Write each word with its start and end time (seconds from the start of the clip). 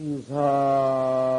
수조 0.00 1.29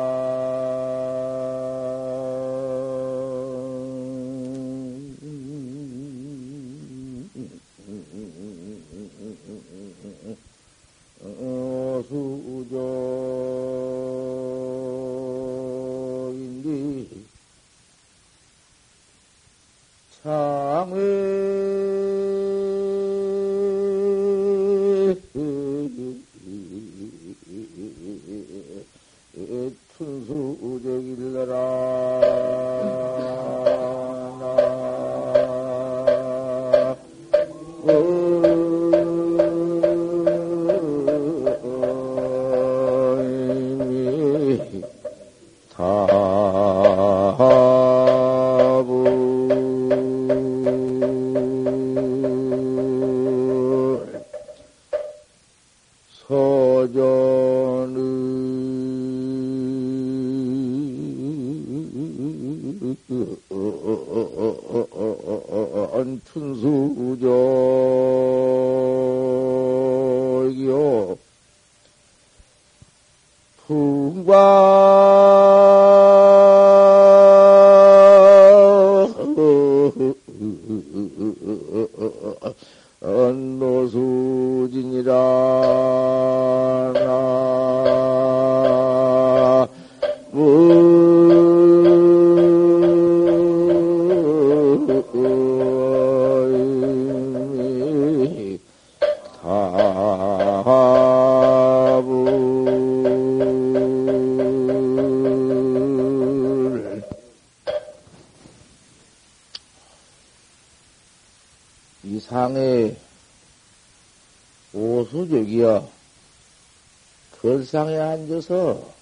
걸상에 117.72 117.98
앉아서 117.98 118.94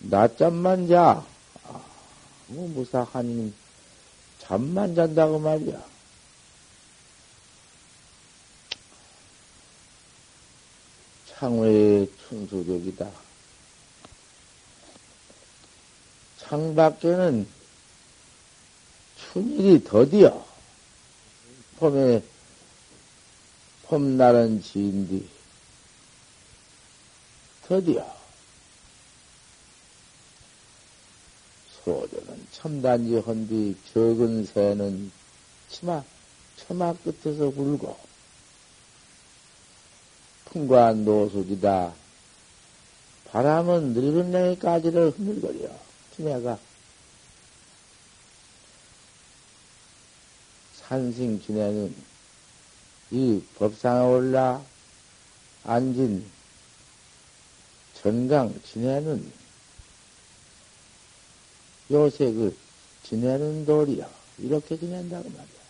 낮잠만 0.00 0.86
자. 0.86 1.26
아, 1.64 1.84
뭐 2.48 2.68
무사한 2.68 3.54
잠만 4.38 4.94
잔다고 4.94 5.38
말이야. 5.38 5.82
창외의 11.30 12.12
충수적이다. 12.28 13.10
창 16.36 16.74
밖에는 16.74 17.48
춘일이 19.16 19.82
더디어. 19.82 20.44
봄에 21.78 22.22
봄날은 23.84 24.62
지인디 24.62 25.41
드디어 27.72 28.04
소조는 31.82 32.46
첨단지 32.52 33.16
헌디 33.16 33.78
적은 33.94 34.44
새는 34.44 35.10
치마 35.70 36.04
처마 36.58 36.92
끝에서 36.92 37.48
굴고 37.48 37.96
풍과한 40.44 41.06
노숙이다. 41.06 41.94
바람은 43.30 43.94
늙은 43.94 44.30
냉이까지를 44.30 45.12
흔들거려. 45.12 45.70
치매가 46.14 46.58
산승 50.74 51.40
지내는 51.40 51.96
이 53.12 53.42
법상에 53.56 54.04
올라 54.04 54.62
앉은 55.64 56.41
전강 58.02 58.52
지내는 58.64 59.32
요새 61.90 62.32
그 62.32 62.56
지내는 63.04 63.64
돌이야. 63.64 64.08
이렇게 64.38 64.78
지낸다고 64.78 65.28
말이야. 65.28 65.62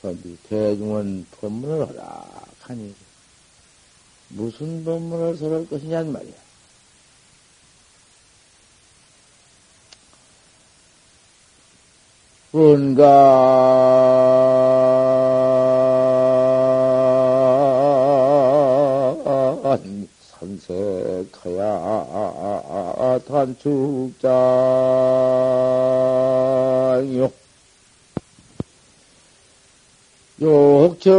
그런데 0.00 0.36
대중은 0.48 1.26
법문을 1.40 1.86
허락하니 1.88 2.94
무슨 4.28 4.84
법문을 4.84 5.36
설할 5.36 5.68
것이냔 5.68 6.12
말이야. 6.12 6.34
은가 12.54 13.04
선색하야 21.42 23.18
단축장요 23.26 24.20
욕정 30.40 31.14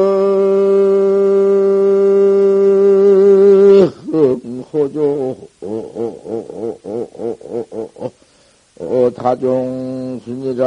호조 4.72 5.38
어, 8.78 9.10
다종순이라 9.16 10.66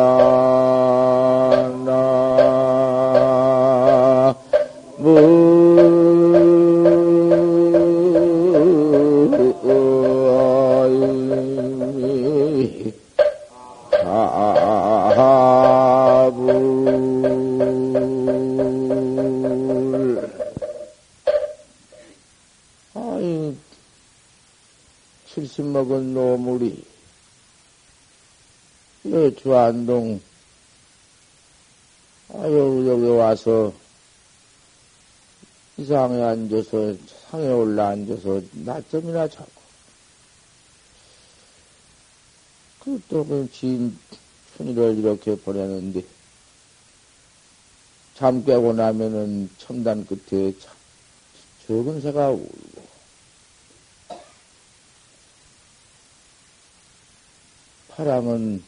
나아 1.84 2.68
먹은 25.78 26.12
노물이 26.12 26.84
여 29.06 29.30
주안동, 29.36 30.20
아유, 32.34 32.84
여기 32.88 33.06
와서, 33.06 33.72
이상에 35.76 36.20
앉아서, 36.20 36.96
상에 37.30 37.48
올라 37.48 37.90
앉아서, 37.90 38.42
낮점이나 38.52 39.28
자고. 39.28 39.50
그또 42.80 43.24
그 43.24 43.48
지인 43.52 43.96
춘일을 44.56 44.98
이렇게 44.98 45.36
보내는데, 45.36 46.04
잠 48.16 48.44
깨고 48.44 48.72
나면은 48.72 49.48
첨단 49.58 50.04
끝에 50.04 50.52
적은 51.66 52.00
새가 52.00 52.30
울고, 52.30 52.77
사람은 57.98 58.62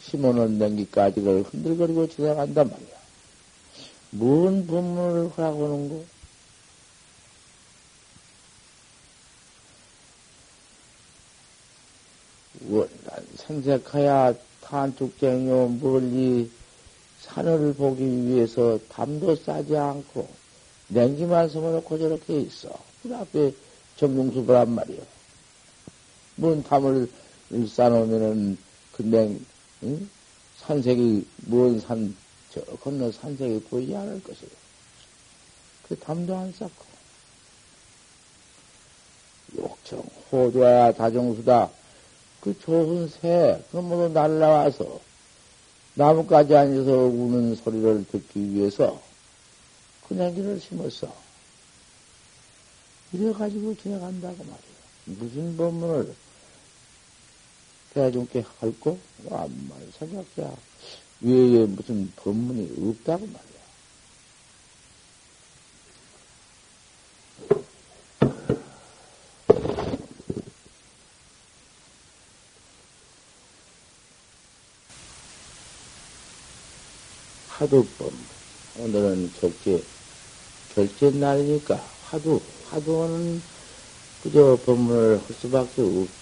심어놓은 0.00 0.58
냉기까지를 0.58 1.42
흔들거리고 1.42 2.08
지나간단 2.08 2.70
말이야. 2.70 2.96
뭔 4.12 4.66
법문을 4.66 5.30
하라고 5.36 5.64
하는 5.66 5.88
거? 5.90 6.04
뭐, 12.60 12.78
원난 12.80 13.26
산색하야 13.36 14.34
탄축쟁요 14.62 15.76
멀리 15.82 16.50
산을 17.20 17.74
보기 17.74 18.02
위해서 18.26 18.78
담도 18.88 19.36
싸지 19.36 19.76
않고 19.76 20.26
냉기만 20.88 21.50
숨어놓고 21.50 21.98
저렇게 21.98 22.40
있어. 22.40 22.70
그 23.02 23.14
앞에 23.14 23.52
정중수부란 23.98 24.70
말이야. 24.70 25.02
뭔 26.36 26.62
담을 26.62 27.10
그 27.48 29.02
냉, 29.02 29.44
응? 29.82 30.10
산색이, 30.58 31.26
먼 31.46 31.78
산, 31.80 32.16
저 32.52 32.60
건너 32.76 33.12
산색이 33.12 33.64
보이지 33.64 33.94
않을 33.94 34.22
것이요. 34.22 34.48
그 35.88 35.96
담도 35.98 36.34
안 36.34 36.52
쌓고. 36.52 36.86
욕청, 39.58 40.02
호주야 40.32 40.92
다정수다. 40.92 41.70
그 42.40 42.58
좋은 42.58 43.08
새, 43.08 43.62
그런 43.70 43.88
모두 43.88 44.12
날라와서 44.12 45.00
나무까지 45.94 46.54
앉아서 46.54 46.92
우는 46.92 47.56
소리를 47.56 48.06
듣기 48.10 48.54
위해서 48.54 49.00
그 50.06 50.14
냉기를 50.14 50.60
심었어. 50.60 51.12
이래가지고 53.12 53.76
지나간다고 53.76 54.36
말이야. 54.36 55.18
무슨 55.18 55.56
법문을 55.56 56.14
대중께 57.96 58.44
할고? 58.60 58.98
암만 59.30 59.92
생각해야 59.98 60.54
외에 61.22 61.64
무슨 61.64 62.12
법문이 62.16 62.90
없다고 62.90 63.26
말이야. 63.26 63.56
화두법. 77.48 78.12
오늘은 78.78 79.32
결제, 79.40 79.82
결제 80.74 81.10
날이니까 81.12 81.76
화두, 82.10 82.42
화두는 82.68 83.40
그저 84.22 84.58
법문을 84.66 85.18
할 85.18 85.34
수밖에 85.40 85.80
없 85.80 86.15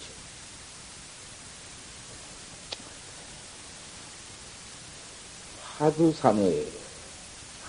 지. 5.75 5.79
화두상에, 5.79 6.67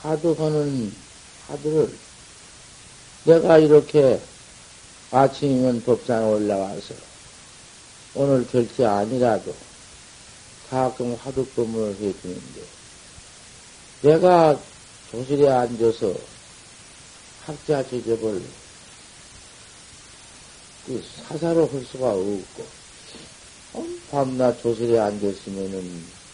화두하는 0.02 0.94
화두를 1.48 1.98
내가 3.26 3.58
이렇게 3.58 4.22
아침이면 5.12 5.84
법상에 5.84 6.26
올라가서 6.26 6.94
오늘 8.14 8.48
결제 8.48 8.86
아니라도 8.86 9.56
가끔 10.70 11.16
화두법문을 11.16 11.94
해주는데 11.94 12.62
내가 14.02 14.60
조실에 15.12 15.50
앉아서 15.50 16.14
학자 17.46 17.88
제접을 17.88 18.42
그 20.86 21.04
사사로 21.28 21.68
할 21.68 21.84
수가 21.84 22.12
없고, 22.12 22.68
어, 23.74 23.86
밤낮 24.12 24.62
조실에 24.62 25.00
앉았으면은 25.00 26.25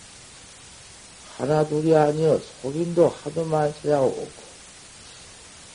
하나 1.38 1.68
둘이 1.68 1.96
아니여 1.96 2.40
속인도 2.62 3.10
하도 3.10 3.46
많이 3.46 3.74
찾아오고, 3.74 4.28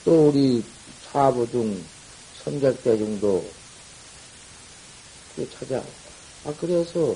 또 0.04 0.28
우리 0.28 0.62
차부 1.10 1.46
등 1.50 1.84
선객대중도 2.44 3.44
그 5.34 5.50
찾아오고, 5.50 5.86
아, 6.44 6.54
그래서 6.60 7.14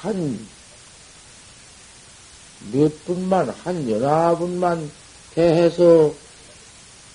한 0.00 0.58
몇 2.72 3.04
분만, 3.04 3.48
한 3.48 3.88
여나 3.88 4.36
분만 4.36 4.90
대해서, 5.34 6.12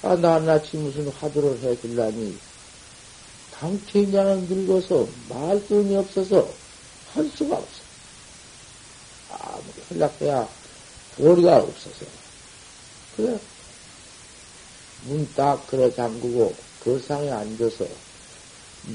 아, 0.02 0.16
낱낱이 0.16 0.78
무슨 0.78 1.08
화두를 1.10 1.62
해 1.64 1.80
줄라니, 1.80 2.40
당체인자는 3.52 4.48
늙어서 4.48 5.08
말씀이 5.30 5.96
없어서 5.96 6.48
할 7.14 7.26
수가 7.26 7.58
없어. 7.58 7.83
아무리 9.44 9.74
연락해야 9.92 10.48
도리가 11.18 11.58
없어서. 11.58 12.06
그래. 13.16 13.40
문 15.06 15.28
딱 15.36 15.68
걸어 15.68 15.94
잠그고 15.94 16.56
거상에 16.84 17.30
앉아서 17.32 17.86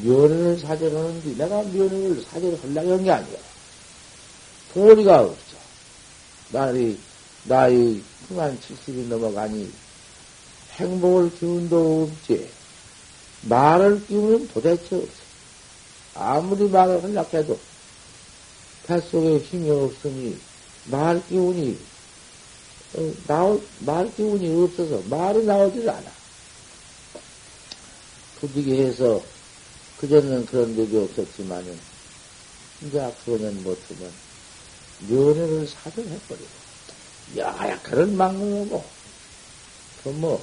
면을 0.03 0.59
사절하는데 0.59 1.37
내가 1.37 1.63
면을 1.63 2.23
사절하려고 2.31 2.93
한 2.95 3.05
게 3.05 3.11
아니야. 3.11 3.39
도리가 4.73 5.21
없어. 5.23 5.57
나이, 6.51 6.99
나이 7.45 8.03
그만 8.27 8.59
70이 8.61 9.07
넘어가니 9.09 9.71
행복을 10.77 11.35
기운도 11.39 12.11
없지. 12.11 12.51
말을 13.43 14.07
기우는 14.07 14.49
도대체 14.49 14.97
없어. 14.97 15.09
아무리 16.15 16.69
말을 16.69 17.03
하려고 17.03 17.37
해도 17.39 17.59
뱃속에 18.89 19.39
힘이 19.41 19.71
없으니 19.71 20.35
말 20.91 21.25
기운이 21.29 21.77
어, 22.97 23.15
나올, 23.27 23.61
말 23.81 24.11
기운이 24.15 24.49
없어서 24.63 25.03
말이 25.11 25.45
나오질 25.45 25.89
않아. 25.91 26.11
부득이 28.37 28.81
해서 28.81 29.23
그전에는 29.99 30.47
그런 30.47 30.75
적이 30.75 30.97
없었지만은 30.97 31.79
이제 32.83 32.99
그거는 33.25 33.63
못하면 33.63 34.11
면회를 35.01 35.67
사정해버리고, 35.67 36.49
야, 37.37 37.83
그런 37.83 38.17
막론하고, 38.17 38.85
그 40.03 40.09
뭐, 40.09 40.43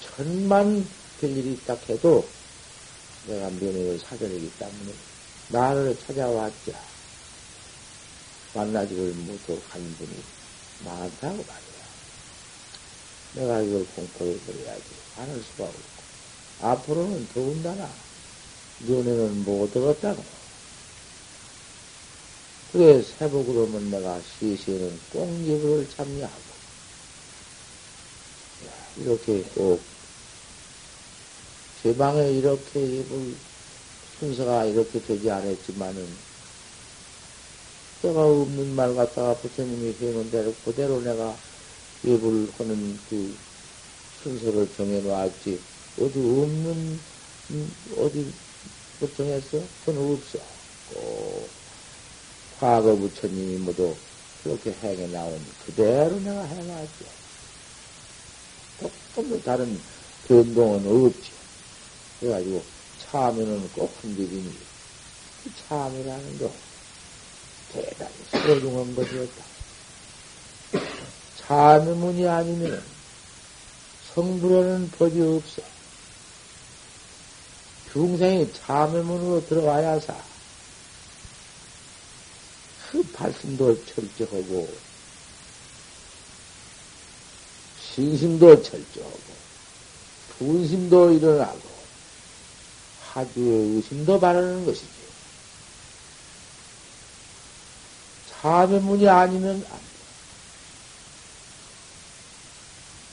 천만 0.00 0.86
별일이 1.20 1.60
딱 1.66 1.78
해도 1.90 2.24
내가 3.28 3.50
면회를 3.50 3.98
사정하기 3.98 4.50
때문에 4.58 4.94
나를 5.50 5.94
찾아왔자. 5.98 6.91
만나지를 8.54 9.14
못한 9.14 9.96
분이 9.96 10.34
많다고 10.84 11.44
말이야. 11.44 11.98
내가 13.32 13.60
이걸 13.62 13.86
공포해버려야지. 13.86 15.04
안 15.16 15.30
할 15.30 15.42
수가 15.42 15.64
없고. 15.64 16.04
앞으로는 16.58 17.28
더군다나 17.28 18.04
면회는 18.78 19.44
못 19.44 19.76
얻었다고. 19.76 20.24
그래, 22.72 23.02
세복으로면 23.02 23.90
내가 23.90 24.20
시시에는 24.22 25.00
꼭 25.10 25.46
예불을 25.46 25.88
참여하고, 25.90 26.58
이렇게 28.96 29.42
꼭, 29.54 29.92
제 31.82 31.94
방에 31.96 32.30
이렇게 32.32 32.98
예불 32.98 33.44
순서가 34.18 34.66
이렇게 34.66 35.00
되지 35.02 35.30
않았지만은, 35.30 36.24
때가 38.02 38.20
없는 38.20 38.74
말 38.74 38.94
갖다가 38.96 39.36
부처님이 39.36 39.94
해놓은 40.00 40.30
대로 40.32 40.52
그대로 40.64 41.00
내가 41.00 41.36
예불 42.04 42.48
하는 42.58 42.98
그 43.08 43.32
순서를 44.22 44.68
정해놓았지, 44.74 45.60
어디 46.00 46.18
없는, 46.18 46.98
음, 47.50 47.76
어디 47.96 48.26
못 49.00 49.16
정했어? 49.16 49.62
그건 49.84 50.12
없어. 50.12 50.38
꼭 50.92 51.48
과거 52.58 52.96
부처님이 52.96 53.58
모두 53.58 53.94
그렇게 54.42 54.72
행해 54.72 55.06
나온 55.06 55.40
그대로 55.64 56.18
내가 56.18 56.42
행하죠. 56.42 57.04
조금도 58.80 59.42
다른 59.42 59.78
변동은 60.26 61.06
없죠. 61.06 61.32
그래가지고 62.18 62.64
참여는 62.98 63.68
꼭 63.74 63.92
흔들리니 64.02 64.52
그 65.44 65.50
참이라는 65.68 66.38
거 66.38 66.52
대단히 67.72 68.12
소중한 68.30 68.94
것이었다. 68.94 69.44
참여문이 71.38 72.28
아니면 72.28 72.82
성불에는 74.14 74.90
법이 74.92 75.20
없어. 75.22 75.62
중생이 77.92 78.52
참여문으로 78.52 79.46
들어와야 79.46 79.98
사. 80.00 80.14
그 82.90 83.02
발심도 83.12 83.84
철저하고, 83.86 84.68
신심도 87.80 88.62
철저하고, 88.62 89.18
분심도 90.38 91.12
일어나고, 91.12 91.70
하주의 93.12 93.76
의심도 93.76 94.20
바라는 94.20 94.66
것이지. 94.66 95.01
참회문이 98.42 99.08
아니면 99.08 99.64
안 99.70 99.80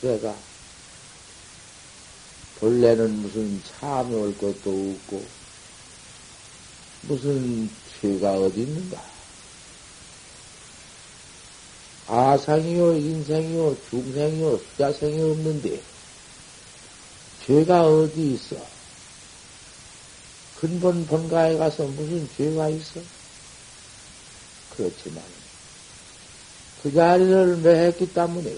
돼. 0.00 0.08
내가 0.08 0.34
본래는 2.58 3.12
무슨 3.22 3.62
올 4.12 4.36
것도 4.36 4.96
없고, 5.06 5.24
무슨 7.02 7.70
죄가 8.00 8.32
어디 8.32 8.62
있는가? 8.62 9.00
아상이요, 12.08 12.96
인생이요, 12.96 13.76
중생이요, 13.88 14.58
수자생이 14.58 15.30
없는데, 15.30 15.80
죄가 17.46 17.86
어디 17.86 18.32
있어? 18.32 18.56
근본 20.60 21.06
본가에 21.06 21.56
가서 21.56 21.84
무슨 21.84 22.28
죄가 22.36 22.68
있어? 22.70 23.00
그렇지만, 24.76 25.22
그 26.82 26.92
자리를 26.92 27.56
매했기 27.58 28.12
때문에, 28.12 28.54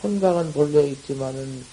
본각은 0.00 0.52
본래 0.52 0.88
있지만은, 0.88 1.64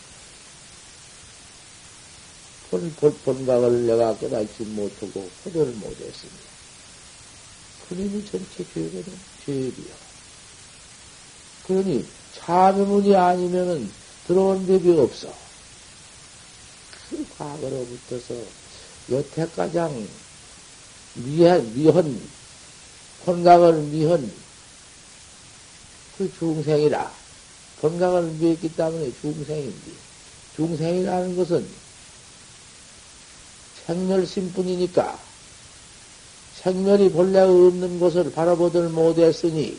본, 2.70 2.94
본, 2.96 3.18
본각을 3.24 3.88
내가 3.88 4.18
깨닫지 4.18 4.63
못하고, 4.63 5.28
호도를 5.46 5.74
못했습니다. 5.74 6.50
그놈이 7.88 8.24
전체 8.25 8.63
죄거든, 8.74 9.18
죄비야. 9.46 9.96
그러니, 11.66 12.06
참여문이 12.36 13.16
아니면은 13.16 13.92
들어온 14.28 14.68
법이 14.68 14.92
없어. 14.92 15.34
그 17.10 17.25
과거로부터서 17.38 18.36
여태 19.12 19.48
가장 19.48 20.08
미한, 21.16 21.74
미헌, 21.74 22.38
혼각을 23.29 23.74
미헌, 23.83 24.31
그 26.17 26.33
중생이라. 26.39 27.12
혼각을 27.83 28.24
미했기 28.24 28.75
때문에 28.75 29.12
중생인데, 29.21 29.91
중생이라는 30.55 31.36
것은 31.36 31.67
생멸심뿐이니까, 33.86 35.19
생멸이 36.62 37.12
본래 37.12 37.39
없는 37.39 38.00
것을 38.00 38.31
바라보들 38.31 38.89
못했으니 38.89 39.77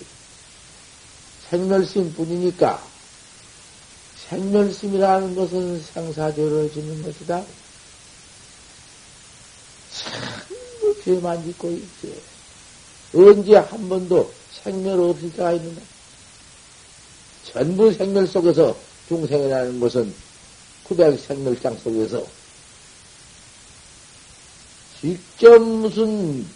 생멸심 1.50 2.14
뿐이니까 2.14 2.82
생멸심이라는 4.28 5.34
것은 5.34 5.82
생사죄를 5.82 6.72
짓는 6.72 7.02
것이다. 7.02 7.44
참 9.92 10.94
죄만 11.04 11.44
짓고 11.44 11.70
있지. 11.72 12.22
언제 13.14 13.56
한 13.56 13.88
번도 13.88 14.32
생멸 14.62 15.00
없을 15.00 15.32
때가 15.32 15.52
있는가? 15.52 15.80
전부 17.52 17.92
생멸 17.92 18.26
속에서 18.26 18.76
중생이라는 19.08 19.80
것은 19.80 20.14
구백 20.84 21.18
생멸장 21.18 21.76
속에서 21.78 22.24
직접 25.00 25.60
무슨 25.60 26.46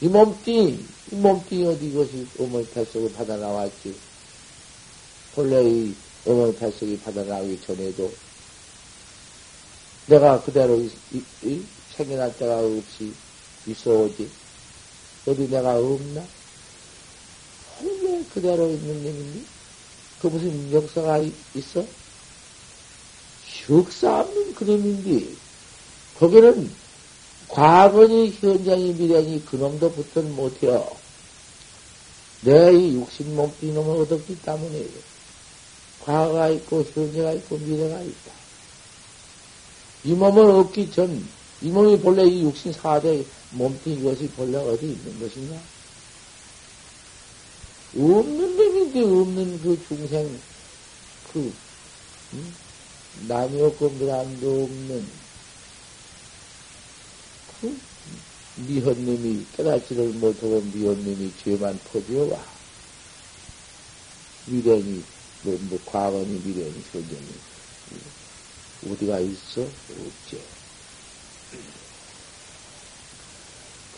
이 0.00 0.08
몸뚱이, 0.08 0.78
이 1.12 1.14
몸뚱이 1.14 1.66
어디 1.66 1.92
것이 1.92 2.26
어머니 2.38 2.66
뱃속에 2.66 3.12
받아 3.12 3.36
나왔지. 3.36 3.94
본래 5.34 5.62
이 5.62 5.94
어머니 6.26 6.54
뱃속에 6.56 6.98
받아 7.00 7.22
나오기 7.22 7.60
전에도 7.60 8.12
내가 10.06 10.42
그대로 10.42 10.76
이, 10.76 10.90
이, 11.12 11.22
이 11.42 11.64
생겨날 11.96 12.36
때가 12.36 12.58
없이 12.58 13.12
있어 13.66 13.90
오지. 13.90 14.45
어디 15.26 15.48
내가 15.48 15.76
없나? 15.76 16.24
원래 17.82 18.24
그대로 18.32 18.68
있는 18.68 19.02
놈인데? 19.02 19.40
그 20.20 20.26
무슨 20.28 20.72
역사가 20.72 21.18
있어? 21.54 21.84
역사 23.68 24.20
없는 24.20 24.54
그놈인데, 24.54 25.34
거기는 26.18 26.70
과거니 27.48 28.30
현장이 28.40 28.92
미래니 28.94 29.44
그놈도 29.46 29.92
붙들 29.92 30.22
못해요. 30.22 30.88
내 32.42 32.70
이 32.72 32.94
육신 32.94 33.34
몸뚱이 33.34 33.72
놈을 33.72 34.02
얻었기 34.02 34.40
때문에 34.42 34.86
과거가 36.04 36.48
있고 36.50 36.84
현재가 36.84 37.32
있고 37.32 37.58
미래가 37.58 38.00
있다. 38.00 38.32
이 40.04 40.12
몸을 40.12 40.50
얻기 40.50 40.92
전, 40.92 41.26
이 41.62 41.68
몸이 41.68 41.98
본래 41.98 42.24
이 42.24 42.42
육신 42.42 42.72
사대 42.72 43.24
몸뚱이 43.56 44.02
것이 44.02 44.28
본래 44.32 44.58
어디 44.58 44.92
있는 44.92 45.18
것인가? 45.18 45.66
없는 47.94 48.56
놈인데 48.56 49.00
없는 49.02 49.60
그 49.60 49.80
중생, 49.80 50.42
그, 51.22 51.56
음? 52.34 52.56
남이 53.12 53.60
없고 53.62 53.90
미란도 53.90 54.64
없는 54.64 55.26
그 57.46 57.80
미혼님이 58.56 59.48
깨닫지를 59.52 60.12
못하고 60.12 60.60
미혼님이 60.62 61.34
죄만 61.36 61.80
퍼지어와. 61.84 62.56
미련이, 64.46 65.04
뭐, 65.42 65.58
뭐, 65.58 65.84
과거니 65.84 66.38
미련이, 66.38 66.82
현재니, 66.90 67.42
어디가 68.82 69.20
있어? 69.20 69.72
없지. 69.88 70.55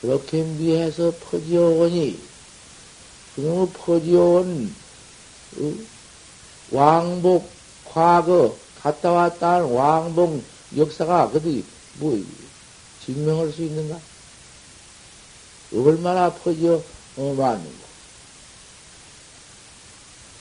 그렇게 0.01 0.43
미해서 0.43 1.13
퍼지어오니, 1.21 2.19
그놈의 3.35 3.69
퍼지어온, 3.73 4.75
어? 5.59 5.75
왕복, 6.71 7.49
과거, 7.85 8.57
갔다 8.81 9.11
왔다 9.13 9.55
한 9.55 9.65
왕복 9.65 10.43
역사가, 10.77 11.31
그디, 11.31 11.65
뭐, 11.95 12.23
증명할 13.05 13.53
수 13.53 13.63
있는가? 13.63 13.99
얼마나 15.75 16.33
퍼져 16.33 16.83
어마하는가? 17.17 17.89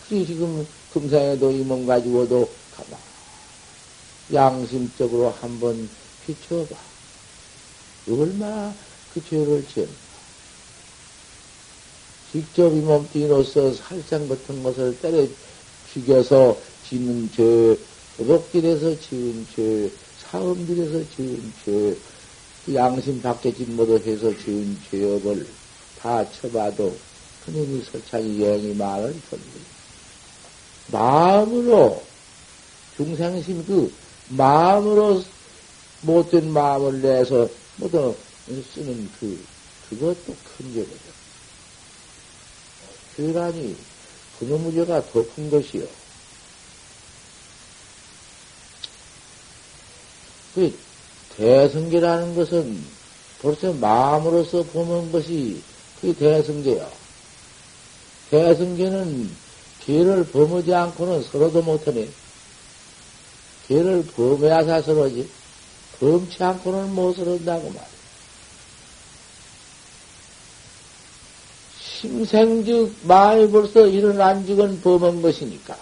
그리 0.07 0.25
지금 0.25 0.65
금상에도 0.93 1.51
이 1.51 1.63
몸 1.63 1.85
가지고도 1.85 2.49
가만 2.75 2.99
양심적으로 4.33 5.31
한번 5.41 5.89
비춰봐. 6.25 6.75
얼마나 8.09 8.73
그 9.17 9.29
죄를 9.29 9.65
지었나? 9.67 9.91
직접 12.31 12.71
이 12.71 12.81
몸뚱이로서 12.81 13.74
살상 13.74 14.27
같은 14.27 14.62
것을 14.62 15.00
때려 15.01 15.25
죽여서 15.91 16.55
짓는 16.88 17.31
죄, 17.36 17.77
록길에서 18.19 19.00
지은 19.00 19.47
죄, 19.55 19.89
사음들에서 20.29 21.09
지은 21.15 21.53
죄, 21.65 21.97
양심 22.75 23.21
밖에 23.21 23.53
짓모도 23.53 24.00
해서 24.00 24.38
지은 24.38 24.77
죄업을 24.91 25.47
다 26.00 26.29
쳐봐도 26.29 26.95
그놈이 27.45 27.81
설창이 27.91 28.43
여행이 28.43 28.75
많을 28.75 29.13
텐데 29.29 29.59
마음으로 30.91 32.03
중생심 32.97 33.65
그 33.65 33.91
마음으로 34.29 35.24
못된 36.01 36.51
마음을 36.51 37.01
내서 37.01 37.50
모두 37.77 38.15
쓰는 38.48 39.10
그 39.20 39.46
그것도 39.89 40.36
큰 40.44 40.74
죄거든. 40.74 40.98
죄라니 43.16 43.75
그놈의 44.39 44.74
죄가 44.74 45.06
더 45.12 45.25
큰 45.36 45.50
것이요. 45.50 45.86
그 50.56 50.80
대승계라는 51.36 52.36
것은 52.36 52.84
벌써 53.42 53.74
마음으로서 53.74 54.63
보는 54.63 55.12
것이 55.12 55.62
그 56.01 56.13
대승계야. 56.16 56.89
대승계는 58.30 59.36
죄를 59.86 60.25
범하지 60.25 60.74
않고는 60.74 61.24
서로도 61.24 61.62
못하네. 61.62 62.10
죄를 63.68 64.06
범해야 64.16 64.82
서로지. 64.82 65.30
범치 66.00 66.44
않고는 66.44 66.94
못 66.94 67.13
서른다고 67.13 67.70
말이야. 67.70 67.97
심생즉 72.00 72.96
마음이 73.04 73.50
벌써 73.50 73.88
일어난 73.88 74.46
적은 74.46 74.82
범한 74.82 75.22
것이니까. 75.24 75.75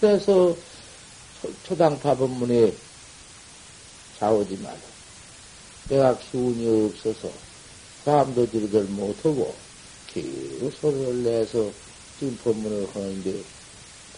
그래서 0.00 0.54
초당파 1.64 2.14
법문에 2.16 2.74
자오지 4.18 4.58
마라. 4.58 4.76
내가 5.88 6.18
기운이 6.18 6.86
없어서 6.86 7.30
밤도 8.04 8.50
지르들 8.50 8.84
못하고 8.84 9.54
계속 10.08 10.72
소리를 10.74 11.22
내서 11.22 11.70
지금 12.18 12.36
법문을 12.44 12.86
하는데 12.94 13.42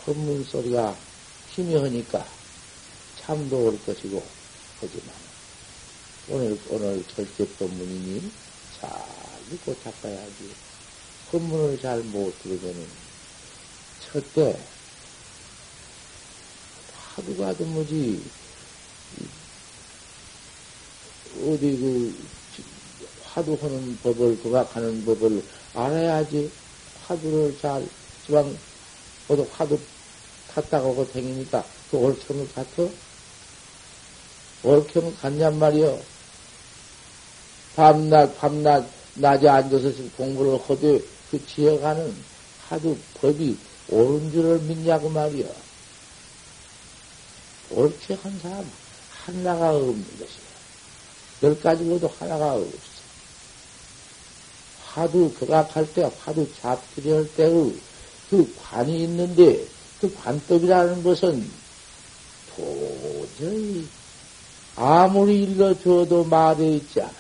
법문 0.05 0.45
소리가 0.45 0.97
힘이 1.51 1.77
하니까 1.77 2.27
참도 3.21 3.67
올 3.67 3.79
것이고 3.85 4.23
하지만 4.81 5.15
오늘 6.31 6.59
오늘 6.71 7.05
절제 7.15 7.47
법문이니 7.59 8.31
잘 8.81 9.20
믿고 9.51 9.75
닦아야지 9.81 10.55
법문을 11.31 11.81
잘 11.81 12.03
못 12.05 12.33
들으면은 12.43 12.87
첫째 14.01 14.59
하루가 17.15 17.53
드무지 17.55 18.23
어디 21.37 21.77
그 21.77 22.29
화두 23.25 23.57
하는 23.61 23.99
법을 24.03 24.43
도각하는 24.43 25.05
법을 25.05 25.43
알아야지 25.75 26.51
화두를 27.07 27.59
잘 27.61 27.87
지방 28.25 28.57
모두 29.29 29.47
화두 29.53 29.79
탔다고 30.53 30.91
하고 30.91 31.13
다니니까 31.13 31.65
그 31.91 31.97
옳게는 31.97 32.53
같아? 32.53 32.89
옳게는 34.63 35.17
같냔 35.17 35.59
말이여. 35.59 36.01
밤낮, 37.77 38.37
밤낮, 38.39 39.00
낮에 39.15 39.49
앉아서 39.49 39.91
공부를 40.17 40.59
하되 40.67 41.01
그 41.31 41.47
지어가는 41.47 42.15
하도 42.69 42.97
법이 43.21 43.57
옳은 43.89 44.33
줄을 44.33 44.59
믿냐고 44.61 45.09
말이여. 45.09 45.47
옳게 47.71 48.15
한 48.15 48.39
사람 48.39 48.65
하나가 49.25 49.71
없는 49.71 50.05
것이야. 50.19 50.51
열 51.43 51.61
가지로도 51.61 52.09
하나가 52.19 52.55
없어. 52.55 53.01
화두 54.87 55.33
교각할 55.39 55.93
때, 55.93 56.11
화두 56.21 56.47
잡기를 56.61 57.17
할 57.17 57.35
때의 57.35 57.75
그 58.29 58.55
관이 58.59 59.05
있는데, 59.05 59.67
그 60.01 60.13
관법이라는 60.15 61.03
것은 61.03 61.51
도저히 62.57 63.87
아무리 64.77 65.43
일러줘도 65.43 66.25
말에 66.25 66.73
있지 66.77 67.01
않아. 67.01 67.20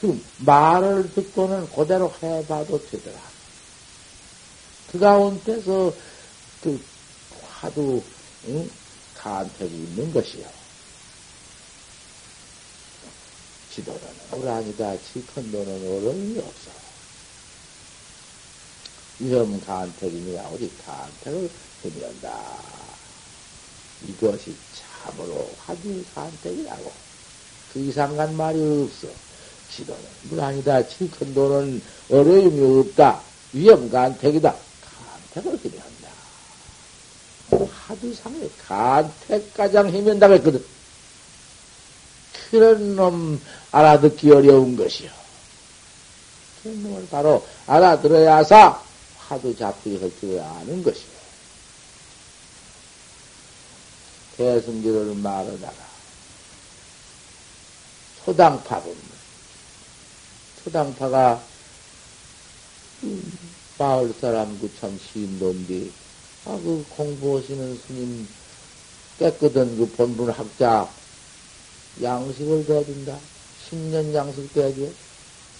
그 0.00 0.24
말을 0.38 1.12
듣고는 1.12 1.68
그대로 1.70 2.10
해봐도 2.22 2.86
되더라. 2.86 3.20
그 4.90 4.98
가운데서 4.98 5.92
그 6.62 6.80
화두 7.42 8.02
응? 8.48 8.70
간택이 9.14 9.74
있는 9.74 10.10
것이요. 10.10 10.48
지도는 13.68 14.00
오라니다 14.32 14.96
지컨도는 15.02 15.74
어려움이 15.74 16.38
없어. 16.38 16.70
위험 19.18 19.60
간택이니라 19.60 20.48
우리 20.48 20.74
간택을 20.78 21.50
해면다. 21.84 22.58
이것이 24.08 24.56
참으로 24.72 25.54
화두 25.58 26.02
간택이라고. 26.14 26.90
그 27.74 27.80
이상 27.80 28.16
간 28.16 28.34
말이 28.34 28.58
없어. 28.58 29.29
지도는 29.74 30.02
물아니다 30.30 30.86
지컨도는 30.86 31.82
어려움이 32.10 32.80
없다. 32.80 33.20
위험 33.52 33.90
간택이다. 33.90 34.54
간택을 35.34 35.58
해면다. 35.64 35.90
하두상에 37.90 38.48
간택 38.66 39.54
가장 39.54 39.88
해면다고 39.88 40.34
했거든. 40.34 40.64
그런 42.50 42.96
놈 42.96 43.40
알아듣기 43.70 44.30
어려운 44.30 44.76
것이요. 44.76 45.10
그런 46.62 46.82
놈을 46.82 47.08
바로 47.08 47.46
알아들어야사 47.66 48.82
화두 49.18 49.56
잡기 49.56 49.98
할줄 49.98 50.40
아는 50.40 50.82
것이요. 50.82 51.20
대승기를 54.36 55.14
말하다가 55.16 55.90
초당파군 58.24 59.09
초당파가 60.70 61.42
마을 63.78 64.14
사람 64.20 64.58
그참 64.60 64.98
시인도인데 64.98 65.90
아, 66.46 66.58
그 66.62 66.84
공부하시는 66.90 67.78
스님 67.86 68.28
깨끗한 69.18 69.76
그 69.76 69.86
본분 69.96 70.30
학자 70.30 70.88
양식을 72.00 72.64
대준다. 72.64 73.18
10년 73.68 74.14
양식 74.14 74.52
대줘. 74.54 74.80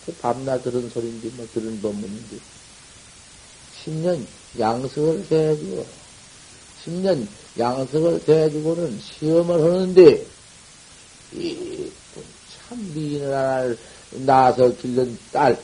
그 0.06 0.14
밤낮 0.14 0.62
들은 0.62 0.88
소리인데, 0.88 1.28
뭐 1.36 1.46
들은 1.52 1.82
법문인데. 1.82 2.38
10년 3.84 4.24
양식을 4.58 5.28
대줘. 5.28 5.84
10년 6.86 7.26
양식을 7.58 8.24
대주고는 8.24 8.98
시험을 9.00 9.62
하는데, 9.62 10.26
이참 11.34 12.94
미인을 12.94 13.34
하 13.34 13.76
나 14.12 14.50
낳아서 14.50 14.74
길른 14.76 15.16
딸, 15.32 15.62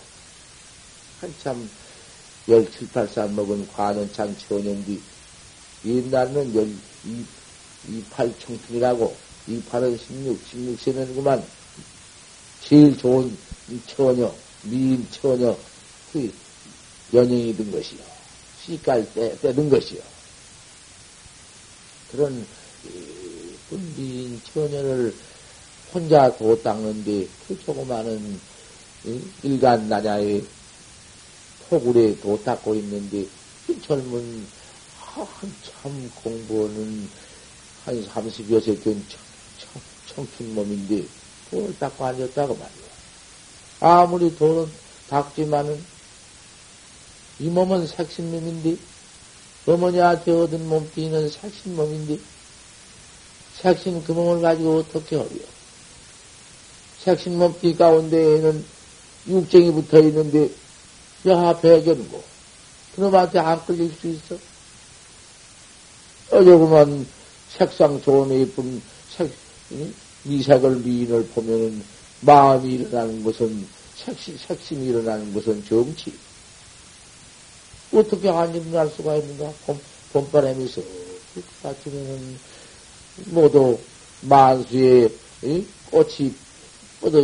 한참 1.21 1.69
열칠, 2.49 2.89
팔살 2.91 3.31
먹은 3.31 3.67
관원창 3.73 4.37
열, 6.55 6.69
이, 6.69 7.25
이팔 7.89 8.39
청춘이라고, 8.39 9.17
이팔은 9.49 9.99
십육, 9.99 10.41
십육세면구만. 10.49 11.45
제일 12.63 12.97
좋은 12.97 13.37
처녀, 13.87 14.33
미인 14.63 15.07
처녀, 15.11 15.57
그 16.13 16.33
연예인이 17.13 17.57
된 17.57 17.71
것이요. 17.73 18.01
시깔 18.65 19.13
때, 19.13 19.37
때든 19.41 19.69
것이요. 19.69 20.01
그런, 22.13 22.47
그 23.71 23.75
미인 23.97 24.41
처녀를 24.53 25.15
혼자 25.93 26.37
도 26.37 26.63
닦는데, 26.63 27.29
그 27.47 27.59
조그마한 27.59 28.41
일간 29.43 29.89
나냐의 29.89 30.47
포굴에 31.69 32.19
도 32.21 32.43
닦고 32.43 32.75
있는데 32.77 33.31
그 33.67 33.81
젊은 33.81 34.51
한참 34.91 36.11
공부는 36.11 37.11
한 37.85 38.03
30여 38.03 38.61
세 38.61 38.81
된 38.81 39.07
청춘 40.07 40.55
몸인데 40.55 41.09
돌을 41.51 41.79
닦고 41.79 42.05
앉았다고 42.05 42.57
말이야. 42.57 42.87
아무리 43.81 44.35
돌은 44.35 44.73
닦지만은 45.07 45.87
이 47.39 47.51
몸은 47.51 47.87
색신 47.87 48.31
몸인데 48.31 48.79
어머니한테 49.67 50.33
얻은 50.33 50.69
몸뚱이는 50.69 51.29
색신 51.29 51.75
몸인데 51.77 52.19
색신 53.53 54.03
그 54.05 54.13
몸을 54.13 54.41
가지고 54.41 54.77
어떻게 54.79 55.17
하려? 55.17 55.56
색신 57.07 57.39
몸뚱이 57.39 57.77
가운데에는 57.77 58.65
육쟁이 59.29 59.71
붙어 59.71 60.01
있는데 60.01 60.51
여하 61.25 61.57
배견고 61.57 62.21
그놈한테 62.97 63.39
안 63.39 63.65
끌릴 63.65 63.93
수 63.93 64.09
있어? 64.09 64.37
어저그만 66.33 67.07
색상 67.57 68.03
좋은 68.03 68.41
예쁜 68.41 68.83
색, 69.17 69.33
미색을 70.25 70.79
미인을 70.79 71.29
보면은 71.29 71.85
마음이 72.23 72.73
일어나는 72.73 73.23
것은 73.23 73.69
색심, 73.95 74.37
색심이 74.39 74.87
일어나는 74.87 75.33
것은 75.33 75.65
정치. 75.65 76.13
어떻게 77.93 78.29
안 78.29 78.53
일어날 78.53 78.91
수가 78.91 79.15
있는가? 79.15 79.53
봄, 79.65 79.81
봄바람이 80.13 80.67
서 80.67 80.83
아침에는 81.63 82.39
모두 83.27 83.79
만수의 84.23 85.13
꽃이 85.93 86.35
뻗어 87.07 87.23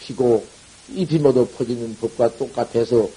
피고 0.00 0.46
잎이 0.90 1.18
모두 1.18 1.44
퍼지는 1.48 1.96
법과 1.96 2.36
똑같아서 2.36 3.10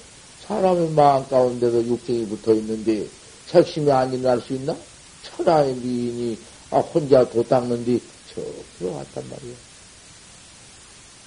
사람의 0.48 0.90
마음 0.90 1.28
가운데도 1.28 1.86
육정이 1.86 2.26
붙어 2.26 2.54
있는데 2.56 3.08
색심이 3.46 3.92
안 3.92 4.12
일어날 4.12 4.42
수 4.42 4.54
있나? 4.54 4.76
천하의 5.24 5.76
미인이 5.76 6.40
아, 6.72 6.80
혼자 6.80 7.30
도 7.30 7.44
닦는디 7.44 8.02
저 8.34 8.42
들어왔단 8.80 9.30
말이야. 9.30 9.56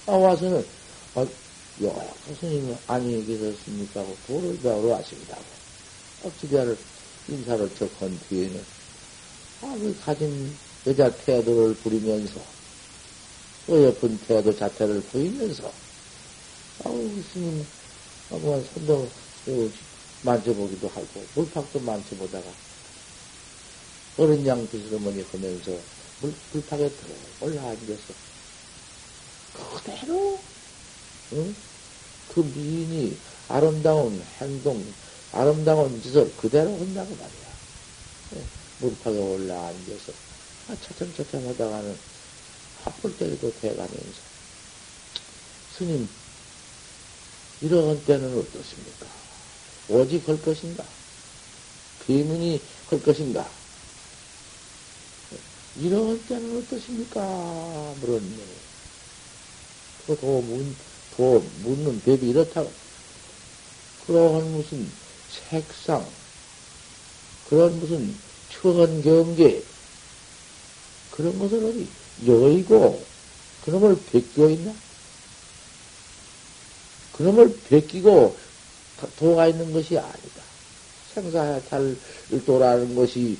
아, 0.07 0.11
와서는, 0.11 0.65
아, 1.15 1.21
야, 1.21 2.13
스님이 2.39 2.75
안녕히 2.87 3.25
계셨습니까? 3.25 4.01
하고 4.01 4.17
도를 4.27 4.59
배우러 4.59 4.93
왔습니다. 4.95 5.37
억지대를 6.23 6.77
인사를 7.29 7.69
척한 7.75 8.19
뒤에는, 8.29 8.61
아, 9.61 9.77
그 9.79 9.95
가진 10.03 10.53
여자 10.85 11.09
태도를 11.09 11.75
부리면서, 11.75 12.54
또 13.65 13.81
예쁜 13.81 14.19
태도 14.19 14.53
자체를 14.53 15.03
보이면서, 15.05 15.73
아우, 16.83 17.21
스님, 17.21 17.67
아, 18.29 18.37
뭐, 18.37 18.61
손도 18.61 19.11
만져보기도 20.21 20.87
하고, 20.89 21.29
물팍도 21.33 21.79
만져보다가, 21.79 22.57
어른 24.17 24.45
양 24.45 24.67
비스러머니 24.67 25.21
하면서 25.23 25.85
물, 26.19 26.39
불팍에 26.49 26.95
들어 26.95 27.15
올라앉아서, 27.39 28.13
그대로, 29.51 30.43
응? 31.33 31.55
그 32.27 32.39
미인이 32.41 33.21
아름다운 33.47 34.21
행동, 34.41 34.95
아름다운 35.31 35.99
짓을 36.01 36.35
그대로 36.35 36.79
한다고 36.79 37.15
말이야. 37.15 37.59
예, 38.35 38.49
물팍에 38.77 39.17
올라앉아서, 39.17 40.13
아, 40.67 40.75
차츰차츰 40.79 41.47
하다가는 41.47 41.99
합불 42.85 43.17
때리도 43.17 43.53
돼가면서, 43.59 44.21
스님, 45.77 46.07
이런 47.61 48.03
때는 48.05 48.37
어떻습니까? 48.37 49.07
오직 49.89 50.27
할 50.27 50.41
것인가? 50.41 50.85
비문이 52.05 52.61
할 52.89 53.03
것인가? 53.03 53.49
이런 55.77 56.23
때는 56.27 56.57
어떠십니까? 56.59 57.19
물었네. 57.99 58.37
그 60.07 60.15
도, 60.17 60.41
문, 60.41 60.75
도, 61.17 61.39
묻는 61.63 61.99
법이 62.01 62.29
이렇다고. 62.29 62.71
그러한 64.05 64.51
무슨 64.51 64.89
색상, 65.49 66.07
그런 67.49 67.77
무슨 67.79 68.15
추한 68.49 69.01
경계, 69.01 69.63
그런 71.11 71.37
것을 71.39 71.65
어디 71.65 71.87
여의고, 72.25 73.03
그놈을 73.65 73.99
베껴 74.11 74.49
있나? 74.51 74.73
그놈을 77.13 77.59
베끼고 77.69 78.35
도가 79.17 79.47
있는 79.47 79.71
것이 79.73 79.97
아니다. 79.97 80.43
생사해탈을 81.13 81.97
도라는 82.45 82.95
것이 82.95 83.37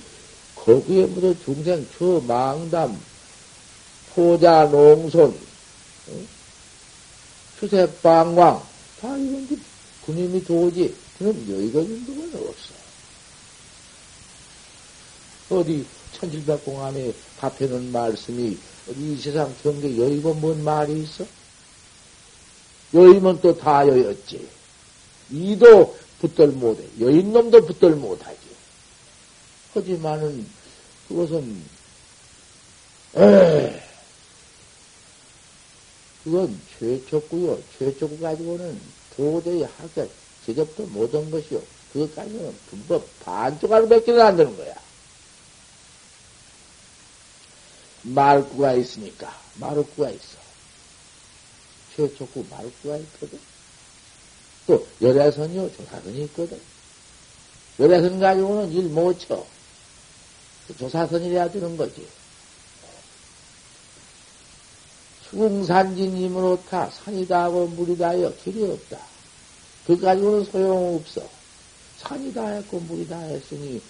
거기에 0.56 1.06
묻어 1.08 1.36
중생 1.44 1.86
저 1.98 2.22
망담, 2.26 3.00
포자 4.14 4.66
농손, 4.66 5.38
추세방광, 7.60 8.64
다 9.02 9.18
이런 9.18 9.48
게 9.48 9.58
그님이 10.06 10.44
도지. 10.44 10.96
그럼 11.18 11.34
여의가 11.50 11.82
있는 11.82 12.32
건 12.32 12.48
없어. 12.48 12.74
어디 15.50 15.86
천칠백공안에 16.16 17.14
답해놓은 17.40 17.92
말씀이 17.92 18.58
이 18.98 19.18
세상 19.18 19.54
경계 19.62 19.98
여의고 19.98 20.34
뭔 20.36 20.64
말이 20.64 21.04
있어? 21.04 21.26
여의면 22.94 23.42
또 23.42 23.58
다 23.58 23.88
여였지. 23.88 24.48
이도 25.32 25.98
붙들 26.20 26.48
못해. 26.50 26.84
여인 27.00 27.34
놈도 27.34 27.66
붙들 27.66 27.96
못하지. 27.96 28.38
하지만은 29.74 30.48
그것은 31.08 31.64
에 33.18 33.84
그건 36.24 36.60
최초구요. 36.80 37.60
최초구 37.78 38.20
가지고는 38.20 38.80
도저히 39.16 39.64
하게 39.64 40.10
제접도 40.46 40.86
못한 40.88 41.30
것이요. 41.30 41.62
그것까지는 41.94 42.56
분법 42.70 43.06
몇 43.88 44.06
개는 44.06 44.22
안 44.22 44.36
되는 44.36 44.56
거야. 44.58 44.85
말구가 48.06 48.74
있으니까 48.74 49.36
마루구가 49.56 50.10
있어. 50.12 50.38
최초구 51.96 52.46
마루구가 52.50 52.98
있거든. 52.98 53.40
또 54.68 54.86
열애선이요 55.02 55.72
조사선이 55.76 56.24
있거든. 56.26 56.60
열애선 57.80 58.20
가지고는 58.20 58.72
일 58.72 58.84
못 58.90 59.20
쳐. 59.20 59.46
조사선이래야 60.78 61.52
되는 61.52 61.78
거지. 61.78 62.08
수궁산진임으로 65.30 66.64
타 66.70 66.90
산이다 66.90 67.44
하고 67.46 67.68
물이다 67.68 68.10
하여 68.10 68.34
길이 68.44 68.64
없다. 68.64 69.00
그 69.88 70.00
가지고는 70.00 70.46
소용없어. 70.46 71.28
산이다 72.00 72.48
했고 72.48 72.80
물이다 72.82 73.18
했으니 73.18 73.82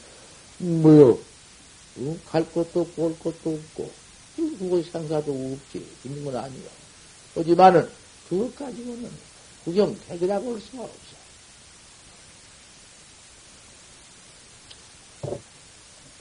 뭐요? 0.60 1.18
응? 1.98 2.20
갈 2.28 2.46
곳도 2.52 2.82
없고 2.82 3.06
올 3.06 3.20
곳도 3.20 3.54
없고 3.54 4.05
그것이 4.36 4.90
상사도 4.92 5.32
없지. 5.32 5.86
있는 6.04 6.26
건 6.26 6.36
아니요. 6.36 6.70
하지만은 7.36 7.90
그것 8.30 8.56
가지고는 8.56 9.10
구경택이라고 9.64 10.54
할 10.54 10.62
수가 10.62 10.84
없어. 10.84 11.16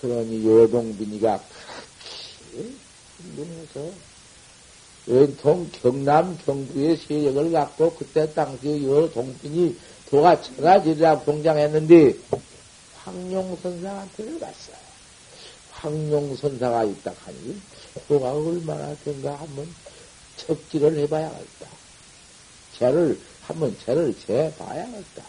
그러니 0.01 0.47
여동빈이가 0.47 1.43
그렇게 2.53 2.73
흥분해서 3.17 3.91
연통 5.09 5.71
경남 5.71 6.39
경부의 6.45 6.97
세력을 6.97 7.53
갖고 7.53 7.95
그때 7.95 8.33
당시에 8.33 8.83
여동빈이 8.85 9.77
도가 10.11 10.41
천하지리라 10.41 11.21
봉장했는데 11.21 12.17
황룡선사한테를 12.97 14.41
갔어요. 14.41 14.84
황룡선사가 15.85 16.85
있다 16.85 17.13
하니 17.25 17.61
도가 18.09 18.33
얼마나 18.33 18.95
된가 19.05 19.35
한번 19.37 19.69
척지를 20.39 20.97
해봐야겠다. 21.01 21.69
쟤를 22.79 23.21
한번 23.43 23.77
쟤를 23.85 24.17
재봐야겠다. 24.19 25.23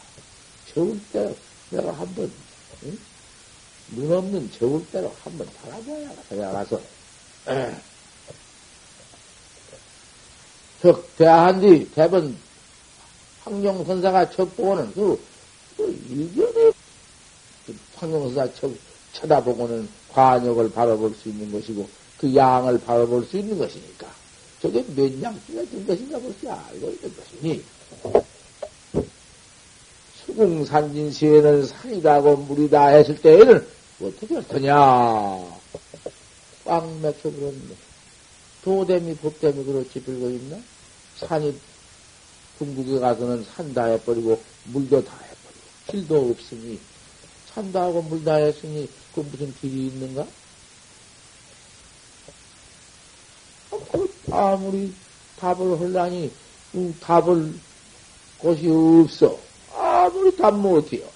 좋을 0.74 1.00
때 1.12 1.36
내가 1.72 1.92
한번 1.92 2.32
응? 2.84 2.98
눈 3.92 4.12
없는 4.12 4.52
저울 4.58 4.86
대로 4.92 5.14
한번 5.24 5.48
바라봐야 5.62 6.16
그냥 6.30 6.54
가서 6.54 6.82
적 10.82 11.18
대한 11.18 11.60
뒤 11.60 11.90
대번 11.94 12.38
황룡선사가 13.44 14.32
척보고는 14.32 14.94
그, 14.94 15.22
그그 15.78 16.74
황룡선사 17.96 18.54
척 18.56 18.72
쳐다보고는 19.14 19.88
관역을 20.16 20.72
바라볼 20.72 21.14
수 21.14 21.28
있는 21.30 21.52
것이고 21.52 21.88
그 22.18 22.34
양을 22.34 22.80
바라볼 22.82 23.26
수 23.26 23.38
있는 23.38 23.58
것이니까 23.58 24.08
저게 24.62 24.82
몇된 24.96 25.86
것인가 25.86 26.18
볼지 26.20 26.50
알고 26.50 26.90
있는 26.90 27.14
것이니 27.18 27.64
수궁산진 30.26 31.12
시에는 31.12 31.66
산이다고 31.68 32.38
물이다 32.38 32.88
했을 32.88 33.16
때에는 33.22 33.68
어떻게 34.02 34.36
할 34.36 34.48
거냐? 34.48 34.76
꽉 36.66 36.90
막혀버렸네. 37.02 37.76
도댐이, 38.64 39.16
법댐이 39.18 39.64
그렇지 39.66 40.02
빌고 40.04 40.30
있나? 40.30 40.58
산이 41.20 41.56
중국에 42.58 43.00
가서는 43.00 43.46
산 43.56 43.74
다 43.74 43.86
해버리고 43.86 44.42
물도 44.66 45.04
다 45.06 45.14
해버리고 45.14 45.62
길도 45.88 46.32
없으니 46.32 46.80
산다 47.54 47.84
하고 47.84 48.02
물 48.02 48.24
다 48.24 48.36
했으니 48.36 48.90
그 49.16 49.22
무슨 49.22 49.54
길이 49.56 49.88
있는가? 49.88 50.28
아, 53.72 53.78
그 53.92 54.14
아무리 54.32 54.94
답을 55.40 55.80
하려니 55.80 56.32
답을 57.00 57.54
곳이 58.38 58.68
없어. 58.70 59.40
아무리 59.74 60.36
답 60.36 60.54
못해요. 60.54 61.10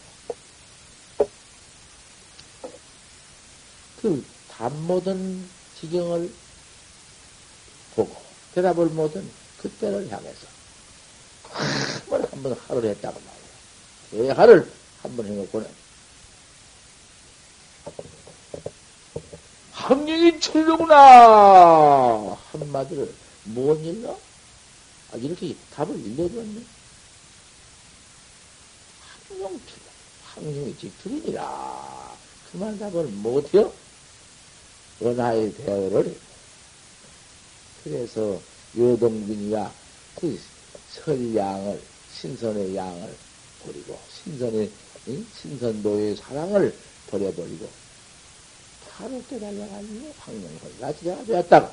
그 4.02 4.40
답 4.60 4.74
못한 4.74 5.50
지경을 5.80 6.30
보고 7.96 8.14
대답을 8.54 8.88
못한 8.88 9.26
그때를 9.62 10.12
향해서 10.12 10.48
한번 12.10 12.28
한번 12.30 12.54
하루를 12.68 12.90
했다고 12.90 13.22
말이야. 13.22 14.28
대하를 14.34 14.70
한번 15.02 15.28
해놓고는 15.28 15.70
학령이 19.80 20.40
철로구나 20.42 22.38
한마디를 22.52 23.12
못 23.46 23.76
일러? 23.86 24.12
아, 25.12 25.18
이렇게 25.18 25.56
답을 25.74 25.98
일러줬네. 26.06 26.62
학령 29.30 29.60
철 29.66 29.80
학령이 30.36 30.76
집틀이니라. 30.78 32.18
그만 32.52 32.78
답을 32.78 33.06
못해요? 33.06 33.72
원하의 35.00 35.54
대어를 35.56 36.16
그래서 37.84 38.40
여동빈이가 38.78 39.74
그 40.16 40.40
설양을 40.92 41.82
신선의 42.14 42.76
양을 42.76 43.16
버리고 43.64 43.98
신선의 44.12 44.70
신선도의 45.34 46.18
사랑을 46.18 46.76
버려버리고 47.10 47.70
바로 49.00 49.24
깨달아가지고 49.30 50.14
황명선가 50.20 50.94
지가 51.00 51.24
되었다. 51.24 51.72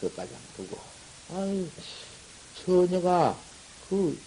그까지 0.00 0.30
두고 0.56 0.78
아이 1.34 1.66
처녀가 2.62 3.34
그 3.88 4.18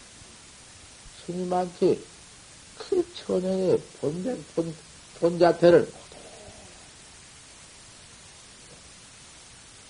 스님한테 1.27 1.99
그 2.79 3.05
처녀의 3.13 3.79
본된 4.01 4.43
본 4.55 4.73
본 5.19 5.37
자태를 5.37 5.91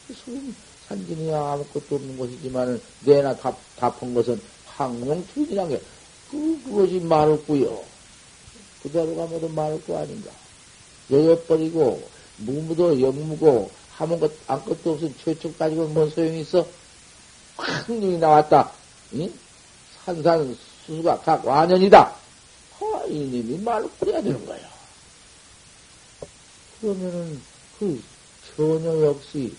수금 0.08 0.56
산진이야 0.88 1.38
아무것도 1.40 1.96
없는 1.98 2.18
것이지만은 2.18 2.82
내나 3.06 3.36
답, 3.38 3.56
답한 3.76 4.12
것은 4.16 4.42
항용 4.66 5.26
투인이란 5.28 5.70
게 5.70 5.80
그, 6.32 6.62
그것이 6.64 7.00
말없고요. 7.00 7.84
그대로 8.84 9.16
가면도 9.16 9.50
말없고 9.50 9.98
아닌가. 9.98 10.32
여여버리고 11.12 12.02
무무도 12.38 13.02
영무고 13.02 13.70
하는 13.96 14.20
것 14.20 14.32
아무것도 14.48 14.94
없은 14.94 15.14
최초 15.24 15.54
가지고 15.56 15.88
뭔 15.88 16.10
소용이 16.10 16.42
있어? 16.42 16.66
확령이 17.58 18.18
나왔다. 18.18 18.72
응? 19.16 19.34
산산 20.06 20.58
수수가 20.86 21.20
각 21.22 21.46
완연이다. 21.46 22.16
아, 22.80 23.04
이님이 23.08 23.58
말로 23.60 23.90
뿌려야 24.00 24.22
되는 24.22 24.46
거야. 24.46 24.60
그러면은 26.80 27.42
그 27.78 28.02
처녀 28.56 29.06
역시 29.06 29.54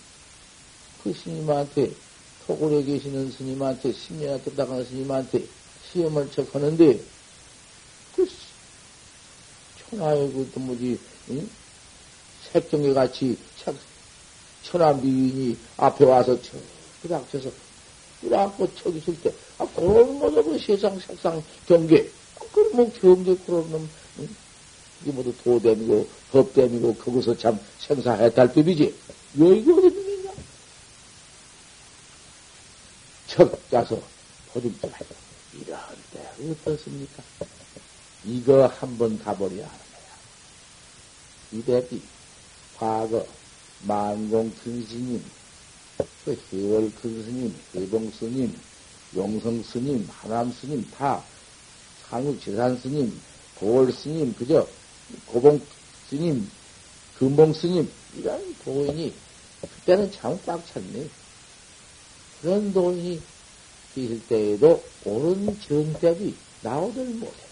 그 1.03 1.13
스님한테 1.13 1.91
토굴에 2.45 2.83
계시는 2.83 3.31
스님한테 3.31 3.91
10년에 3.91 4.43
뜯다가는 4.43 4.83
스님한테 4.85 5.45
시험을 5.91 6.31
척 6.31 6.53
하는데 6.53 6.97
그 6.97 7.05
천하의 9.91 10.31
그 10.31 10.59
뭐지 10.59 10.99
응? 11.29 11.49
색경에 12.51 12.93
같이 12.93 13.37
천하 14.63 14.93
미인이 14.93 15.57
앞에 15.77 16.05
와서 16.05 16.37
척그닥쳐서 16.41 17.51
그래갖고 18.21 18.73
척 18.75 18.95
있을 18.95 19.19
때, 19.21 19.33
아, 19.57 19.67
그런 19.75 20.19
거죠, 20.19 20.43
그 20.43 20.57
세상 20.59 20.97
색상 20.99 21.43
경계. 21.67 22.09
그럼 22.53 22.75
뭐 22.75 22.91
경계 22.93 23.35
그런 23.45 23.69
놈, 23.71 23.89
응? 24.19 24.35
이게 25.01 25.11
모두 25.11 25.33
도됨이고, 25.43 26.07
법됨이고, 26.31 26.95
거기서 26.95 27.37
참 27.37 27.59
생사해탈 27.79 28.53
법이지. 28.53 28.93
왜 29.35 29.57
이거 29.57 29.75
어디 29.75 29.87
있냐? 29.87 30.31
척 33.27 33.69
가서 33.71 33.99
보듬좀 34.53 34.91
하자. 34.91 35.15
이런 35.53 35.79
때 36.13 36.29
어떻습니까? 36.51 37.23
이거 38.25 38.67
한번 38.67 39.17
가버려야 39.17 39.65
하는 39.65 39.79
거야. 39.91 40.11
이대비, 41.51 42.01
과거, 42.77 43.25
만공 43.87 44.51
근신님, 44.63 45.23
그 46.23 46.39
해월 46.53 46.91
근스님, 47.01 47.55
해봉 47.75 48.11
스님, 48.11 48.55
용성 49.15 49.63
스님, 49.63 50.07
하남 50.09 50.51
스님, 50.51 50.87
다 50.91 51.23
상육 52.09 52.39
재산 52.39 52.77
스님, 52.77 53.19
보월 53.55 53.91
스님, 53.91 54.33
그저 54.35 54.67
고봉 55.25 55.59
스님, 56.09 56.47
금봉 57.17 57.53
스님, 57.53 57.91
이런 58.17 58.55
도인이 58.63 59.13
그때는 59.61 60.11
참꽉 60.11 60.65
찼네. 60.67 61.07
그런 62.41 62.73
도인이 62.73 63.21
있을 63.95 64.27
때에도 64.27 64.83
옳은 65.05 65.59
정답이 65.59 66.35
나오들 66.63 67.05
못했 67.05 67.50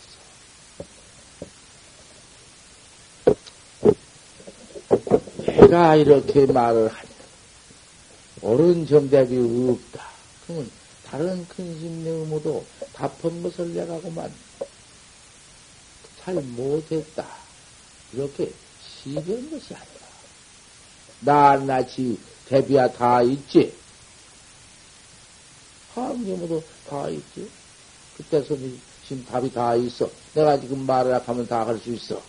내가 5.60 5.96
이렇게 5.96 6.46
말을 6.46 6.88
하니 6.88 7.10
옳은 8.42 8.88
정답이 8.88 9.36
없다. 9.70 10.06
그러면 10.46 10.70
다른 11.06 11.48
큰심내 11.48 12.10
의무도 12.10 12.66
답한 12.94 13.44
것을 13.44 13.74
내가고만 13.74 14.32
잘 16.24 16.36
못했다. 16.36 17.26
이렇게 18.14 18.52
시비한 19.04 19.50
것이 19.52 19.74
아니라 19.76 21.58
낱낱이 21.66 22.18
대비야 22.48 22.92
다 22.92 23.22
있지. 23.22 23.74
하경모도 25.94 26.64
다 26.90 27.10
있지. 27.10 27.50
그때 28.16 28.42
손이 28.44 28.80
지금 29.08 29.26
답이 29.26 29.52
다 29.52 29.76
있어. 29.76 30.10
내가 30.34 30.60
지금 30.60 30.86
말을 30.86 31.20
하면 31.28 31.48
다 31.48 31.66
할 31.66 31.78
수 31.80 31.92
있어. 31.94 32.22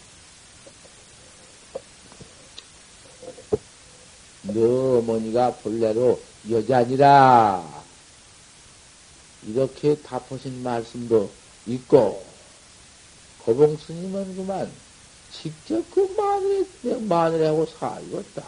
너 4.42 4.98
어머니가 4.98 5.56
본래로 5.56 6.26
여자니라. 6.50 7.84
이렇게 9.42 10.00
답하신 10.02 10.62
말씀도 10.62 11.36
있고, 11.66 12.34
고봉 13.38 13.76
스님은 13.78 14.36
그만 14.36 14.80
직접 15.30 15.90
그 15.90 16.00
마늘에, 16.16 16.64
내 16.82 16.96
마늘하고 16.96 17.66
살겠다. 17.66 18.46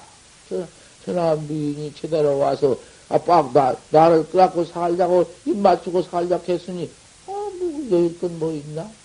저, 0.49 0.69
저나 1.05 1.37
미인이 1.37 1.95
제대로 1.95 2.39
와서, 2.39 2.79
아, 3.09 3.19
빡, 3.19 3.53
나, 3.53 3.77
나를 3.91 4.29
끌어갖고 4.29 4.65
살자고, 4.67 5.35
입 5.47 5.57
맞추고 5.59 6.03
살자 6.03 6.41
했으니, 6.49 6.95
아, 7.27 7.31
뭐, 7.31 7.89
여일 7.91 8.19
건 8.19 8.39
뭐 8.39 8.53
있나? 8.53 8.97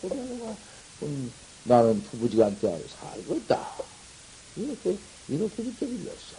그러다가, 0.00 0.56
음, 1.02 1.32
나는 1.64 2.02
부부지간테 2.04 2.86
살겠다. 2.88 3.84
이렇게 4.56 4.98
이렇게 5.28 5.62
들렸어. 5.78 6.36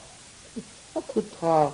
아, 0.96 1.02
그다 1.14 1.74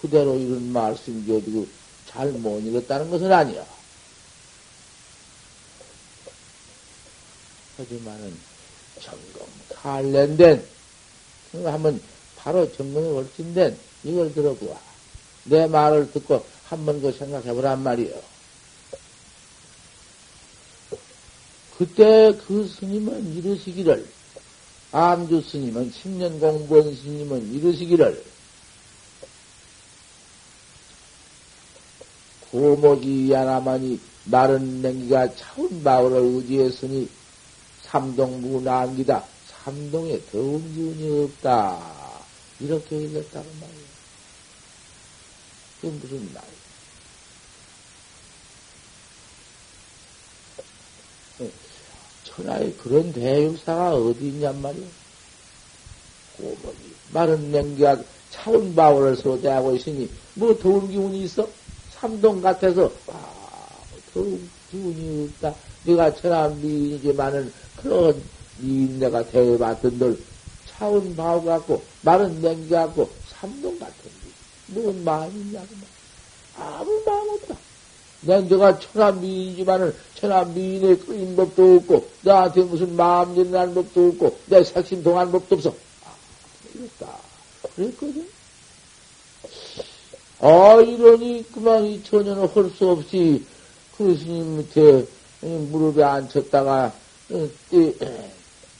그대로 0.00 0.36
이런 0.36 0.70
말씀이 0.72 1.30
어디고 1.36 1.66
잘 2.06 2.32
못 2.32 2.60
읽었다는 2.60 3.10
것은 3.10 3.32
아니야. 3.32 3.64
하지만은 7.76 8.36
점검 9.00 9.46
탈렌된 9.68 10.66
한번 11.64 12.00
바로 12.36 12.70
점검에 12.72 13.06
올진된 13.08 13.78
이걸 14.04 14.32
들어보아. 14.34 14.76
내 15.44 15.66
말을 15.66 16.10
듣고 16.12 16.44
한 16.68 16.84
번 16.84 17.00
그 17.00 17.12
생각해보란 17.12 17.82
말이요. 17.82 18.20
그때 21.78 22.32
그 22.46 22.66
스님은 22.68 23.34
이르시기를 23.36 24.06
암주 24.92 25.42
스님은 25.42 25.92
10년 25.92 26.40
공부한 26.40 26.94
스님은 26.94 27.52
이르시기를 27.54 28.24
고목이 32.50 33.30
야나마니 33.30 34.00
마른 34.24 34.80
냉기가 34.80 35.34
차운 35.34 35.82
마을을 35.82 36.18
의지했으니 36.18 37.08
삼동무 37.82 38.62
난기다. 38.62 39.24
삼동에 39.64 40.20
더운 40.30 40.74
기운이 40.74 41.24
없다. 41.24 41.78
이렇게 42.60 42.98
읽었다는 43.04 43.60
말이에요. 43.60 43.88
그게 45.80 45.92
무슨 45.92 46.32
말이에요? 46.32 46.57
천하에 52.38 52.72
그런 52.74 53.12
대육사가 53.12 53.94
어디 53.96 54.28
있냔 54.28 54.62
말이오. 54.62 54.84
고목이 56.36 56.94
마른 57.12 57.50
냉기가 57.50 57.98
차운 58.30 58.74
바울을 58.76 59.16
소대하고 59.16 59.74
있으니 59.74 60.08
뭐 60.34 60.56
더운 60.56 60.88
기운이 60.88 61.24
있어? 61.24 61.48
삼동 61.90 62.40
같아서 62.40 62.92
아 63.08 63.66
더운 64.14 64.48
기운이 64.70 65.30
없다. 65.34 65.54
네가 65.84 66.14
천하 66.14 66.48
미인이지만은 66.48 67.52
그런 67.82 68.22
미인 68.58 68.98
내가 69.00 69.24
대해봤던들 69.24 70.18
차운 70.66 71.16
바울 71.16 71.44
같고 71.44 71.82
마른 72.02 72.40
냉기 72.40 72.70
같고 72.70 73.10
삼동 73.30 73.78
같은데 73.80 74.10
무슨 74.68 75.02
마음이 75.02 75.40
있냐고 75.40 75.66
아무 76.56 77.02
마음 77.04 77.30
없다. 77.30 77.67
난 78.20 78.48
내가 78.48 78.78
천하 78.78 79.12
미인이지만은 79.12 79.94
천하 80.14 80.44
미인의 80.44 80.98
끄인 81.00 81.36
법도 81.36 81.76
없고, 81.76 82.08
나한테 82.22 82.62
무슨 82.62 82.96
마음 82.96 83.36
일어나는 83.36 83.74
법도 83.74 84.08
없고, 84.08 84.38
내 84.46 84.64
색심 84.64 85.02
동한 85.02 85.30
법도 85.30 85.54
없어. 85.54 85.70
아, 86.04 86.14
이랬다. 86.74 87.06
그랬거든. 87.74 88.28
아, 90.40 90.80
이러니 90.80 91.44
그만 91.52 91.84
이 91.84 92.02
처녀는 92.02 92.48
할 92.48 92.70
수 92.70 92.88
없이 92.90 93.44
그 93.96 94.16
스님 94.16 94.58
밑에 94.58 95.06
무릎에 95.40 96.02
앉혔다가 96.02 96.92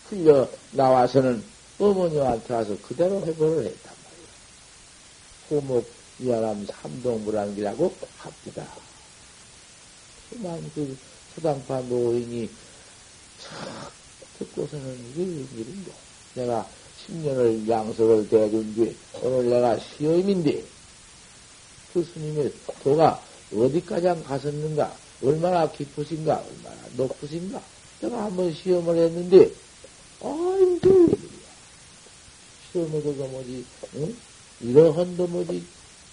흘려 0.09 0.49
나와서는 0.73 1.43
어머니한테 1.79 2.55
와서 2.55 2.77
그대로 2.83 3.25
해보를 3.27 3.67
했단 3.67 3.93
말이야. 4.05 5.63
호목 5.63 5.89
이하람 6.21 6.67
삼동불안기라고 6.67 7.93
합니다. 8.19 8.67
그만 10.31 10.71
그 10.75 10.97
초당파 11.35 11.81
노인이 11.83 12.51
참 13.39 13.91
듣고서는 14.39 14.99
이게 15.13 15.23
웬일인고. 15.23 16.09
내가 16.35 16.71
10년을 17.07 17.69
양석을 17.69 18.29
대준 18.29 18.75
뒤에 18.75 18.95
오늘 19.23 19.51
내가 19.51 19.79
시험인데 19.79 20.65
그 21.93 22.05
스님의 22.05 22.53
도가 22.83 23.25
어디까지 23.53 24.23
갔었는가 24.25 24.97
얼마나 25.23 25.71
깊으신가 25.71 26.45
얼마나 26.45 26.89
높으신가 26.97 27.63
내가 28.01 28.25
한번 28.25 28.53
시험을 28.53 28.99
했는데 28.99 29.51
아이 30.23 30.79
그 30.81 30.89
웬일이야. 30.89 31.49
시험에도 32.71 33.17
그 33.17 33.23
뭐지 33.23 33.67
응? 33.97 34.17
이러한도 34.61 35.27
뭐지 35.27 35.67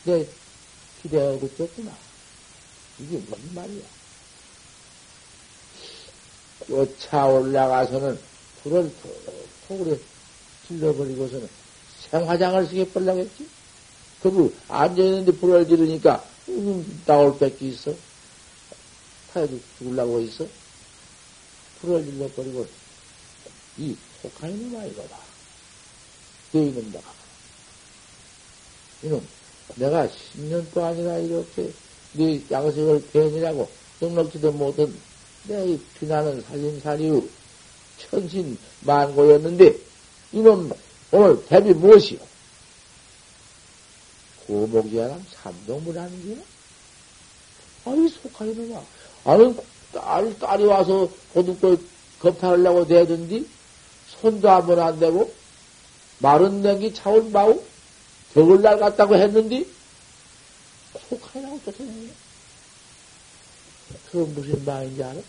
내 0.06 0.28
기대하고 1.01 1.47
있었구나. 1.47 1.91
이게 2.99 3.17
무슨 3.17 3.54
말이야. 3.54 3.94
쫓아 6.67 7.28
올라가서는 7.28 8.17
불을 8.63 8.91
톡으로 9.67 9.97
질러버리고서는 10.67 11.47
생화장을 12.10 12.65
쓰게 12.67 12.89
뻘라겠지? 12.91 13.47
그리고 14.21 14.51
앉아있는데 14.67 15.32
불을 15.34 15.67
지르니까 15.67 16.23
음, 16.49 17.04
나올 17.06 17.38
뺏기 17.38 17.69
있어? 17.69 17.93
타에도 19.34 19.60
죽으려고 19.78 20.19
있어? 20.21 20.45
불을 21.82 22.04
질러버리고 22.06 22.67
이 23.78 23.95
혹한 24.23 24.71
놈 24.71 24.80
아 24.80 24.86
이거다. 24.86 25.17
돼 26.51 26.65
있는다. 26.67 26.99
이놈, 29.04 29.28
내가 29.75 30.08
10년 30.08 30.71
동안이나 30.73 31.17
이렇게 31.17 31.71
네 32.13 32.41
양식을 32.49 33.10
괜히라고 33.12 33.69
넉넉지도 33.99 34.51
못한 34.54 34.93
내 35.47 35.77
비나는 35.99 36.41
사진살이유 36.41 37.29
천신 37.97 38.58
만고였는데 38.81 39.75
이놈 40.34 40.71
오늘 41.12 41.45
대비 41.45 41.73
무엇이요? 41.73 42.19
고목이야람 44.47 45.25
삼동문하는 45.43 46.25
게 46.25 46.41
아이 47.86 48.08
속하 48.10 48.45
이 48.45 48.53
놈아 48.55 48.81
아는 49.25 49.58
딸, 49.93 50.38
딸이 50.39 50.65
와서 50.65 51.10
고등골 51.34 51.79
겁탈하려고 52.19 52.86
대든지 52.88 53.47
손도 54.21 54.49
한 54.49 54.65
번 54.65 54.79
안 54.79 54.99
대고 54.99 55.34
마른 56.19 56.62
냉기 56.62 56.93
차올 56.93 57.29
마우 57.29 57.62
벽을 58.34 58.62
날 58.62 58.77
갔다고 58.79 59.15
했는데 59.15 59.65
속하이라고 61.10 61.60
쫓아내요. 61.65 62.10
그건 64.12 64.34
무슨 64.34 64.63
말인지 64.65 65.03
알아? 65.03 65.19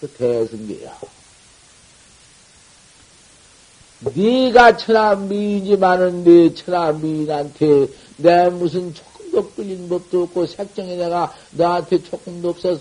그 0.00 0.08
대승계야. 0.08 0.98
네가 4.14 4.76
천하미인지만은 4.76 6.24
네 6.24 6.54
천하미인한테 6.54 7.88
내 8.18 8.48
무슨 8.50 8.94
조금도 8.94 9.50
끌린 9.52 9.88
법도 9.88 10.24
없고 10.24 10.46
색정이 10.46 10.96
내가 10.96 11.34
너한테 11.52 12.02
조금도 12.02 12.50
없어 12.50 12.78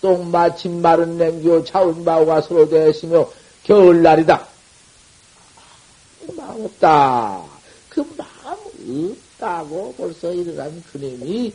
똥 0.00 0.30
마침 0.30 0.80
마른 0.82 1.16
냉기오 1.18 1.64
차운 1.64 2.04
바오가 2.04 2.40
서로 2.40 2.68
대시며 2.68 3.30
겨울날이다. 3.64 4.46
마음 6.36 6.64
없다. 6.64 7.44
그 7.88 8.00
마음 8.16 9.16
없다고 9.34 9.94
벌써 9.96 10.32
일어난 10.32 10.82
그놈이 10.90 11.52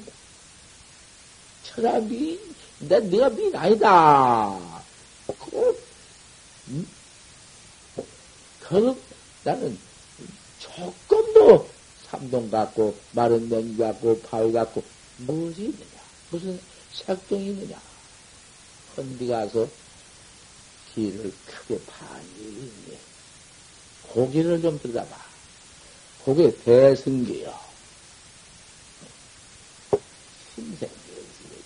천하미, 1.64 2.40
내, 2.80 3.00
네가 3.00 3.30
미인 3.30 3.56
아니다. 3.56 4.79
그, 8.60 9.02
나는 9.44 9.78
조금도 10.60 11.70
삼동 12.10 12.50
같고, 12.50 12.96
마른 13.12 13.50
냉기 13.50 13.78
같고, 13.78 14.22
바위 14.22 14.52
같고, 14.52 14.84
무엇이 15.18 15.64
있느냐? 15.64 16.02
무슨 16.30 16.60
색동이 16.94 17.48
있느냐? 17.48 17.80
헌디 18.98 19.28
가서 19.28 19.68
길을 20.94 21.34
크게 21.46 21.80
있네. 22.40 22.98
고기를 24.10 24.62
좀 24.62 24.80
들여다봐. 24.80 25.16
고개 26.26 26.54
대승기요. 26.64 27.54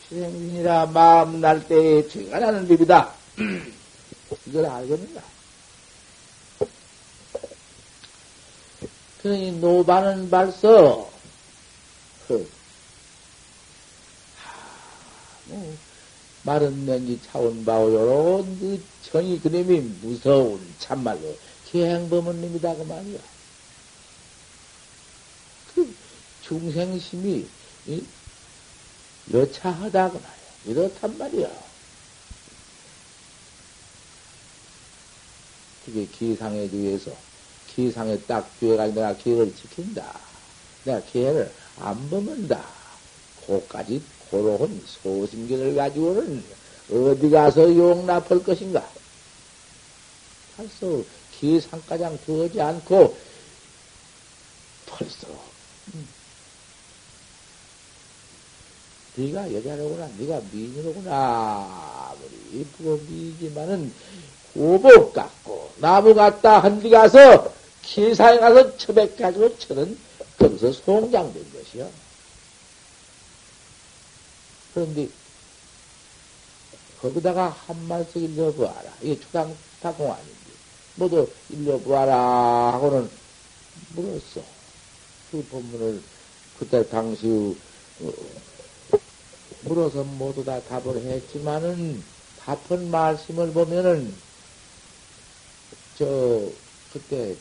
신생신이라 0.09 0.87
마음 0.87 1.41
날 1.41 1.67
때에 1.67 2.07
죄가 2.07 2.39
나는 2.39 2.67
법이다. 2.67 3.22
이걸 4.45 4.65
알겠는가? 4.65 5.23
그러니 9.21 9.53
노바는 9.53 10.29
발서 10.29 11.09
그, 12.27 12.49
하, 14.37 14.51
뭐, 15.45 15.77
마른 16.43 16.85
냉기 16.85 17.19
차온 17.21 17.63
바오 17.63 17.91
요런 17.93 18.59
그 18.59 18.83
정이 19.03 19.39
그놈이 19.39 19.79
무서운 20.01 20.61
참말로 20.77 21.37
기행범은 21.71 22.41
놈이다 22.41 22.75
그 22.75 22.81
말이야. 22.83 23.19
그 25.73 25.95
중생심이 26.41 27.47
이? 27.87 28.03
여차하다 29.33 30.11
그 30.11 30.17
말이야. 30.17 30.43
이렇단 30.65 31.17
말이야. 31.17 31.72
그게 35.85 36.05
기상에 36.05 36.69
의해서 36.71 37.15
기상에 37.67 38.17
딱 38.21 38.49
뒤에가지고 38.59 38.99
내가 38.99 39.17
기회를 39.17 39.53
지킨다. 39.55 40.19
내가 40.85 41.01
기회를 41.05 41.51
안 41.79 42.09
범은다. 42.09 42.63
고까지 43.47 44.01
고로운 44.29 44.81
소심기를 44.85 45.75
가지고는 45.75 46.43
어디 46.91 47.29
가서 47.29 47.75
용납할 47.75 48.43
것인가? 48.43 48.87
벌써 50.55 51.03
기상가장 51.39 52.17
두지 52.25 52.61
않고 52.61 53.15
벌써 54.85 55.27
음. 55.93 56.07
네가 59.15 59.53
여자로구나, 59.53 60.09
네가 60.17 60.41
미인으로구나. 60.51 62.13
아무리 62.13 62.61
이쁘고 62.61 62.97
미이지만은 63.07 63.93
고복 64.53 65.13
같고 65.13 65.71
나무 65.77 66.13
같다 66.13 66.59
한디 66.59 66.89
가서 66.89 67.53
기사에 67.81 68.37
가서 68.39 68.77
처백 68.77 69.17
가지고 69.17 69.57
쳐는 69.57 69.97
거기서 70.37 70.71
송장된 70.71 71.53
것이요. 71.53 71.89
그런데 74.73 75.07
거기다가 77.01 77.49
한 77.49 77.87
말씀 77.87 78.23
일러보아라. 78.23 78.93
이게 79.01 79.19
초당타공 79.19 80.11
아닌데 80.11 80.33
모두 80.95 81.29
일러보아라 81.49 82.73
하고는 82.73 83.09
물었어. 83.95 84.41
그 85.31 85.45
본문을 85.49 86.01
그때 86.59 86.87
당시 86.87 87.57
어, 88.01 88.11
물어서 89.61 90.03
모두 90.03 90.45
다 90.45 90.61
답을 90.61 90.97
했지만은 90.97 92.03
답한 92.39 92.89
말씀을 92.89 93.51
보면은 93.51 94.13
저 95.97 96.51
그때 96.91 97.35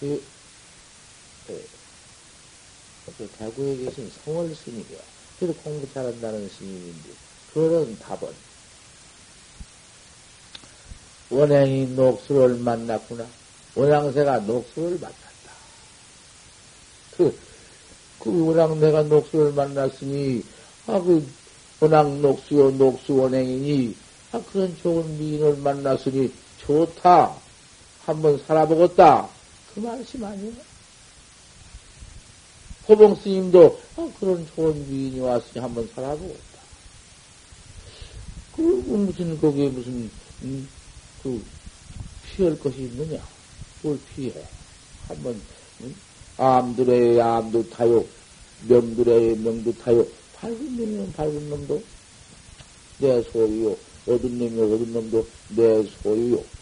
그, 0.00 0.22
그, 1.46 1.68
그 3.18 3.28
대구에 3.38 3.76
계신 3.76 4.10
성월 4.24 4.54
스님이요. 4.54 4.98
그래도 5.38 5.54
공부 5.60 5.90
잘한다는 5.92 6.48
스님인데 6.48 7.10
그런 7.52 7.98
답은 7.98 8.28
원행이 11.30 11.86
녹수를 11.88 12.56
만났구나. 12.56 13.26
원양새가 13.74 14.40
녹수를 14.40 14.98
만났다. 14.98 15.52
그, 17.16 17.38
그 18.20 18.46
원양새가 18.46 19.02
녹수를 19.04 19.52
만났으니, 19.52 20.44
아, 20.86 21.00
그, 21.00 21.26
원양 21.80 22.22
녹수요, 22.22 22.70
녹수 22.70 23.14
원행이니, 23.14 23.96
아, 24.32 24.42
그런 24.50 24.76
좋은 24.78 25.18
미인을 25.18 25.56
만났으니 25.56 26.32
좋다. 26.58 27.45
한번 28.06 28.40
살아보겠다. 28.46 29.28
그 29.74 29.80
말씀 29.80 30.22
아니에요? 30.24 30.52
호봉 32.88 33.16
스님도 33.16 33.80
아, 33.96 34.08
그런 34.20 34.46
좋은 34.54 34.88
미인이 34.88 35.18
왔으니 35.18 35.60
한번 35.60 35.88
살아보겠다. 35.92 36.56
그 38.54 38.62
무슨 38.62 39.38
거기에 39.40 39.68
무슨 39.68 40.08
음, 40.44 40.68
그 41.22 41.44
피할 42.24 42.56
것이 42.60 42.82
있느냐? 42.82 43.20
뭘 43.82 43.98
피해? 44.14 44.32
한번 45.08 45.40
음? 45.80 45.94
암들의 46.38 47.20
암도 47.20 47.70
타요, 47.70 48.04
명들의 48.68 49.36
명도 49.38 49.72
타요. 49.78 50.06
밝은 50.36 50.76
놈이면 50.76 51.12
밝은 51.12 51.50
놈도 51.50 51.82
내 52.98 53.20
소유요. 53.22 53.76
어둔 54.06 54.38
놈이면 54.38 54.72
어둔 54.72 54.92
놈도 54.92 55.26
내 55.48 55.82
소유요. 56.02 56.55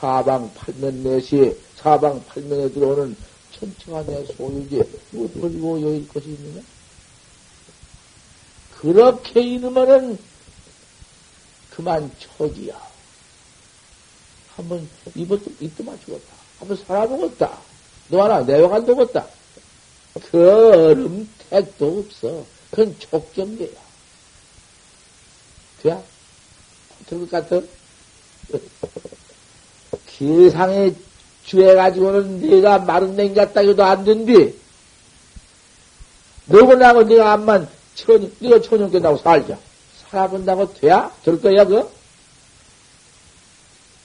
사방 0.00 0.52
팔면 0.54 1.02
내시에 1.02 1.54
사방 1.76 2.24
팔면에 2.24 2.70
들어오는 2.70 3.14
내 4.06 4.24
소유지 4.34 4.82
뭐 5.10 5.30
버리고 5.38 5.78
여길 5.82 6.08
것이 6.08 6.30
있느냐? 6.30 6.62
그렇게 8.80 9.42
이놈은 9.42 10.18
그만 11.68 12.10
초기야. 12.18 12.80
한번 14.56 14.88
입었, 15.14 15.38
입도 15.60 15.84
맞추겠다. 15.84 16.34
한번 16.58 16.76
살아보겠다. 16.78 17.58
너 18.08 18.22
하나 18.22 18.40
내와간 18.40 18.86
도겠다. 18.86 19.26
그 20.30 20.70
얼음 20.72 21.28
택도 21.50 21.98
없어. 21.98 22.46
그건 22.70 22.98
촉정계야. 22.98 23.78
돼야? 25.82 26.02
들것 27.06 27.30
같아? 27.30 27.60
세상에 30.20 30.92
죄해가지고는 31.46 32.42
네가 32.42 32.80
마른 32.80 33.16
냉 33.16 33.32
같다 33.32 33.60
해도 33.62 33.82
안 33.82 34.04
된디. 34.04 34.54
너고 36.44 36.74
나고 36.74 37.04
네가 37.04 37.32
암만 37.32 37.68
천, 37.94 38.30
네가 38.38 38.60
천년 38.60 38.90
된다고 38.90 39.16
살자. 39.16 39.58
살아본다고 40.10 40.74
돼야? 40.74 41.10
될 41.24 41.40
거야, 41.40 41.64
그거? 41.64 41.90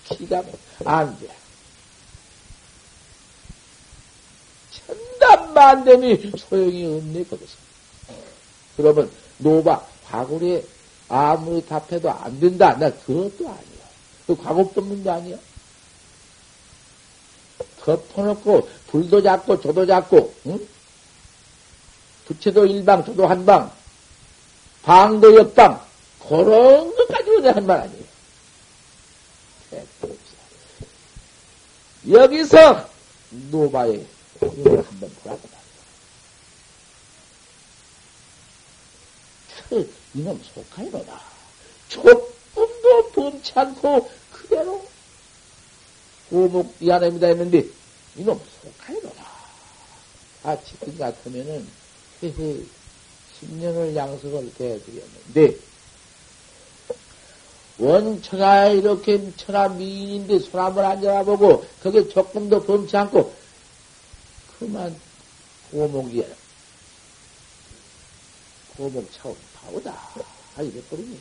기가 0.05 0.41
막안 0.83 1.19
돼. 1.19 1.27
천담만됨이 5.19 6.31
소용이 6.37 6.85
없네, 6.85 7.23
거기서. 7.25 7.53
그러면, 8.77 9.11
노바, 9.39 9.85
과거에 10.05 10.63
아무리 11.09 11.65
답해도 11.65 12.09
안 12.09 12.39
된다. 12.39 12.77
나 12.77 12.89
그것도 12.91 13.49
아니야. 13.49 13.85
그 14.27 14.35
과거 14.37 14.69
법문도 14.69 15.11
아니야. 15.11 15.37
덮어놓고, 17.85 18.67
불도 18.87 19.21
잡고, 19.21 19.61
조도 19.61 19.85
잡고, 19.85 20.33
응? 20.47 20.67
부채도 22.25 22.65
일방, 22.65 23.05
조도 23.05 23.27
한방, 23.27 23.71
방도 24.81 25.35
역방, 25.35 25.79
그런 26.27 26.95
것까지 26.95 27.41
내한 27.41 27.65
말 27.65 27.81
아니에요. 27.81 28.05
여기서 32.09 32.89
노바의 33.51 34.05
공연을 34.39 34.85
한번 34.85 35.11
보라고 35.23 35.41
말이야. 39.71 39.87
이놈 40.13 40.41
속하이로다. 40.53 41.21
조금도 41.89 43.11
범치 43.13 43.51
않고 43.55 44.09
그대로 44.31 44.87
고목 46.29 46.75
이안입니다 46.79 47.27
했는데 47.27 47.65
이놈 48.15 48.39
속하이로다. 48.61 49.25
아, 50.43 50.57
지금 50.63 50.97
같으면은 50.97 51.67
헤헤 52.23 52.63
10년을 53.41 53.95
양석을 53.95 54.53
대드렸는데 54.57 55.57
원천하 57.77 58.67
이렇게 58.67 59.35
천하 59.35 59.67
미인인데 59.67 60.39
소나물 60.39 60.85
앉아보고 60.85 61.65
거기에 61.83 62.07
조금도 62.07 62.63
범치 62.63 62.95
않고 62.95 63.33
그만 64.57 64.95
고목이야. 65.71 66.25
고목 68.77 69.11
차원 69.11 69.35
파오다. 69.55 69.91
아, 70.57 70.61
이래버리니 70.61 71.19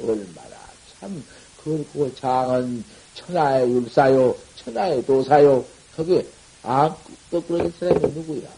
얼마나 0.00 0.56
참 0.98 1.24
그렇고 1.62 2.14
장은 2.14 2.84
천하의 3.14 3.70
율사요, 3.70 4.36
천하의 4.56 5.04
도사요. 5.06 5.64
거기에 5.96 6.26
안 6.62 6.94
거꾸러진 7.30 7.72
사람이 7.78 8.00
누구야? 8.12 8.48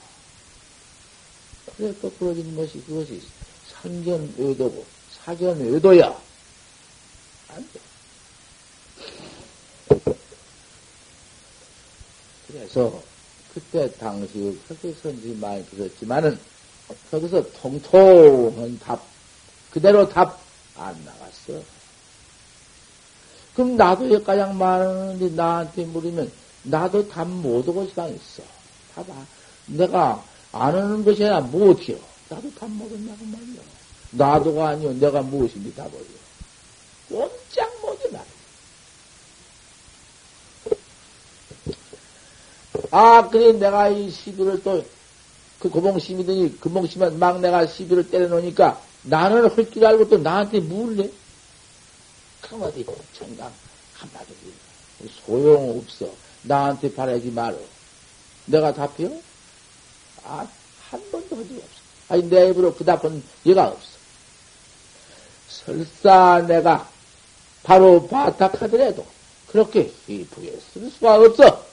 그래 1.76 1.94
거꾸러진 2.00 2.56
것이 2.56 2.82
그것이 2.84 3.22
상견 3.68 4.34
외도고 4.38 4.84
사견 5.24 5.58
외도야. 5.60 6.18
안 7.48 7.68
돼. 7.72 7.80
그래서 12.46 13.02
그때 13.52 13.90
당시 13.96 14.58
그렇게 14.66 14.94
선지 15.02 15.28
많이 15.40 15.64
들었지만은 15.66 16.38
거기서 17.10 17.50
통통한 17.52 18.78
답 18.78 19.02
그대로 19.70 20.08
답 20.08 20.46
안 20.78 21.04
나갔어. 21.04 21.62
그럼 23.56 23.76
나도 23.76 24.12
여기까지 24.12 24.52
말하는데 24.54 25.30
나한테 25.30 25.84
물으면 25.86 26.30
나도 26.64 27.08
답 27.08 27.26
못 27.26 27.66
오고 27.66 27.88
시간 27.88 28.10
있어. 28.14 28.42
답 28.94 29.08
아, 29.10 29.26
내가 29.66 30.22
안 30.52 30.74
하는 30.74 31.02
것이 31.04 31.24
아니라 31.24 31.40
못해요. 31.40 31.96
나도 32.28 32.52
답못 32.54 32.92
온다고 32.92 33.24
말이야. 33.24 33.62
나도가 34.10 34.68
아니요. 34.68 34.92
내가 35.00 35.22
무엇인지 35.22 35.74
답을요. 35.74 36.04
꼼짝 37.08 37.72
못해 37.82 38.10
나. 38.10 38.22
아, 42.90 43.28
그래, 43.30 43.52
내가 43.52 43.88
이 43.88 44.10
시비를 44.10 44.62
또, 44.62 44.84
그 45.58 45.68
고봉심이더니, 45.70 46.60
금봉심은 46.60 47.18
막 47.18 47.40
내가 47.40 47.66
시비를 47.66 48.10
때려놓으니까, 48.10 48.80
나는 49.02 49.48
할 49.50 49.70
줄 49.70 49.84
알고 49.84 50.08
또 50.08 50.18
나한테 50.18 50.60
물래? 50.60 51.10
한마디, 52.48 52.84
청강, 53.18 53.52
한마디, 53.94 54.34
소용없어. 55.24 56.08
나한테 56.42 56.94
바라지 56.94 57.30
말어. 57.30 57.56
내가 58.46 58.72
답해요? 58.72 59.10
아, 60.24 60.46
한 60.90 61.10
번도 61.10 61.36
한 61.36 61.48
적이 61.48 61.56
없어. 61.56 61.76
아니, 62.08 62.22
내 62.28 62.50
입으로 62.50 62.74
그 62.74 62.84
답은 62.84 63.22
얘가 63.46 63.68
없어. 63.68 63.96
설사 65.48 66.44
내가 66.46 66.88
바로 67.64 68.06
바탁하더라도 68.06 69.04
그렇게 69.48 69.92
이쁘게 70.06 70.58
쓸 70.72 70.90
수가 70.90 71.16
없어. 71.16 71.66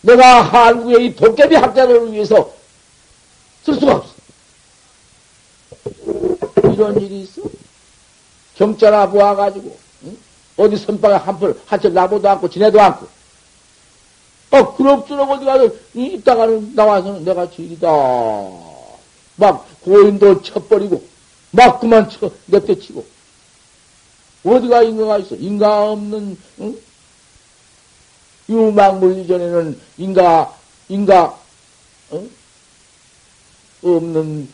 내가 0.00 0.42
한국의 0.42 1.06
이 1.06 1.14
도깨비 1.16 1.54
학자를 1.54 2.12
위해서 2.12 2.52
쓸 3.64 3.74
수가 3.74 3.96
없어. 3.96 4.13
이런 6.84 7.00
일이 7.00 7.22
있어? 7.22 7.42
경자나 8.56 9.06
모아가지고, 9.06 9.76
응? 10.04 10.18
어디 10.56 10.76
선방에 10.76 11.14
한풀, 11.14 11.60
한철 11.66 11.92
나보도 11.94 12.28
않고, 12.28 12.50
지내도 12.50 12.80
않고. 12.80 13.06
어, 14.50 14.76
그럭저럭 14.76 15.30
어디 15.30 15.44
가서, 15.44 15.68
이따가는 15.94 16.74
나와서는 16.74 17.24
내가 17.24 17.50
지리다. 17.50 17.88
막, 19.36 19.66
고인도 19.82 20.42
쳐버리고, 20.42 21.02
막 21.50 21.80
그만 21.80 22.08
쳐, 22.10 22.30
냅대치고. 22.46 23.04
어디가 24.44 24.82
인가가 24.82 25.18
있어? 25.18 25.34
인가 25.36 25.90
없는, 25.90 26.38
응? 26.60 26.78
유망 28.48 29.00
물리 29.00 29.26
전에는 29.26 29.80
인가, 29.96 30.54
인가, 30.88 31.38
어? 32.10 32.24
없는 33.82 34.48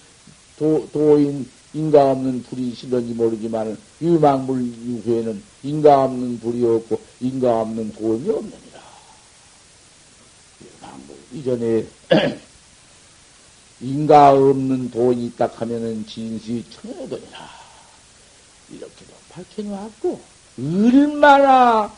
도, 0.57 0.89
도인, 0.93 1.51
인가 1.73 2.11
없는 2.11 2.43
불이 2.45 2.71
있을런지 2.71 3.15
모르지만, 3.15 3.77
유망물 4.01 4.61
이후에는 4.63 5.43
인가 5.63 6.05
없는 6.05 6.41
불이 6.41 6.65
없고, 6.65 7.01
인가 7.21 7.61
없는 7.61 7.93
도인이 7.93 8.29
없느니라. 8.29 8.81
유망물 10.65 11.17
이전에, 11.33 11.87
인가 13.81 14.33
없는 14.33 14.91
도인이 14.91 15.27
있다 15.27 15.51
하면은 15.55 16.05
진시 16.07 16.65
청해도니라. 16.71 17.51
이렇게도 18.71 19.13
밝혀놓았고, 19.31 20.21
얼마나 20.59 21.93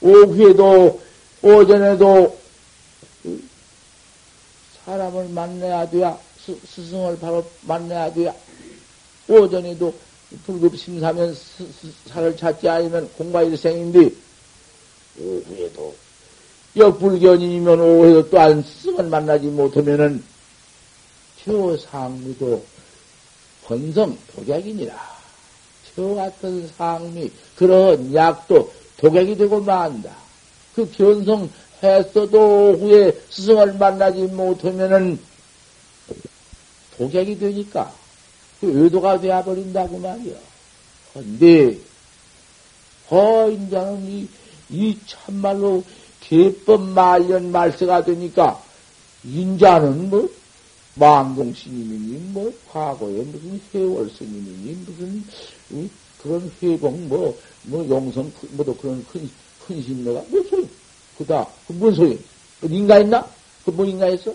오후에도 0.00 1.00
오전에도 1.42 2.38
사람을 4.84 5.28
만나야 5.28 5.88
돼야, 5.90 6.18
스, 6.44 6.58
승을 6.66 7.18
바로 7.18 7.44
만나야 7.62 8.12
돼야, 8.12 8.34
오전에도 9.30 9.94
불급 10.44 10.76
심사면 10.76 11.36
살을 12.06 12.36
찾지 12.36 12.68
않으면 12.68 13.10
공과 13.16 13.42
일생인데, 13.42 14.10
오후에도, 15.18 15.94
역불견이면 16.76 17.80
오후에도 17.80 18.30
또한 18.30 18.62
스승을 18.62 19.04
만나지 19.04 19.46
못하면은, 19.46 20.22
저 21.44 21.76
상미도 21.76 22.62
번성 23.64 24.18
독약이니라. 24.34 24.94
저 25.94 26.14
같은 26.14 26.68
상미, 26.76 27.30
그런 27.56 28.12
약도 28.14 28.72
독약이 28.98 29.36
되고 29.36 29.60
만다. 29.60 30.14
그 30.74 30.90
견성 30.92 31.50
했어도 31.82 32.76
후에 32.78 33.18
스승을 33.30 33.74
만나지 33.74 34.22
못하면은 34.22 35.18
독약이 36.98 37.38
되니까 37.38 37.92
그 38.60 38.66
의도가 38.66 39.20
되어버린다고 39.20 39.98
말이야. 39.98 40.34
근데, 41.14 41.78
허, 43.10 43.48
인자는 43.50 44.08
이, 44.08 44.28
이 44.70 44.96
참말로 45.06 45.82
개법 46.20 46.82
말년 46.82 47.50
말세가 47.50 48.04
되니까, 48.04 48.62
인자는 49.24 50.10
뭐, 50.10 50.28
망공 50.94 51.54
스님이니, 51.54 52.32
뭐, 52.32 52.52
과거에 52.70 53.22
무슨 53.22 53.60
회월 53.74 54.10
스님이니, 54.10 54.84
무슨, 54.86 55.24
그런 56.22 56.52
회복, 56.62 56.98
뭐, 57.00 57.36
뭐, 57.62 57.88
용성, 57.88 58.30
뭐도 58.50 58.76
그런 58.76 59.04
큰, 59.06 59.28
큰 59.66 59.82
심내가 59.82 60.22
뭐 60.28 60.42
소용? 60.50 60.68
그다, 61.18 61.46
그뭔 61.66 61.94
소용? 61.94 62.18
그 62.60 62.66
인가 62.70 62.98
있나? 62.98 63.26
그뭐 63.64 63.84
인가 63.84 64.08
있어? 64.08 64.34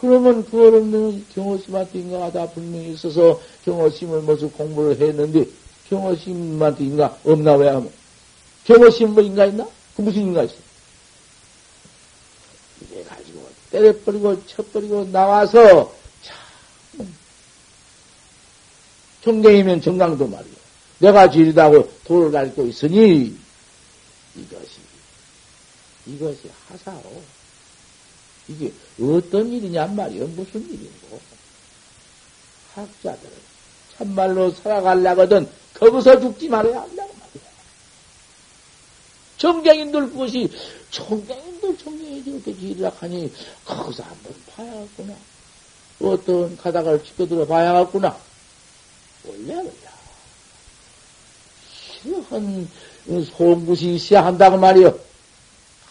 그러면 0.00 0.44
그거는 0.44 1.26
경호심한테 1.34 1.98
인가가 1.98 2.32
다 2.32 2.48
분명히 2.48 2.94
있어서 2.94 3.40
경호심을 3.66 4.22
무슨 4.22 4.50
공부를 4.52 4.98
했는데 4.98 5.44
경호심한테 5.90 6.84
인가 6.84 7.18
없나 7.24 7.54
왜 7.54 7.68
하면? 7.68 7.90
경호심 8.64 9.10
뭐 9.12 9.22
인가 9.22 9.44
있나? 9.44 9.68
그 9.96 10.02
무슨 10.02 10.22
인가 10.22 10.42
있어? 10.42 10.54
이래 12.90 13.04
가지고 13.04 13.46
때려버리고 13.70 14.46
쳐버리고 14.46 15.10
나와서 15.10 15.94
참 16.22 17.14
정경이면 19.22 19.82
정강도 19.82 20.26
말이야. 20.26 20.60
내가 20.98 21.30
지리다고 21.30 21.90
돌을 22.04 22.32
밟고 22.32 22.66
있으니 22.66 23.36
이것이 24.34 24.80
이것이 26.06 26.50
하사오. 26.68 27.39
이게 28.50 28.72
어떤 29.00 29.52
일이냔 29.52 29.94
말이요. 29.94 30.26
무슨 30.28 30.60
일이고. 30.68 31.20
학자들은 32.74 33.32
참말로 33.96 34.50
살아가려거든 34.50 35.48
거기서 35.74 36.20
죽지 36.20 36.48
말아야 36.48 36.82
한다고 36.82 37.14
말이야. 37.14 37.50
정경인들 39.38 40.10
그것이 40.10 40.50
정경인들 40.90 41.78
정경이 41.78 42.24
저렇게 42.24 42.56
지리락하니 42.56 43.32
거기서 43.64 44.02
한번 44.02 44.34
봐야겠구나. 44.54 45.14
어떤 46.00 46.56
가닥을 46.56 47.04
지켜들어 47.04 47.46
봐야겠구나. 47.46 48.18
원래 49.24 49.54
원래 49.54 49.70
싫어한 52.02 52.68
소음굿이 53.36 53.94
있어야 53.96 54.24
한다고 54.24 54.56
말이요. 54.56 54.98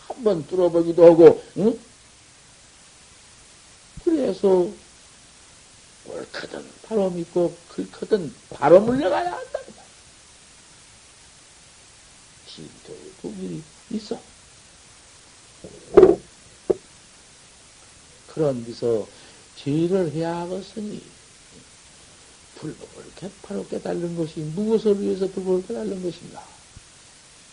한번 0.07 0.45
뚫어보기도 0.47 1.05
하고, 1.05 1.43
응? 1.57 1.79
그래서 4.09 4.71
옳거든 6.05 6.65
바로 6.83 7.09
믿고 7.09 7.55
글거든 7.69 8.33
바로 8.49 8.79
물려가야 8.81 9.31
한다. 9.31 9.59
진도의 12.47 13.11
독일이 13.21 13.63
있어. 13.91 14.19
그런 18.27 18.65
데서 18.65 19.07
제의를 19.57 20.11
해야 20.11 20.37
하겠으니 20.37 21.01
불법을 22.55 23.03
개파로 23.15 23.67
깨달는 23.67 24.15
것이 24.17 24.39
무엇을 24.39 24.99
위해서 25.01 25.27
불법을 25.27 25.67
깨달는 25.67 26.01
것인가? 26.01 26.43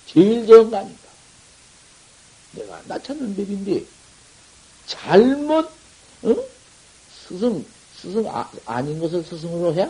제일 0.07 0.47
좋은 0.47 0.71
거 0.71 0.79
아닌가? 0.79 1.03
내가 2.53 2.83
나찾는 2.87 3.37
법인데 3.37 3.85
잘못 4.87 5.76
어? 6.23 6.37
스승 7.29 7.64
스승 7.95 8.25
아, 8.29 8.83
닌 8.83 8.99
것을 9.01 9.23
스승으로 9.25 9.75
해? 9.75 9.89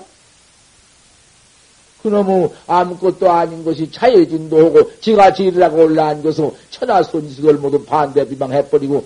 그놈의 2.02 2.52
아무것도 2.66 3.30
아닌 3.30 3.64
것이 3.64 3.90
자여진도 3.90 4.66
하고 4.66 5.00
지가 5.00 5.32
지으라고 5.32 5.84
올라앉 5.84 6.22
것으로 6.22 6.56
천하 6.70 7.02
손식을 7.02 7.54
모두 7.54 7.84
반대 7.84 8.26
비방해버리고 8.28 9.04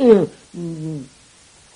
음, 0.00 0.30
음, 0.54 1.08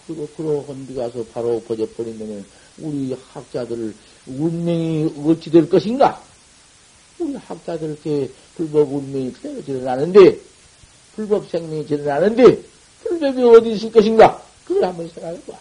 그러, 0.07 0.27
그러한 0.37 0.87
데 0.87 0.95
가서 0.95 1.25
바로 1.33 1.61
버져버리면 1.61 2.45
우리 2.79 3.15
학자들 3.33 3.95
운명이 4.27 5.15
어찌 5.27 5.51
될 5.51 5.69
것인가? 5.69 6.23
우리 7.19 7.35
학자들 7.37 7.91
이렇게 7.91 8.31
불법 8.57 8.93
운명이 8.93 9.33
그대로 9.35 9.61
일어나는데, 9.61 10.41
불법 11.17 11.49
생명이 11.49 11.87
일어나는데, 11.89 12.62
불법이 13.03 13.43
어디 13.43 13.73
있을 13.73 13.93
것인가? 13.93 14.43
그걸 14.65 14.85
한번 14.85 15.09
생각해봐. 15.09 15.59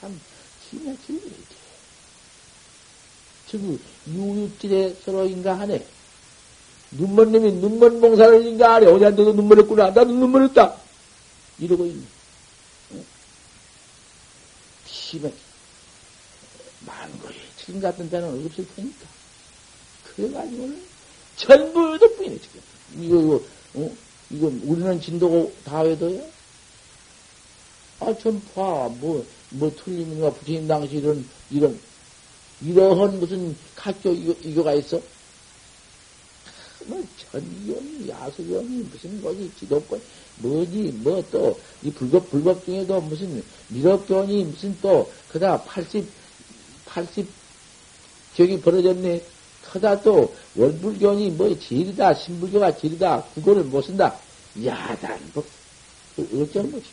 참, 0.00 0.20
기가 0.70 0.92
길이지. 1.06 1.36
저기, 3.48 3.78
유유질에 4.08 4.96
서로 5.04 5.26
인가 5.26 5.58
하네. 5.58 5.84
눈먼 6.92 7.32
놈이 7.32 7.52
눈먼 7.52 8.00
봉사를 8.00 8.46
인가하래. 8.46 8.86
어디 8.86 9.04
한테도 9.04 9.32
눈물했구나. 9.32 9.86
나도 9.90 10.06
눈물했다. 10.06 10.76
이러고 11.58 11.86
있네. 11.86 12.04
심해. 14.86 15.32
만거에 16.86 17.34
지금 17.58 17.80
같은 17.80 18.08
데는 18.08 18.46
없을 18.46 18.66
테니까. 18.74 19.06
그래가지고는 20.14 20.95
전부 21.36 21.98
덕분이네, 21.98 22.38
지금. 22.40 22.60
이거, 22.98 23.20
이거, 23.20 23.42
어? 23.74 23.96
이거, 24.30 24.46
우리는 24.64 25.00
진도고 25.00 25.52
다 25.64 25.80
외도요? 25.82 26.22
아, 28.00 28.14
좀 28.18 28.40
봐. 28.54 28.88
뭐, 29.00 29.24
뭐, 29.50 29.70
틀림인가, 29.76 30.30
부처님 30.30 30.66
당시 30.66 30.96
이런, 30.96 31.26
이런, 31.50 31.78
이러한 32.62 33.20
무슨 33.20 33.56
각교 33.74 34.12
이거, 34.12 34.34
이거가 34.42 34.74
있어? 34.74 35.00
뭐, 36.86 37.02
전경이, 37.30 38.08
야수경이, 38.08 38.68
무슨 38.90 39.20
거지, 39.20 39.50
지도권, 39.58 40.00
뭐지, 40.38 40.92
뭐 41.02 41.22
또, 41.30 41.58
이 41.82 41.90
불법, 41.90 42.30
불법 42.30 42.64
중에도 42.64 43.00
무슨 43.00 43.42
미륵견이 43.68 44.44
무슨 44.44 44.76
또, 44.80 45.10
그다 45.28 45.62
80, 45.62 46.06
80, 46.86 47.26
저기 48.36 48.60
벌어졌네. 48.60 49.35
그다 49.72 50.00
또, 50.02 50.34
원불견이 50.54 51.30
뭐 51.32 51.58
질이다, 51.58 52.14
신불교가 52.14 52.76
질이다, 52.76 53.22
그거를 53.34 53.64
못 53.64 53.82
쓴다. 53.82 54.18
야단, 54.64 55.30
뭐, 55.34 55.44
어쩐 56.16 56.70
것이 56.72 56.84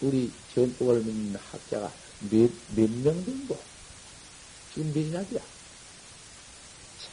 우리 0.00 0.30
전법을 0.54 1.00
믿는 1.00 1.36
학자가 1.50 1.90
몇, 2.30 2.50
몇 2.76 2.90
명 3.02 3.24
정도? 3.24 3.58
지금 4.74 4.92
몇이나 4.92 5.22
돼? 5.28 5.40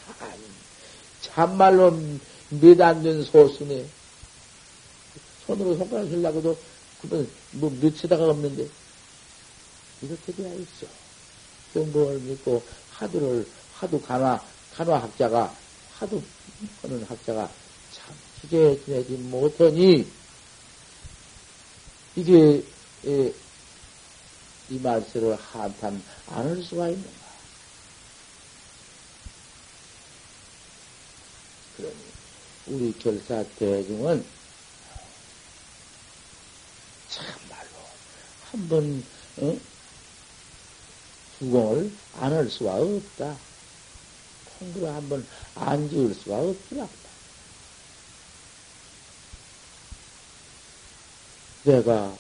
참, 0.08 0.28
참말로 1.22 1.92
몇 2.50 2.82
안 2.82 3.02
된 3.04 3.24
소수네. 3.24 3.86
손으로 5.46 5.78
손가락 5.78 6.10
들라고도 6.10 6.58
그건 7.02 7.30
뭐 7.52 7.70
몇치다가 7.82 8.26
없는데 8.30 8.68
이렇게 10.02 10.34
되어 10.34 10.54
있어. 10.56 10.88
정보를 11.74 12.20
믿고 12.20 12.62
하두를 13.02 13.52
하도 13.74 14.00
간화 14.02 14.40
간화 14.76 15.02
학자가 15.02 15.56
하도 15.98 16.24
하는 16.82 17.04
학자가 17.04 17.52
참 17.94 18.16
기계 18.42 18.80
지내지 18.86 19.14
못하니 19.18 20.12
이게 22.16 22.64
에, 23.06 23.34
이 24.70 24.80
말씀을 24.80 25.36
한탄 25.36 26.02
안 26.28 26.48
할 26.48 26.62
수가 26.64 26.90
있는가? 26.90 27.22
그러니 31.78 31.96
우리 32.68 32.94
결사 33.00 33.44
대중은 33.58 34.26
참말로 37.10 37.78
한 38.52 38.70
번 38.70 39.04
어? 39.38 39.58
수공을 41.42 41.92
안할 42.20 42.48
수가 42.50 42.76
없다. 42.76 43.36
통구를 44.60 44.94
한번 44.94 45.28
안 45.56 45.90
지을 45.90 46.14
수가 46.14 46.40
없더라. 46.40 46.88
내가 51.64 52.16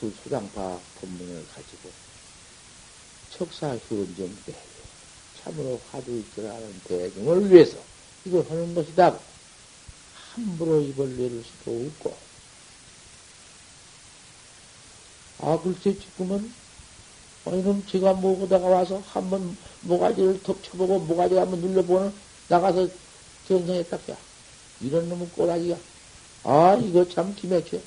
그 0.00 0.14
수장파 0.22 0.80
본문을 1.00 1.46
가지고 1.54 1.90
척사 3.36 3.76
효은정 3.76 4.36
대 4.46 4.54
참으로 5.42 5.80
화두 5.90 6.18
있으라는 6.18 6.80
대중을 6.84 7.50
위해서 7.50 7.78
이걸 8.24 8.44
하는 8.48 8.74
것이다. 8.74 9.18
함부로 10.32 10.80
입을 10.80 11.16
내릴 11.16 11.44
수도 11.44 11.86
없고 11.86 12.30
아, 15.42 15.58
글쎄, 15.62 15.98
지금은, 15.98 16.52
어, 17.50 17.56
이놈 17.56 17.84
제가 17.84 18.14
먹으다가 18.14 18.66
와서 18.68 19.02
한번 19.08 19.56
모가지를 19.82 20.40
턱 20.44 20.62
쳐보고 20.62 21.00
모가지 21.00 21.34
한번 21.34 21.60
눌러보는, 21.60 22.12
나가서 22.48 22.88
전성했다, 23.48 23.96
야. 24.12 24.16
이런 24.80 25.08
놈은 25.08 25.30
꼬라지가. 25.32 25.76
아, 26.44 26.78
이거 26.80 27.06
참 27.08 27.34
기맥혀. 27.34 27.78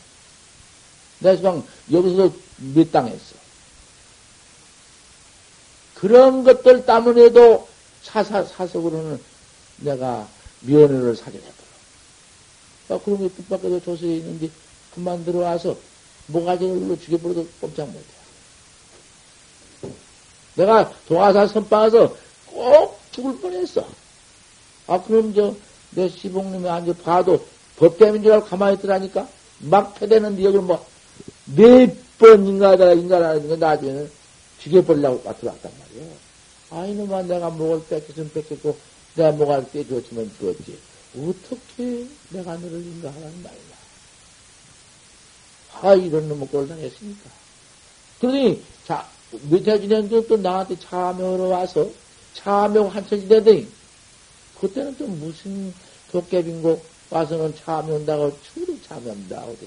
내가 1.20 1.36
지금 1.38 1.64
여기서 1.92 2.34
몇 2.76 2.92
당했어. 2.92 3.36
그런 5.96 6.44
것들 6.44 6.86
때문에도 6.86 7.68
사사, 8.02 8.44
사석으로는 8.44 9.22
내가 9.78 10.28
면허를 10.60 11.16
사전해버려. 11.16 11.54
아, 12.90 13.00
그런 13.00 13.20
게 13.20 13.30
뜻밖에도 13.30 13.80
조서에 13.82 14.18
있는데, 14.18 14.50
그만 14.94 15.24
들어와서 15.24 15.78
모가지를 16.28 16.74
눌러 16.76 17.00
죽여버려도 17.00 17.48
꼼짝 17.62 17.88
못해. 17.88 18.23
내가 20.56 20.94
도화사 21.08 21.48
선방에서 21.48 22.16
꼭 22.48 23.00
죽을 23.12 23.38
뻔했어. 23.40 23.86
아, 24.88 25.02
그럼 25.02 25.34
저, 25.34 25.56
내 25.92 26.10
시봉님이 26.10 26.70
앉아 26.70 26.94
봐도 27.04 27.46
법 27.78 27.98
때문인 27.98 28.24
줄 28.24 28.34
알고 28.34 28.46
가만히 28.46 28.78
있더라니까? 28.78 29.28
막 29.60 29.96
패대는데 29.96 30.44
여기를 30.44 30.64
뭐, 30.64 30.86
네 31.46 31.96
번인가 32.18 32.72
하다가 32.72 32.94
인간하는 32.94 33.60
나중에는 33.60 34.12
죽여버리려고 34.60 35.22
들어왔단 35.40 35.72
말이야. 35.80 36.14
아, 36.72 36.86
이놈아, 36.86 37.24
내가 37.24 37.50
목을 37.50 37.86
뺏겼으면 37.88 38.32
뺏겼고, 38.34 38.78
내가 39.16 39.32
목을 39.32 39.66
떼줬으면 39.72 40.32
주었지. 40.40 40.78
어떻게 41.16 42.08
내가 42.30 42.56
너를 42.56 42.82
인가하라는 42.82 43.44
말이야. 43.44 43.74
아, 45.82 45.94
이런 45.94 46.28
놈의 46.30 46.48
꼴 46.48 46.68
당했으니까. 46.68 47.30
그러니, 48.20 48.64
자, 48.88 49.08
몇해 49.50 49.82
지냈는데 49.82 50.28
또 50.28 50.38
나한테 50.38 50.78
참여하러 50.80 51.48
와서 51.48 51.90
참여 52.36 52.88
한철 52.88 53.20
지내더니 53.22 53.68
그때는 54.60 54.96
또 54.98 55.08
무슨 55.08 55.74
도깨비인고 56.12 56.82
와서는 57.10 57.56
참여한다고 57.56 58.38
추리 58.42 58.82
참여한다고 58.82 59.58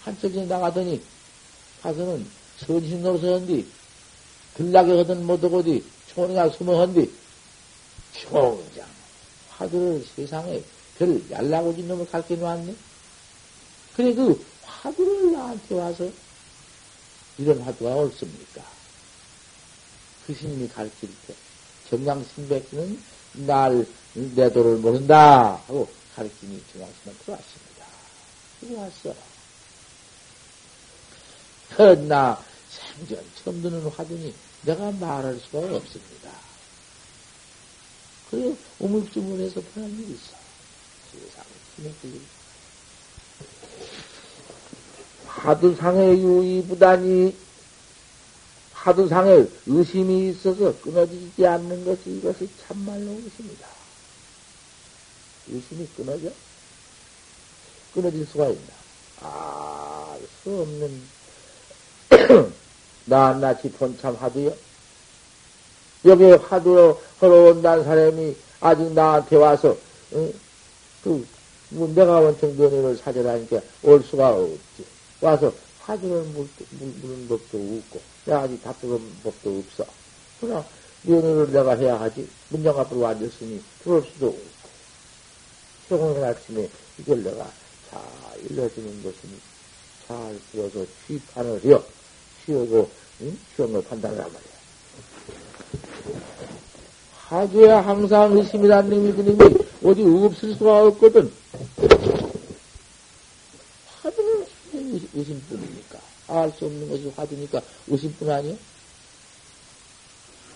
한철 0.00 0.32
지내 0.32 0.46
나가더니 0.46 1.02
가서는 1.82 2.26
선신 2.58 3.02
노릇하는디 3.02 3.66
들락에 4.54 4.96
하든 4.98 5.26
못하고디 5.26 5.84
총이가 6.08 6.50
숨어한디 6.50 7.10
총장 8.12 8.86
화두를 9.50 10.04
세상에 10.14 10.62
별 10.98 11.22
얄라고진 11.30 11.88
놈을 11.88 12.08
가르쳐 12.10 12.36
놨네 12.36 12.74
그래 13.96 14.14
그 14.14 14.44
화두를 14.64 15.32
나한테 15.32 15.74
와서 15.74 16.08
이런 17.38 17.60
화두가 17.60 17.94
없습니까? 17.94 18.79
그 20.30 20.34
스님이 20.34 20.68
가르칠 20.68 21.08
때 21.26 21.34
정강신백기는 21.88 23.02
날 23.46 23.86
내 24.14 24.52
도를 24.52 24.76
모른다 24.78 25.62
하고 25.66 25.88
가르치니 26.16 26.62
정강신은 26.72 27.16
들어왔습니다. 27.24 27.86
들어왔어. 28.60 29.14
그러나 31.76 32.44
생전 32.68 33.24
처음 33.42 33.62
듣는 33.62 33.86
화두니 33.88 34.34
내가 34.62 34.90
말할 34.90 35.38
수가 35.38 35.58
없습니다. 35.76 36.32
그래 38.30 38.54
우물쭈물해서 38.80 39.60
보는 39.60 39.90
일이 39.90 40.12
있어. 40.12 40.34
힘이 41.76 42.20
화두상의 45.26 46.20
유의부단이 46.20 47.36
화두상에 48.82 49.46
의심이 49.66 50.30
있어서 50.30 50.74
끊어지지 50.80 51.46
않는 51.46 51.84
것이 51.84 52.02
이것이 52.06 52.48
참말로 52.66 53.10
의심이다. 53.10 53.66
의심이 55.48 55.86
끊어져? 55.96 56.30
끊어질 57.94 58.26
수가 58.26 58.48
있나? 58.48 58.72
아, 59.22 60.16
수 60.42 60.60
없는 60.60 61.02
낱낱이 63.06 63.72
본참 63.72 64.14
화두요. 64.14 64.54
여기 66.06 66.24
화두로 66.24 67.00
걸어온다는 67.18 67.84
사람이 67.84 68.36
아직 68.60 68.92
나한테 68.92 69.36
와서 69.36 69.76
응? 70.14 70.32
그 71.02 71.40
뭐 71.70 71.88
내가 71.94 72.20
원청 72.20 72.56
면회를 72.56 72.96
사절하니까 72.96 73.60
올 73.82 74.02
수가 74.02 74.30
없지. 74.34 74.84
와서 75.20 75.52
화두를 75.80 76.22
물, 76.24 76.48
는 76.78 77.28
법도 77.28 77.58
없고, 77.58 78.00
아직 78.34 78.62
답답한 78.62 79.00
법도 79.22 79.58
없어. 79.58 79.84
그러나 80.40 80.64
면허를 81.02 81.52
내가 81.52 81.76
해야 81.76 82.00
하지. 82.00 82.28
문장 82.48 82.78
앞으로 82.78 83.06
앉았으니 83.06 83.62
들어올 83.82 84.04
수도 84.12 84.28
없고. 84.28 84.60
평일 85.88 86.24
아침에 86.24 86.68
이걸 86.98 87.22
내가 87.22 87.50
잘 87.90 88.00
일러주는 88.48 89.02
것이니 89.02 89.40
잘 90.06 90.38
들어서 90.52 90.86
취판을 91.06 91.64
해요. 91.64 91.82
취하고, 92.44 92.88
응? 93.22 93.38
취한 93.54 93.82
판단을 93.82 94.22
한 94.22 94.32
말이야. 94.32 94.50
하주에 97.30 97.68
항상 97.68 98.36
의심이라는 98.36 98.90
놈이 98.90 99.12
그 99.12 99.20
놈이 99.22 99.54
어디 99.84 100.02
없을 100.02 100.54
수가 100.54 100.84
없거든. 100.86 101.32
의심뿐이니까. 105.14 105.89
알 106.30 106.52
수 106.52 106.66
없는 106.66 106.88
것이 106.88 107.08
화두니까 107.16 107.60
의심뿐 107.88 108.30
아니요? 108.30 108.56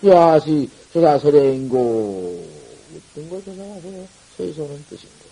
야시 0.07 0.71
조사설행고. 0.93 2.65
어떤 2.95 3.29
거 3.29 3.43
조사설에 3.43 4.09
소이소는 4.37 4.85
뜻인고 4.89 5.25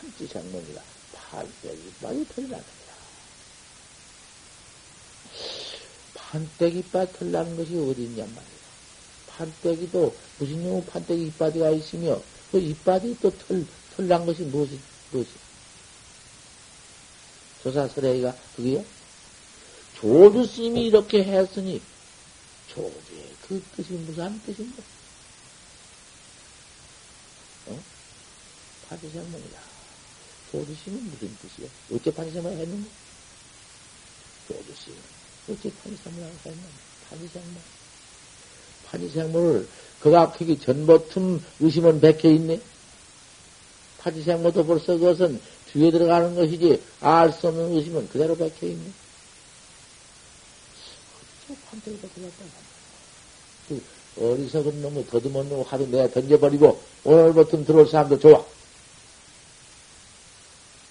판지장문이라 0.00 0.82
판때기 1.12 1.92
빨리 2.00 2.26
털나느니라 2.28 2.64
판때기 6.14 6.82
빨 6.92 7.12
털나는 7.12 7.56
것이 7.56 7.76
어디 7.76 8.04
있냔 8.04 8.26
말이야 8.26 8.54
판때기도 9.28 10.14
무슨 10.38 10.62
놈의 10.62 10.84
판때기 10.86 11.26
이빨이가 11.26 11.70
있으며 11.70 12.20
그 12.52 12.58
이빨이 12.58 13.18
또 13.20 13.30
털, 13.36 13.64
털난 13.96 14.24
것이 14.26 14.42
무엇이, 14.42 14.78
무엇이 15.10 15.30
조사설레이가 17.64 18.36
그게요? 18.56 18.84
조주 19.98 20.44
스님이 20.46 20.86
이렇게 20.86 21.24
했으니 21.24 21.80
조주의 22.68 23.34
그 23.48 23.62
뜻이 23.74 23.92
무슨 23.94 24.40
뜻인가? 24.42 24.82
어? 27.66 27.82
파지생문이다. 28.88 29.60
조주 30.52 30.74
스님은 30.84 31.10
무슨 31.10 31.36
뜻이야? 31.40 31.68
어째 31.92 32.12
파지생문을 32.12 32.58
했는가? 32.58 32.88
조주 34.48 34.74
스님. 34.84 34.98
어째 35.48 35.72
파지생문을 35.82 36.28
했는가? 36.44 36.68
파지생문. 37.08 37.56
파지생문을 38.86 39.68
그가 40.00 40.32
크기 40.32 40.60
전보틈 40.60 41.42
의심은 41.60 42.00
백해 42.00 42.34
있네? 42.34 42.60
파지생문도 43.98 44.66
벌써 44.66 44.98
그것은 44.98 45.40
뒤에 45.74 45.90
들어가는 45.90 46.34
것이지 46.36 46.80
알 47.00 47.32
수 47.32 47.48
없는 47.48 47.76
의심은 47.76 48.08
그대로 48.08 48.36
박혀 48.36 48.66
있네. 48.68 48.84
판때기가 51.68 52.08
들어갔다. 52.14 52.44
그 53.68 53.82
어리석은 54.16 54.80
놈의 54.80 55.06
더듬은 55.08 55.48
놈 55.48 55.62
하도 55.62 55.86
내가 55.88 56.08
던져버리고 56.08 56.80
오늘부터 57.02 57.64
들어올 57.64 57.88
사람도 57.88 58.18
좋아. 58.20 58.44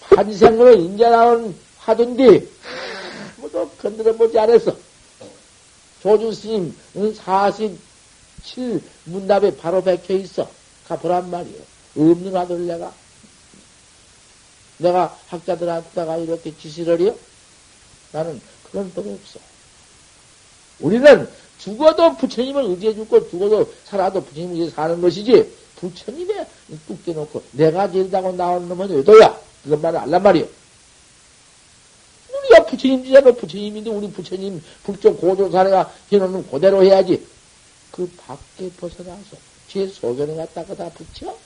판생으로 0.00 0.74
인자 0.76 1.08
나온 1.08 1.56
하던디 1.78 2.48
아무도 3.38 3.68
건드려보지 3.80 4.38
않았어. 4.38 4.76
조주 6.02 6.32
스님 6.34 6.76
47 7.16 8.82
문답에 9.04 9.56
바로 9.56 9.82
박혀 9.82 10.14
있어. 10.14 10.48
가보란 10.86 11.30
말이요. 11.30 11.62
없는 11.96 12.36
아들 12.36 12.66
내가 12.66 12.92
내가 14.78 15.16
학자들한테다가 15.28 16.16
이렇게 16.18 16.56
지시를 16.56 17.00
해요? 17.00 17.16
나는 18.12 18.40
그런 18.70 18.92
법 18.92 19.06
없어. 19.06 19.40
우리는 20.80 21.28
죽어도 21.58 22.16
부처님을 22.16 22.64
의지해 22.64 22.94
죽고 22.94 23.30
죽어도 23.30 23.72
살아도 23.84 24.22
부처님을 24.24 24.54
의지해 24.54 24.70
사는 24.70 25.00
것이지 25.00 25.50
부처님의 25.76 26.46
뚝 26.86 27.04
떼놓고 27.04 27.42
내가 27.52 27.90
제일다고 27.90 28.32
나오는 28.32 28.68
놈은 28.68 28.90
외도야. 28.90 29.38
그런 29.62 29.80
말을 29.80 29.98
알란 30.00 30.22
말이요. 30.22 30.46
우리가 32.32 32.66
부처님이잖아. 32.66 33.32
부처님인데 33.32 33.90
우리 33.90 34.10
부처님 34.10 34.62
불조 34.82 35.16
고조사례가 35.16 35.92
해놓는 36.12 36.50
그대로 36.50 36.82
해야지. 36.82 37.26
그 37.90 38.10
밖에 38.16 38.70
벗어나서 38.76 39.36
제 39.68 39.86
소견에 39.86 40.34
갖다가 40.36 40.74
다 40.74 40.90
붙여? 40.90 41.36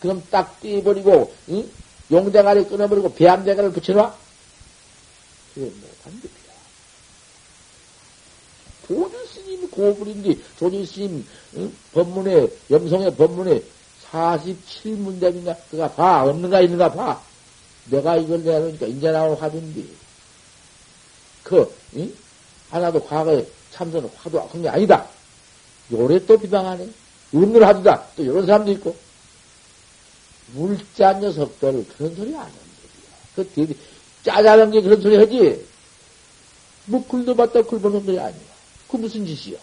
그럼 0.00 0.22
딱 0.30 0.58
떼버리고 0.60 1.32
응? 1.50 1.70
용대가리 2.10 2.64
끊어버리고 2.66 3.14
배암대가를 3.14 3.72
붙여놔? 3.72 4.14
그게 5.54 5.66
못한 5.66 6.20
법이야. 6.20 6.50
조주 8.86 9.26
스님이 9.32 9.66
고불인데, 9.68 10.36
조주 10.58 10.84
스님, 10.84 11.26
응? 11.56 11.72
법문에, 11.92 12.48
염성의 12.70 13.14
법문에 13.14 13.62
47문답인가? 14.10 15.56
그가 15.70 15.90
봐. 15.92 16.24
없는가 16.24 16.60
있는가 16.60 16.92
봐. 16.92 17.22
내가 17.86 18.16
이걸 18.16 18.42
내놓으니까 18.42 18.86
인제 18.86 19.10
나온 19.12 19.36
화두인데. 19.36 19.84
그, 21.44 21.72
응? 21.96 22.12
하나도 22.70 23.04
과거에 23.04 23.46
참선은 23.72 24.10
화두 24.16 24.38
한게 24.38 24.68
아니다. 24.68 25.06
요래 25.92 26.24
또 26.26 26.36
비방하네. 26.38 26.88
없는 27.32 27.62
화두다. 27.62 28.06
또 28.16 28.22
이런 28.24 28.46
사람도 28.46 28.72
있고. 28.72 28.96
물자 30.52 31.14
녀석들 31.14 31.86
그런 31.96 32.16
소리 32.16 32.34
안 32.34 32.42
하는 32.42 32.54
그 33.34 33.48
되게 33.54 33.74
짜잘한 34.24 34.70
게 34.70 34.82
그런 34.82 35.00
소리 35.00 35.16
하지. 35.16 35.64
뭐 36.86 37.04
굴도 37.06 37.36
봤다 37.36 37.62
굴보는 37.62 37.98
놈들이 37.98 38.18
아니야. 38.18 38.40
그 38.88 38.96
무슨 38.96 39.26
짓이야? 39.26 39.58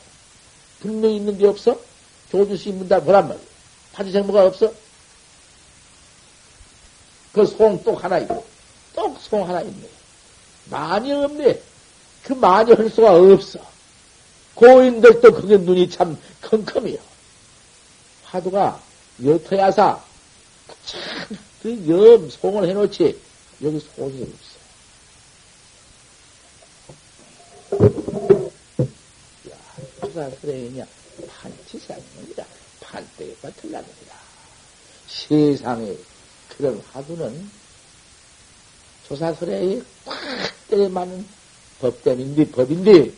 분명히 0.79 1.17
있는 1.17 1.38
게 1.38 1.45
없어? 1.47 1.79
조주시 2.31 2.71
문다 2.71 3.01
보란 3.01 3.27
말이야. 3.27 3.43
파지생모가 3.93 4.45
없어? 4.45 4.71
그송또 7.33 7.95
하나 7.95 8.19
있고, 8.19 8.43
또송 8.95 9.47
하나 9.47 9.61
있네. 9.61 9.89
많이 10.69 11.11
없네. 11.11 11.61
그 12.23 12.33
많이 12.33 12.73
할 12.73 12.89
수가 12.89 13.15
없어. 13.15 13.59
고인들도 14.55 15.33
그게 15.33 15.57
눈이 15.57 15.89
참 15.89 16.17
컴컴해요. 16.41 16.97
화두가 18.25 18.81
여터야사 19.23 20.01
참, 20.88 21.38
그 21.61 21.69
염, 21.89 22.29
송을 22.29 22.69
해놓지. 22.69 23.19
여기 23.61 23.79
송이 23.95 24.23
없어. 24.23 24.57
조사설행이냐? 29.99 30.88
판치생입니다. 31.27 32.45
판때기가 32.79 33.51
틀렸습니다. 33.51 34.15
세상에 35.07 35.97
그런 36.55 36.81
화두는 36.93 37.51
조사설행이 39.09 39.83
꽉 40.05 40.17
때려 40.69 40.88
맞는 40.88 41.27
법됨인데, 41.79 42.51
법인데, 42.51 43.11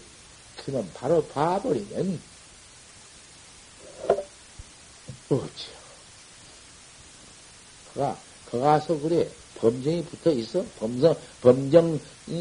그는 0.66 0.90
바로 0.94 1.24
봐버리면, 1.28 2.20
뭐지요? 5.30 5.79
그가, 7.94 8.18
거 8.50 8.60
가서 8.60 9.00
그래. 9.00 9.30
범정이 9.56 10.06
붙어 10.06 10.32
있어? 10.32 10.64
범정, 10.80 11.16
범정 11.42 12.00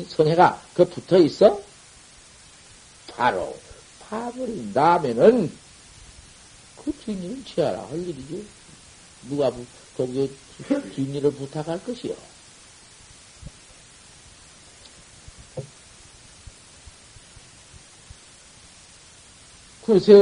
선해가 0.08 0.62
그 0.74 0.84
붙어 0.84 1.18
있어? 1.18 1.60
바로 3.08 3.56
파버린 4.00 4.72
다음에는 4.72 5.50
그 6.76 6.92
주인을 7.04 7.44
취하라 7.44 7.82
할 7.88 7.98
일이지. 7.98 8.46
누가 9.28 9.52
거기에 9.96 10.30
주인을 10.94 11.30
부탁할 11.32 11.84
것이요. 11.84 12.14
글쎄, 19.84 20.12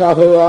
자허아미요. 0.00 0.40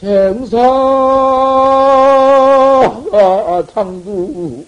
생사 0.00 0.58
당두 3.72 4.64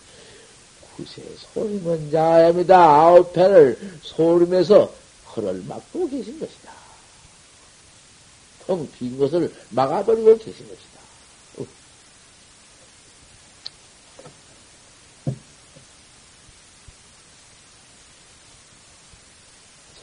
구세 0.97 1.22
소림은 1.55 2.11
자입니다. 2.12 2.76
아홉 2.76 3.32
배를 3.32 3.99
소림에서 4.03 4.93
허를 5.34 5.62
막고 5.64 6.09
계신 6.09 6.39
것이다. 6.39 6.72
텅 8.66 8.89
빈 8.93 9.18
것을 9.18 9.53
막아버리고 9.70 10.39
계신 10.39 10.68
것이다. 10.68 10.97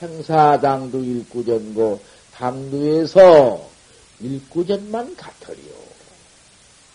생사당두 0.05 1.03
일구전고 1.03 2.03
당두에서 2.33 3.69
일구전만 4.19 5.15
같으리요. 5.15 5.73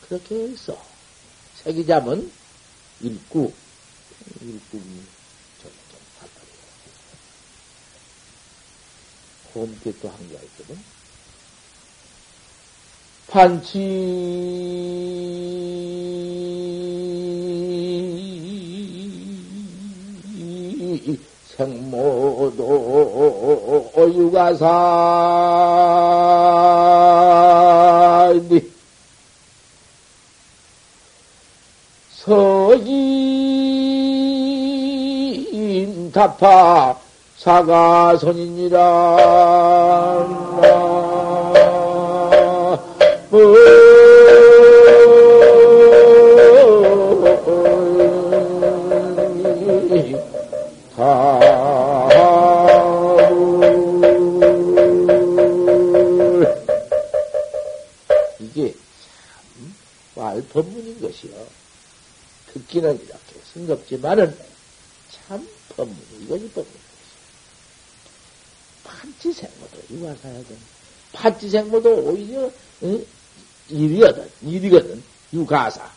그렇게 0.07 0.49
해서 0.49 0.81
세기자면 1.63 2.31
일구 3.01 3.53
일구이 4.41 5.03
점점 5.61 6.01
같으리요. 6.21 6.61
홈때 9.55 9.93
또한 10.01 10.17
개가 10.29 10.43
있거든. 10.43 10.79
판치 13.29 13.79
생모도 21.61 22.65
유가사니. 24.15 24.71
서인 32.17 32.91
타파 36.13 36.97
사가선이니라 37.37 38.81
듣기는 62.53 62.95
이렇게 63.03 63.41
싱겁지만은 63.53 64.37
참 65.11 65.49
법문이 65.77 66.25
이것이 66.25 66.49
법문인 66.51 66.65
것이요. 66.65 67.21
판치생모도 68.85 69.83
유화사야든 69.91 70.59
판치생모도 71.13 71.91
오히려 72.05 72.51
응? 72.83 73.07
일이거든. 73.69 74.31
일이거든. 74.43 75.03
유가사. 75.33 75.91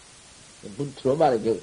문투로 0.78 1.16
말하면 1.16 1.62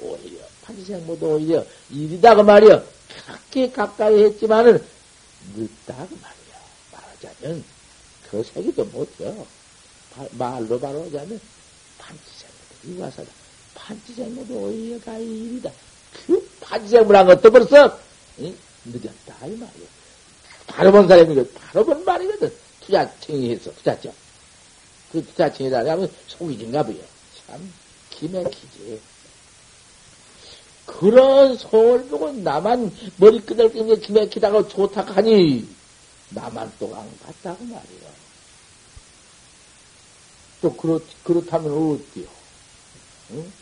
오히려 0.00 0.40
판치생모도 0.62 1.34
오히려 1.34 1.64
일이다 1.90 2.34
그 2.36 2.40
말이여. 2.42 2.84
그렇게 3.26 3.70
가까이 3.70 4.22
했지만은 4.24 4.84
늦다 5.56 6.06
그 6.06 6.18
말이야 6.22 6.60
말하자면 6.92 7.64
그 8.30 8.42
세기도 8.44 8.84
못해요. 8.86 9.46
말로 10.32 10.78
바로 10.80 11.04
하자면 11.04 11.40
판치생모도 11.98 12.88
유가사다 12.88 13.37
판치생모도 13.88 14.54
오히려 14.54 15.00
가히 15.00 15.24
일이다 15.24 15.70
그 16.26 16.50
판치생모란 16.60 17.26
것도 17.26 17.50
벌써 17.50 17.98
응? 18.40 18.56
늦었다 18.84 19.46
이 19.46 19.50
말이야 19.50 19.86
바로 20.66 20.92
본 20.92 21.08
사람이 21.08 21.34
바로 21.54 21.84
본 21.84 22.04
말이거든 22.04 22.52
투자청이 22.80 23.50
했어 23.52 23.72
투자청 23.72 24.12
그 25.10 25.24
투자청이라 25.24 25.78
하면 25.80 26.10
속이진가 26.26 26.82
보여 26.82 26.98
참 27.46 27.72
기맥히지 28.10 29.00
그런 30.84 31.56
소을 31.56 32.06
보고 32.08 32.32
나만 32.32 32.94
머리 33.16 33.40
끄덕이는 33.40 34.00
기맥히다가 34.00 34.68
좋다 34.68 35.02
하니 35.02 35.68
나만 36.30 36.72
또 36.78 36.94
안 36.94 37.10
갔다고 37.20 37.64
말이야. 37.64 38.10
또 40.60 40.74
그렇, 40.74 41.00
그렇다면 41.22 41.70
어때요? 41.70 42.26
응? 43.30 43.52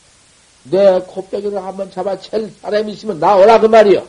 내 0.70 1.00
코빼기를 1.00 1.62
한번 1.62 1.90
잡아챌 1.90 2.50
사람이 2.60 2.92
있으면 2.92 3.18
나오라 3.20 3.60
그 3.60 3.66
말이요. 3.66 4.06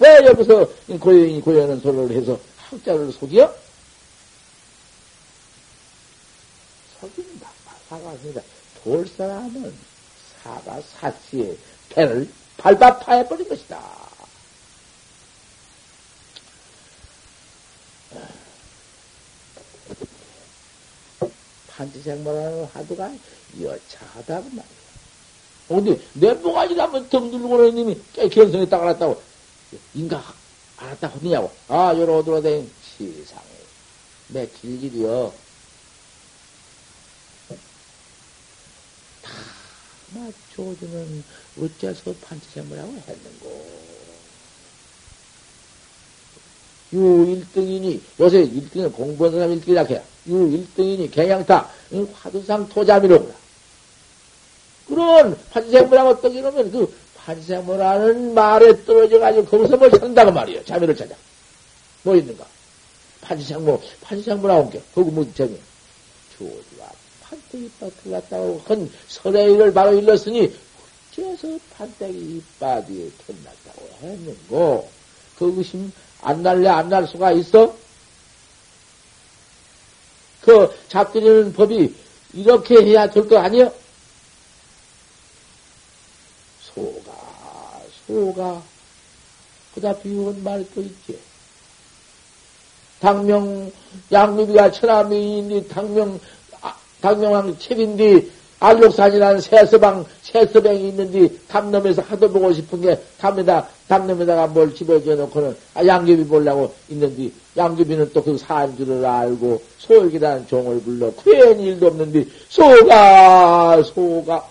왜 0.00 0.26
여기서 0.26 0.68
고연이 1.00 1.40
고연한 1.40 1.80
소리를 1.80 2.16
해서 2.16 2.38
학자를 2.56 3.12
속여? 3.12 3.54
속인다. 7.00 7.48
사과합니다. 7.88 8.42
돌 8.82 9.06
사람은 9.08 9.74
사가 10.42 10.80
사시에 10.80 11.56
배를 11.90 12.28
밟아 12.56 12.98
파해버린 12.98 13.48
것이다. 13.48 14.07
판지생물하는 21.78 22.64
화두가 22.64 23.12
여차하다고 23.60 24.48
말이야. 24.50 24.78
근데 25.68 26.00
내 26.14 26.32
모가지를 26.34 26.82
한번 26.82 27.08
덩 27.08 27.30
들고 27.30 27.48
오는 27.48 27.74
님이 27.74 28.00
견성에 28.14 28.68
딱 28.68 28.82
알았다고. 28.82 29.22
인가 29.94 30.34
알았다 30.76 31.08
하느냐고. 31.08 31.52
아, 31.68 31.94
요러 31.94 32.24
들어댕 32.24 32.68
세상에. 32.96 33.46
내 34.28 34.48
길길이여. 34.48 35.32
다 39.22 39.32
맞춰주는 40.14 41.24
어째서 41.60 42.14
판치생물하고 42.22 42.94
했는고. 43.06 43.88
유 46.94 46.98
1등이니, 46.98 48.00
요새 48.18 48.42
1등은 48.42 48.94
공부하는 48.94 49.38
사람 49.38 49.60
1등이라 49.60 49.90
해요. 49.90 50.02
유 50.28 50.34
1등이니, 50.76 51.10
개냥타, 51.10 51.68
화두상 52.14 52.68
토자미로구나. 52.68 53.34
그런 54.86 55.38
판생물하고 55.50 56.10
어떻게 56.10 56.38
이러면 56.38 56.70
그 56.70 56.94
판생물하는 57.16 58.34
말에 58.34 58.84
떨어져가지고 58.84 59.44
거기서 59.46 59.76
뭘 59.76 59.90
찾는다고 59.90 60.32
말이에요. 60.32 60.64
자미를 60.64 60.96
찾아. 60.96 61.14
뭐 62.02 62.16
있는가? 62.16 62.46
판생물, 63.20 63.78
판생물하고 64.00 64.70
게 64.70 64.80
거기 64.94 65.10
무슨 65.10 65.34
점이? 65.34 65.58
조지가 66.38 66.90
판때기 67.22 67.66
이빨 67.66 67.90
났다고 68.04 68.62
한 68.66 68.90
설레이를 69.08 69.72
바로 69.74 69.92
일렀으니 69.98 70.50
어째서 71.12 71.58
판때기 71.76 72.16
이빨이 72.58 73.12
털났다고 73.26 73.88
했는고 74.02 74.88
그것이 75.38 75.90
안 76.22 76.42
날래 76.42 76.68
안 76.68 76.88
날 76.88 77.06
수가 77.06 77.32
있어? 77.32 77.74
그 80.48 80.74
잡들이는 80.88 81.52
법이 81.52 81.94
이렇게 82.32 82.76
해야 82.82 83.10
될 83.10 83.28
거 83.28 83.36
아니여? 83.38 83.70
소가, 86.62 87.12
소가, 88.06 88.62
그다 89.74 89.94
비운 89.98 90.42
말도 90.42 90.80
있지. 90.80 91.18
당명, 92.98 93.70
양미비가 94.10 94.72
천하미인디, 94.72 95.68
당명, 95.68 96.18
아, 96.62 96.74
당명왕 97.02 97.58
책인디, 97.58 98.32
알록산이라는 98.60 99.40
새서방, 99.40 100.04
새서방이 100.22 100.88
있는데, 100.88 101.28
담놈에서 101.48 102.02
하도 102.02 102.30
보고 102.30 102.52
싶은 102.52 102.80
게, 102.80 103.00
담에다, 103.18 103.68
담놈에다가 103.86 104.48
뭘 104.48 104.74
집어줘 104.74 105.14
놓고는, 105.14 105.56
아, 105.74 105.86
양귀비 105.86 106.26
보려고 106.26 106.74
있는데, 106.88 107.30
양귀비는 107.56 108.12
또그 108.12 108.38
사안줄을 108.38 109.04
알고, 109.04 109.62
소액이라는 109.78 110.48
종을 110.48 110.80
불러, 110.80 111.12
괜히 111.22 111.66
일도 111.66 111.86
없는데, 111.86 112.26
소가, 112.48 113.82
소가, 113.82 114.48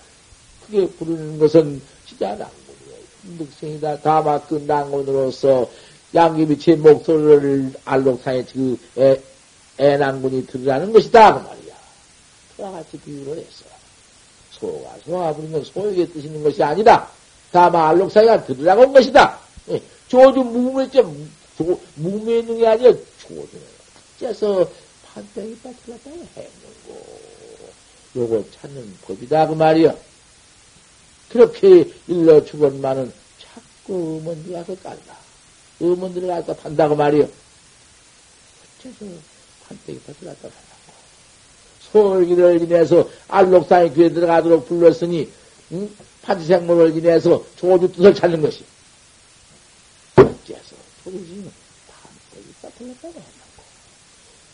그게 0.65 0.87
부르는 0.87 1.37
것은, 1.39 1.81
진짜 2.05 2.29
낭군이에요. 2.29 3.39
늑생이다. 3.39 3.99
다마 3.99 4.39
그 4.41 4.63
낭군으로서, 4.65 5.67
양귀비 6.15 6.57
제 6.59 6.75
목소리를 6.75 7.73
알록산에 7.83 8.45
그 8.45 8.79
애, 8.97 9.19
애낭군이 9.79 10.47
들으라는 10.47 10.93
것이다. 10.93 11.33
그 11.33 11.47
말이야. 11.47 11.75
그와 12.55 12.71
같이 12.71 12.97
비유를 12.97 13.37
했어. 13.37 13.66
소가 14.59 14.95
소가 15.05 15.33
부르는 15.33 15.63
소에게 15.63 16.07
뜻있는 16.07 16.43
것이 16.43 16.61
아니다. 16.63 17.09
다만 17.51 17.89
알록사이가 17.89 18.45
들으라고 18.45 18.81
한 18.83 18.93
것이다. 18.93 19.39
예, 19.69 19.81
조주 20.07 20.39
무무했죠. 20.39 21.13
무무했는 21.95 22.57
게 22.57 22.67
아니라 22.67 22.93
조주는 23.21 23.65
째서 24.19 24.69
판때기 25.05 25.57
빠틀렸다고 25.59 26.27
했는고. 26.35 27.19
요거 28.15 28.43
찾는 28.51 28.97
법이다 29.03 29.47
그 29.47 29.53
말이야. 29.53 29.95
그렇게 31.29 31.91
일러 32.07 32.43
죽은만은 32.43 33.11
자꾸 33.39 34.19
음원들 34.19 34.53
가서 34.53 34.75
깔다. 34.81 35.17
음원들을 35.81 36.27
가서 36.27 36.55
판다고 36.55 36.95
말이야. 36.95 37.27
어째서 38.79 39.05
판때기 39.67 39.99
빠틀렸다고 40.01 40.53
한다. 40.53 40.66
소울기를 41.91 42.61
인해서 42.61 43.09
알록산의 43.27 43.93
귀에 43.93 44.09
들어가도록 44.09 44.67
불렀으니 44.67 45.29
응? 45.71 45.89
판지생물을 46.21 46.97
인해서 46.97 47.43
조주 47.55 47.91
뜻을 47.93 48.13
찾는 48.13 48.41
것이 48.41 48.63
어째서 50.15 50.75
조주지는 51.03 51.51
판때기가 51.87 52.69
불렀다고 52.77 53.07
한다고 53.07 53.63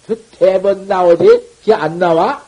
그 0.07 0.25
대번 0.31 0.87
나오지? 0.87 1.23
그게 1.59 1.73
안 1.73 1.97
나와? 1.97 2.45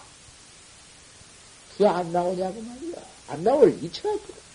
그게 1.72 1.88
안 1.88 2.12
나오냐고 2.12 2.62
말이야 2.62 2.98
안 3.28 3.44
나올 3.44 3.78
이치가 3.82 4.12
있거든 4.14 4.46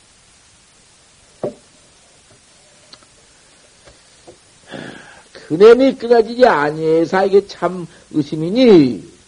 그놈이 5.32 5.96
끊어지지 5.96 6.46
아니해서 6.46 7.26
이게 7.26 7.44
참 7.48 7.88
의심이니 8.12 9.19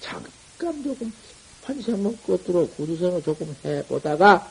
잠깐 0.00 0.82
조금 0.82 1.12
판생문 1.62 2.18
끝으로 2.26 2.68
구두생을 2.70 3.22
조금 3.22 3.54
해보다가 3.64 4.50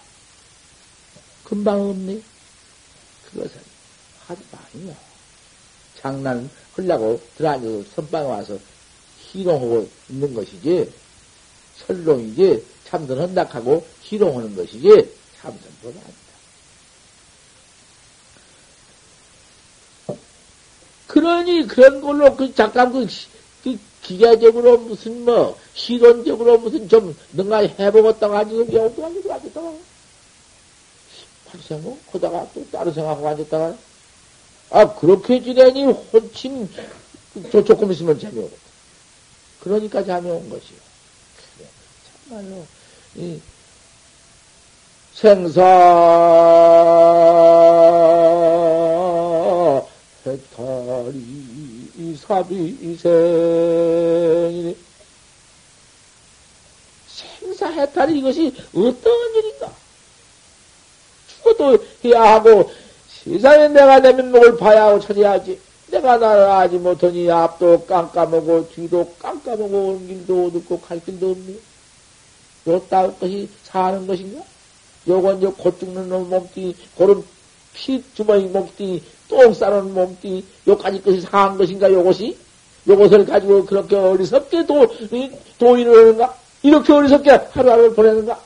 금방 1.43 1.81
없네. 1.81 2.21
그것은 3.25 3.61
하도 4.27 4.41
많이요. 4.51 4.95
장난 5.97 6.49
하려고 6.75 7.21
들어앉아서 7.37 7.83
선방에 7.95 8.25
와서 8.25 8.59
희롱하고 9.31 9.89
있는 10.09 10.33
것이지 10.33 10.91
설롱이지 11.87 12.65
참선 12.85 13.19
헌닥하고 13.19 13.85
희롱하는 14.03 14.55
것이지 14.55 14.87
참선보다 15.41 15.99
아니다. 15.99 16.27
그러니 21.07 21.67
그런 21.67 22.01
걸로 22.01 22.35
그 22.35 22.53
잠깐 22.53 22.91
그, 22.91 23.05
그 23.05 23.36
기계적으로 24.07 24.77
무슨 24.77 25.25
뭐 25.25 25.59
실론적으로 25.73 26.57
무슨 26.59 26.87
좀 26.87 27.13
뭔가 27.31 27.57
해보겠다 27.57 28.29
가지고 28.29 28.65
겨우도 28.65 29.05
앉아서 29.05 29.33
앉았다가 29.33 29.73
팔생고 31.51 31.97
하다가 32.11 32.47
또 32.53 32.65
다른 32.71 32.93
생각하고 32.93 33.27
앉았다가. 33.27 33.75
아 34.69 34.95
그렇게 34.95 35.43
지내니 35.43 35.83
혼침 35.85 36.69
저 37.51 37.61
조금 37.65 37.91
있으면 37.91 38.17
재미없고. 38.17 38.57
그러니까 39.59 40.05
잠이 40.05 40.29
온 40.29 40.49
것이요. 40.49 40.77
그래, 41.57 41.67
참말로 42.29 42.65
이 43.15 43.41
생사 45.15 45.61
해탈이 50.25 52.16
사비생 52.27 53.05
생사해탈이 57.07 58.19
이것이 58.19 58.53
어떤 58.75 59.35
일인가? 59.35 59.71
죽어도 61.27 61.83
해야 62.03 62.33
하고 62.33 62.69
세상에 63.07 63.69
내가 63.69 63.99
내 63.99 64.11
면목을 64.13 64.57
봐야 64.57 64.87
하고 64.87 64.99
찾아야지. 64.99 65.59
내가 65.87 66.17
나를 66.17 66.43
알지 66.43 66.77
못하니 66.77 67.31
앞도 67.31 67.85
깜깜하고 67.85 68.69
뒤도 68.71 69.13
깜깜하고 69.19 69.63
온 69.63 70.07
길도 70.07 70.47
어둡고 70.47 70.81
갈 70.81 71.03
길도 71.03 71.31
없니? 71.31 71.59
요따 72.67 73.13
것이 73.13 73.49
사는 73.63 74.05
것인가? 74.05 74.43
요건 75.07 75.41
요곧 75.41 75.79
죽는 75.79 76.09
놈 76.09 76.29
몸뚱이, 76.29 76.75
고른 76.95 77.23
피 77.73 78.03
주머니 78.13 78.43
몸뚱이, 78.45 79.01
똥 79.27 79.53
싸는 79.53 79.93
몸뚱이, 79.93 80.43
요까지 80.67 81.01
것이 81.01 81.21
상한 81.21 81.57
것인가, 81.57 81.91
요것이? 81.91 82.37
요것을 82.87 83.25
가지고 83.25 83.65
그렇게 83.65 83.95
어리석게 83.95 84.65
도, 84.65 84.87
도인을 85.59 85.97
하는가? 85.97 86.37
이렇게 86.63 86.93
어리석게 86.93 87.29
하루하루를 87.29 87.93
보내는가? 87.93 88.39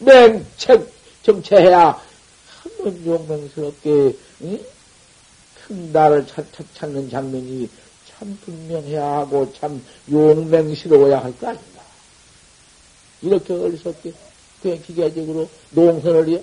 맹책 0.00 0.92
정체해야 1.22 2.00
한번 2.62 3.06
용맹스럽게 3.06 4.16
응? 4.42 4.60
큰 5.66 5.92
나를 5.92 6.26
찾, 6.26 6.44
찾, 6.74 6.88
는 6.90 7.08
장면이 7.08 7.68
참 8.10 8.36
분명해야 8.44 9.04
하고 9.04 9.52
참 9.54 9.80
용맹스러워야 10.10 11.22
할 11.22 11.32
거 11.38 11.48
아닌가? 11.48 11.82
이렇게 13.22 13.52
어리석게 13.54 14.12
그냥 14.60 14.82
기계적으로 14.82 15.48
농선을 15.70 16.28
해? 16.30 16.42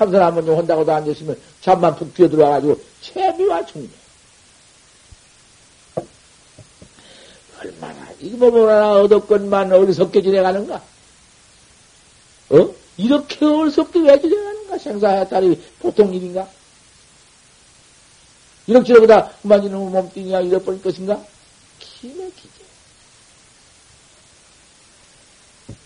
참선 0.00 0.22
한번 0.22 0.46
좀 0.46 0.56
한다고도 0.56 0.90
앉으시면 0.90 1.38
잠만 1.60 1.94
푹 1.94 2.14
뛰어 2.14 2.26
들어와가지고 2.26 2.80
채비와 3.02 3.66
충매. 3.66 3.86
얼마나 7.60 8.08
이거 8.18 8.50
뭐나 8.50 9.02
얻었건만 9.02 9.70
어리석게 9.70 10.22
지내가는가? 10.22 10.82
어? 12.48 12.74
이렇게 12.96 13.44
어리석게 13.44 14.00
왜 14.00 14.18
지내가는가? 14.18 14.78
생사해탈이 14.78 15.62
보통 15.80 16.14
일인가? 16.14 16.48
저보다 18.86 19.32
그만 19.42 19.62
이놈의 19.62 19.90
몸뚱이가 19.90 20.40
잃어버릴 20.40 20.80
것인가? 20.80 21.22
기맥히지. 21.78 22.48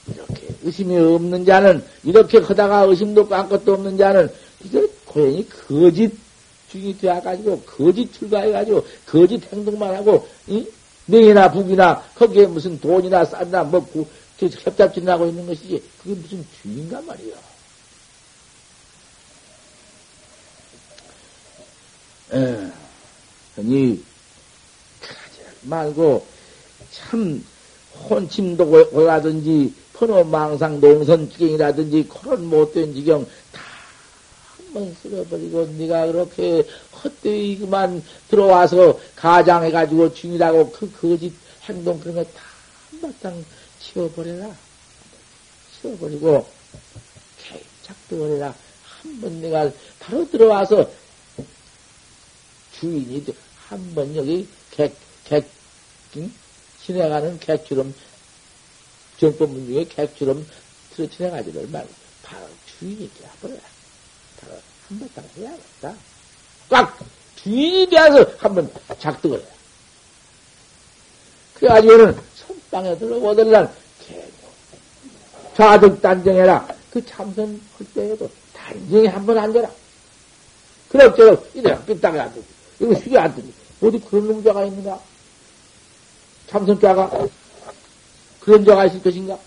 이렇게 0.06 0.53
의심이 0.64 0.96
없는 0.96 1.44
자는, 1.44 1.84
이렇게 2.02 2.38
하다가 2.38 2.80
의심도 2.82 3.28
아무것도 3.30 3.74
없는 3.74 3.96
자는, 3.96 4.32
이거 4.64 4.86
고연히 5.04 5.46
거짓 5.48 6.10
중이 6.72 6.98
되어가지고, 6.98 7.60
거짓 7.60 8.12
출가해가지고, 8.12 8.86
거짓 9.06 9.52
행동만 9.52 9.94
하고, 9.94 10.26
이? 10.46 10.66
명이나 11.06 11.52
북이나, 11.52 12.02
거기에 12.14 12.46
무슨 12.46 12.80
돈이나 12.80 13.24
싼나, 13.26 13.62
뭐, 13.64 13.84
구, 13.86 14.06
협잡질을 14.40 15.08
하고 15.08 15.26
있는 15.26 15.46
것이지, 15.46 15.82
그게 16.02 16.14
무슨 16.14 16.44
주인가 16.62 17.00
말이야. 17.02 17.36
에, 22.32 22.72
아니, 23.58 24.02
가지 25.00 25.40
말고, 25.62 26.26
참, 26.90 27.44
혼침도 28.08 28.90
고라든지, 28.90 29.74
퍼노망상 29.94 30.80
농선 30.80 31.30
지경이라든지, 31.30 32.08
그런 32.08 32.44
못된 32.46 32.94
지경, 32.94 33.24
다 33.52 33.62
한번 34.56 34.94
쓸어버리고, 35.02 35.66
네가 35.78 36.06
그렇게 36.06 36.66
헛되이 37.02 37.58
그만 37.58 38.02
들어와서 38.28 38.98
가장해가지고 39.16 40.14
중이라고 40.14 40.70
그 40.72 40.90
거짓 41.00 41.32
행동 41.68 41.98
그런 42.00 42.16
거 42.16 42.24
다 42.24 42.42
한바탕 42.90 43.44
치워버려라. 43.80 44.50
치워버리고, 45.80 46.46
작두버려라. 47.82 48.54
한 49.02 49.20
번 49.20 49.40
내가 49.42 49.70
바로 50.00 50.28
들어와서 50.30 50.90
주인이 52.80 53.24
한 53.68 53.94
번 53.94 54.16
여기 54.16 54.48
객, 54.70 54.94
객, 55.24 55.46
응? 56.16 56.32
지나가는 56.84 57.38
객처럼, 57.38 57.94
정법문 59.18 59.66
중에 59.66 59.84
객처럼 59.84 60.46
들어 60.94 61.08
지나가지를 61.08 61.68
말고, 61.68 61.88
바로 62.22 62.46
주인이 62.78 63.10
되어버려라. 63.14 63.60
바로 64.40 64.60
한바탕 64.88 65.24
해야겠다. 65.36 65.94
꽉! 66.70 66.98
주인이 67.36 67.88
되어서 67.90 68.30
한번 68.38 68.70
작득을 68.98 69.38
해. 69.38 69.44
그래가지고는 71.54 72.18
선방에 72.36 72.98
들어오들란 72.98 73.72
좌득 75.56 76.02
단정해라. 76.02 76.68
그 76.90 77.04
참선 77.06 77.60
할 77.76 77.86
때에도 77.94 78.30
단정히 78.52 79.06
한번 79.06 79.38
앉아라. 79.38 79.70
그럭저럭 80.88 81.50
이래 81.54 81.84
삐딱이 81.84 82.18
안 82.18 82.32
되지. 82.34 82.46
이거 82.80 82.94
숙이 82.94 83.18
안 83.18 83.34
되지. 83.34 83.52
어디 83.82 84.00
그런 84.00 84.26
놈자가 84.28 84.64
있는가? 84.64 85.00
참선자가 86.48 87.28
그런 88.44 88.64
자가 88.64 88.84
있을 88.86 89.02
것인가? 89.02 89.38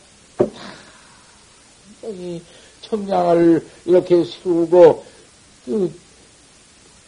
이 2.04 2.42
청량을 2.82 3.68
이렇게 3.86 4.24
세우고 4.24 5.06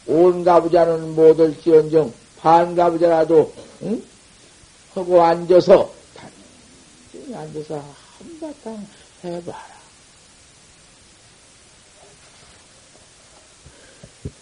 그온 0.06 0.44
가부자는 0.44 1.16
못을지언정 1.16 2.14
반 2.40 2.76
가부자라도 2.76 3.54
응? 3.84 4.04
하고 4.94 5.24
앉아서 5.24 5.92
단정히 6.16 7.36
앉아서 7.36 7.84
한바탕 8.20 8.88
해봐라. 9.24 9.80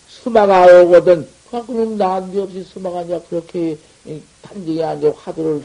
수마가 0.09 0.81
오거든, 0.81 1.29
그는 1.49 1.97
난데없이 1.97 2.63
수마가 2.63 3.03
이제 3.03 3.21
그렇게 3.29 3.77
단정히 4.41 4.83
앉아 4.83 5.11
화두를 5.11 5.63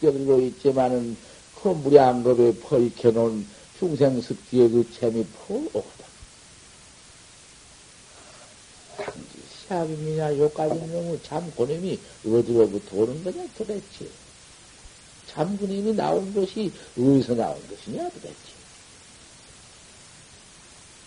시켜들고 0.00 0.40
있지만은, 0.40 1.16
그 1.62 1.68
무량겁에 1.68 2.54
퍼익혀놓은 2.60 3.46
중생습지의 3.78 4.70
그 4.70 4.86
재미 4.98 5.24
포오거든. 5.24 6.04
단지 8.96 9.20
시합이냐, 9.66 10.38
요까지 10.38 10.74
너무 10.74 11.18
잠고님이 11.22 11.98
어디로부터 12.26 12.96
오는 12.96 13.22
거냐, 13.22 13.44
도대체. 13.56 14.08
잠군님이 15.32 15.94
나온 15.94 16.34
것이 16.34 16.72
어디서 16.98 17.34
나온 17.34 17.56
것이냐 17.68 18.08
도대체. 18.10 18.34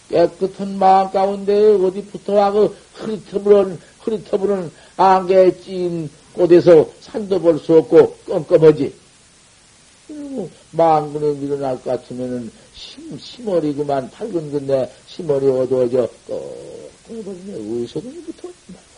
깨끗한 0.09 0.77
마음 0.77 1.11
가운데 1.11 1.73
어디 1.73 2.05
붙어와그 2.05 2.77
흐릿터부른, 2.93 3.79
흐릿터부른 3.99 4.71
안개에 4.95 5.61
찐 5.61 6.09
곳에서 6.34 6.89
산도 7.01 7.39
볼 7.39 7.59
수 7.59 7.77
없고 7.77 8.17
껌껌하지. 8.25 8.93
그리고 10.07 10.49
망군에 10.71 11.34
밀어날 11.39 11.75
것 11.81 11.91
같으면은 11.91 12.51
심, 12.75 13.17
심어리구만 13.17 14.09
밝은 14.11 14.51
건데 14.51 14.91
심어리 15.07 15.47
어두워져 15.47 16.07
껌껌해버리네. 16.27 17.53
그니 17.53 18.23
붙어왔단 18.23 18.93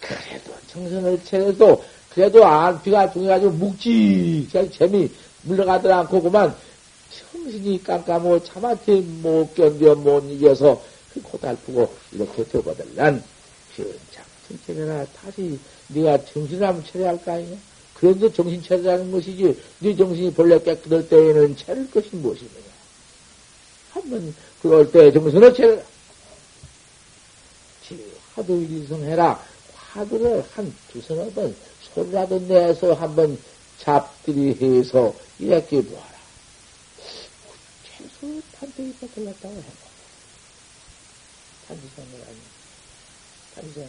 그래도 0.00 0.52
정선을 0.68 1.24
차려도 1.24 1.84
그래도 2.10 2.44
안피가 2.44 3.12
중해가지고 3.12 3.52
묵직하게 3.52 4.70
재미 4.70 5.10
물러가들 5.42 5.92
않고 5.92 6.22
그만 6.22 6.54
정신이 7.32 7.82
깜깜하고 7.82 8.42
참한테 8.44 9.00
못 9.00 9.54
견뎌 9.54 9.94
못 9.94 10.24
이겨서 10.30 10.82
그 11.12 11.22
고달프고 11.22 11.92
이렇게 12.12 12.44
되거들란 12.44 13.22
변장 13.76 14.24
정체라 14.48 15.06
다시 15.06 15.58
네가 15.88 16.24
정신을 16.26 16.66
한번 16.66 16.84
차려야 16.90 17.10
할 17.10 17.24
거 17.24 17.32
아니냐? 17.32 17.56
그래도 17.94 18.32
정신 18.32 18.62
차리라는 18.62 19.10
것이지 19.12 19.56
네 19.78 19.96
정신이 19.96 20.32
본래 20.34 20.58
깨끗할 20.60 21.08
때에는 21.08 21.56
차릴 21.56 21.90
것이 21.90 22.10
무엇이냐? 22.12 22.50
한번 23.92 24.34
그럴 24.60 24.90
때 24.90 25.12
정신을 25.12 25.54
차려라. 25.54 25.82
하도 28.34 28.60
일성해라. 28.60 29.40
화두를 29.76 30.44
한 30.54 30.74
두서너 30.90 31.30
번 31.30 31.54
소리라도 31.94 32.40
내서 32.40 32.92
한번 32.94 33.38
잡들이 33.78 34.56
해서 34.60 35.14
이렇게 35.38 35.80
보아라. 35.82 36.14
최소 37.84 38.42
판대기가 38.58 39.06
걸렸다고 39.14 39.54
해봐. 39.54 39.72
판지생을 41.68 42.22
아니. 42.26 42.53
판생. 43.54 43.88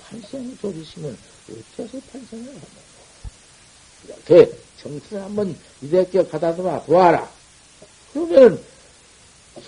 판생 0.00 0.58
조리시면 0.58 1.16
어째서 1.50 2.00
판생을 2.12 2.46
하는 2.46 2.60
이렇게 4.04 4.52
정신을 4.82 5.22
한번 5.22 5.56
이렇게 5.80 6.24
가다듬어 6.24 6.82
보아라. 6.82 7.30
그러면 8.12 8.62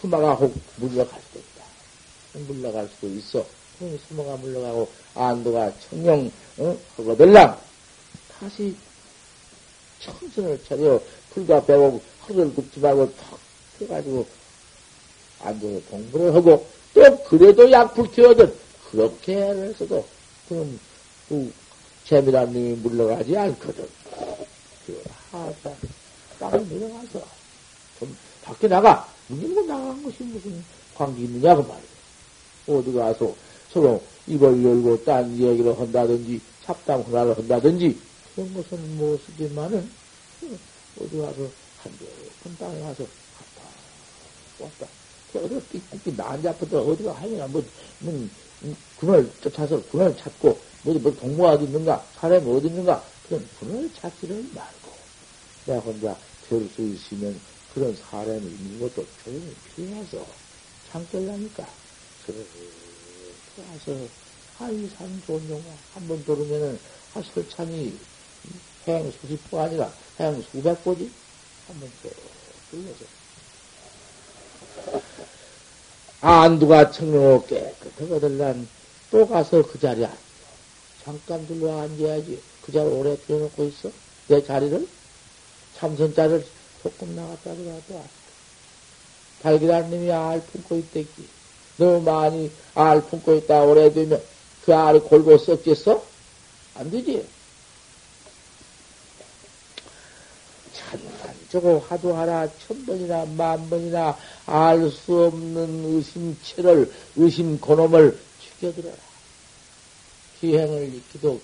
수마가 0.00 0.34
혹 0.34 0.54
물러갈 0.76 1.20
수도 1.22 1.38
있다. 1.38 2.44
물러갈 2.52 2.88
수도 2.88 3.08
있어. 3.08 3.46
수모가 4.08 4.36
물러가고 4.36 4.90
안도가 5.14 5.72
청령 5.80 6.30
어? 6.58 6.78
하거들랑 6.96 7.60
다시 8.38 8.74
청선을 10.00 10.62
차려 10.64 11.00
불과 11.30 11.64
배고 11.64 12.00
허를 12.28 12.54
굽지 12.54 12.80
말고 12.80 13.12
턱 13.16 13.40
해가지고 13.80 14.26
안도에 15.40 15.80
공부를 15.90 16.34
하고 16.34 16.66
또 16.94 17.24
그래도 17.24 17.70
약불 17.70 18.10
튀어든 18.12 18.54
그렇게 18.94 19.36
해서도 19.36 20.06
그럼 20.48 20.78
그 21.28 21.52
재미란 22.04 22.52
놈이 22.52 22.74
물러가지 22.74 23.36
않거든. 23.36 23.88
그 24.86 25.02
하자 25.30 25.74
땅에 26.38 26.62
내려가서 26.64 27.26
좀 27.98 28.16
밖에 28.42 28.68
나가 28.68 29.08
문이고 29.28 29.62
나간 29.62 30.02
것이 30.02 30.22
무슨 30.22 30.64
관계 30.94 31.22
있느냐고 31.22 31.62
말이야. 31.62 31.94
어디 32.68 32.92
가서 32.92 33.34
서로 33.72 34.00
입을 34.26 34.64
열고 34.64 35.04
딴 35.04 35.36
얘기를 35.38 35.78
한다든지 35.78 36.40
잡담 36.64 37.00
혼화를 37.00 37.36
한다든지 37.36 37.98
그런 38.34 38.54
것은 38.54 38.96
못쓰지만은 38.96 39.90
어디 41.00 41.18
가서 41.18 41.50
한대한 41.82 42.58
땅에 42.58 42.80
가서 42.80 43.04
갔다 43.36 43.68
왔다 44.60 44.86
어디가 45.34 45.60
삑삑 45.90 46.14
난잡부터 46.16 46.80
어디가 46.80 47.12
하냐 47.12 47.46
뭐, 47.48 47.62
뭐 47.98 48.28
군을 48.96 49.34
쫓아서 49.40 49.84
군을 49.86 50.16
찾고 50.16 50.64
뭐, 50.82 50.94
뭐 50.94 51.48
어디 51.50 51.64
있는가 51.64 52.12
사람이 52.14 52.50
어디 52.50 52.68
있는가 52.68 53.10
그런 53.22 53.48
군을 53.58 53.92
찾지를 53.92 54.50
말고 54.52 54.92
내가 55.64 55.80
혼자 55.80 56.20
될수 56.42 56.82
있으면 56.82 57.40
그런 57.68 57.94
사람이 57.94 58.50
있는 58.50 58.78
것도 58.78 59.06
조용히 59.22 59.54
피해서 59.64 60.26
참결라니까 60.84 61.66
그래 62.24 62.46
와서 63.56 64.08
하이산 64.54 65.20
좋은 65.22 65.48
영화 65.48 65.78
한번 65.90 66.24
들으면은 66.24 66.80
아 67.12 67.22
설찬이 67.22 67.98
행 68.86 69.10
수십 69.10 69.42
보 69.44 69.58
아니라 69.60 69.96
행 70.18 70.40
수백 70.42 70.82
보지 70.84 71.12
한번 71.66 71.90
또 72.02 72.10
불러줘. 72.68 73.04
안두가 76.24 76.90
청로 76.90 77.44
깨끗하거들란 77.46 78.66
또 79.10 79.28
가서 79.28 79.62
그 79.62 79.78
자리에. 79.78 80.08
잠깐 81.04 81.46
들러 81.46 81.78
앉아야지. 81.82 82.40
그 82.62 82.72
자리 82.72 82.88
오래 82.88 83.14
들여놓고 83.14 83.64
있어? 83.64 83.90
내 84.28 84.42
자리를? 84.42 84.88
참선자를 85.76 86.46
조금 86.82 87.14
나갔다 87.14 87.54
들어가도 87.54 87.94
왔다. 87.94 88.08
발기란 89.42 89.90
님이 89.90 90.10
알 90.10 90.40
품고 90.40 90.76
있대기. 90.76 91.28
너무 91.76 92.00
많이 92.00 92.50
알 92.74 93.02
품고 93.02 93.34
있다 93.34 93.64
오래 93.64 93.92
되면 93.92 94.22
그 94.64 94.74
알이 94.74 95.00
골고 95.00 95.36
썩겠어? 95.36 96.02
안 96.76 96.90
되지. 96.90 97.28
천만 100.72 101.43
저거 101.54 101.78
화두하라 101.78 102.48
천 102.58 102.84
번이나 102.84 103.24
만 103.26 103.70
번이나 103.70 104.18
알 104.44 104.90
수 104.90 105.26
없는 105.26 105.84
의심체를 105.84 106.92
의심 107.14 107.60
고놈을 107.60 108.18
죽여들어라. 108.40 108.96
기행을 110.40 110.92
익히도 110.96 111.40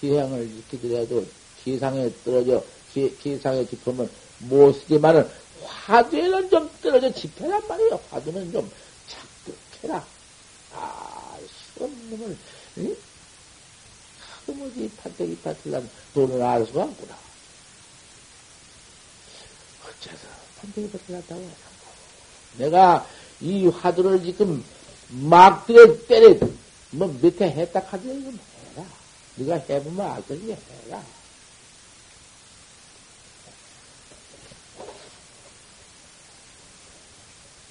기행을 0.00 0.50
익히더라도 0.56 1.26
기상에 1.62 2.10
떨어져 2.24 2.64
기, 2.94 3.14
기상에 3.18 3.66
짚으면 3.66 4.08
못 4.38 4.72
쓰지만은 4.72 5.28
화두에는 5.66 6.48
좀 6.48 6.70
떨어져 6.82 7.12
집해란 7.12 7.62
말이에요. 7.68 8.00
화두는 8.08 8.52
좀 8.52 8.70
착득해라. 9.06 10.02
아, 10.72 11.38
수 11.76 11.84
없는 11.84 12.10
놈을, 12.10 12.36
응? 12.78 12.96
하그머지 14.18 14.90
판때기 14.96 15.36
파틀란 15.42 15.90
돈을 16.14 16.40
알 16.40 16.64
수가 16.64 16.84
없구나. 16.84 17.25
어째서 20.00 20.26
판때기 20.60 20.90
파틀란다고 20.90 21.40
하냐고. 21.40 21.56
내가 22.58 23.06
이 23.40 23.66
화두를 23.66 24.22
지금 24.22 24.64
막 25.08 25.66
들여 25.66 26.06
때려, 26.06 26.34
뭐 26.90 27.08
밑에 27.20 27.50
했다 27.50 27.80
하더라, 27.80 28.12
이거 28.14 28.30
해라. 28.74 28.86
네가 29.36 29.54
해보면 29.68 30.10
알거니 30.12 30.56
해라. 30.86 31.02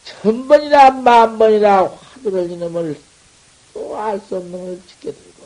천 0.03 0.47
번이나 0.47 0.91
만 0.91 1.38
번이나 1.38 1.84
화두를 1.88 2.49
이놈을 2.51 2.99
또 3.73 3.97
알 3.97 4.19
수 4.21 4.38
없는 4.38 4.51
걸 4.65 4.82
지켜들고 4.88 5.43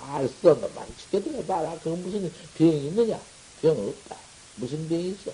알 0.00 0.28
수 0.28 0.50
없는 0.50 0.74
말 0.74 0.86
지켜들어 0.96 1.44
봐라. 1.44 1.76
그건 1.82 2.02
무슨 2.02 2.32
병이 2.56 2.86
있느냐? 2.88 3.20
병 3.60 3.72
없다. 3.76 4.16
무슨 4.56 4.88
병이 4.88 5.10
있어? 5.10 5.30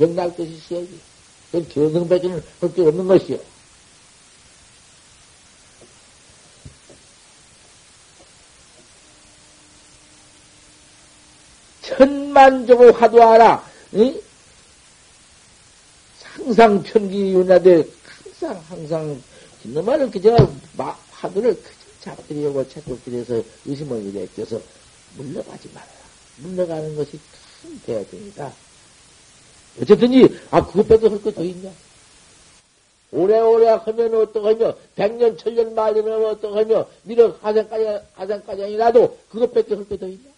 병날 0.00 0.34
것이 0.34 0.52
있어야지. 0.52 0.98
그건 1.52 1.68
견성배지는 1.68 2.42
할 2.60 2.72
게 2.72 2.82
없는 2.82 3.06
것이요. 3.06 3.38
천만적으로 11.82 12.92
화두하라. 12.92 13.70
응? 13.94 14.20
항상 16.22 16.82
편기 16.82 17.32
윤하되 17.34 17.84
항상 18.40 18.64
항상 18.68 19.22
이놈을 19.64 20.10
그저 20.10 20.34
화두를 21.10 21.54
그저 21.54 21.70
잡들이려고 22.00 22.66
자꾸 22.70 22.98
그래서 23.04 23.42
의심을 23.66 24.02
일으켜서 24.06 24.60
물러가지 25.16 25.68
말아라. 25.74 25.92
물러가는 26.38 26.96
것이 26.96 27.20
큰 27.62 27.78
대등이다. 27.84 28.50
어쨌든지 29.80 30.38
아 30.50 30.64
그것 30.66 30.86
빼도 30.88 31.10
할거 31.10 31.30
더 31.32 31.42
있냐? 31.42 31.70
오래오래 33.12 33.68
하면 33.68 34.14
어떡하며 34.14 34.76
백년 34.94 35.36
천년 35.36 35.74
말년하면 35.74 36.30
어떡하며 36.30 36.86
미래 37.02 37.32
가생까지 37.32 38.06
가생까지라도 38.14 39.18
그것밖에 39.30 39.74
할거 39.74 39.96
더 39.96 40.06
있냐? 40.06 40.30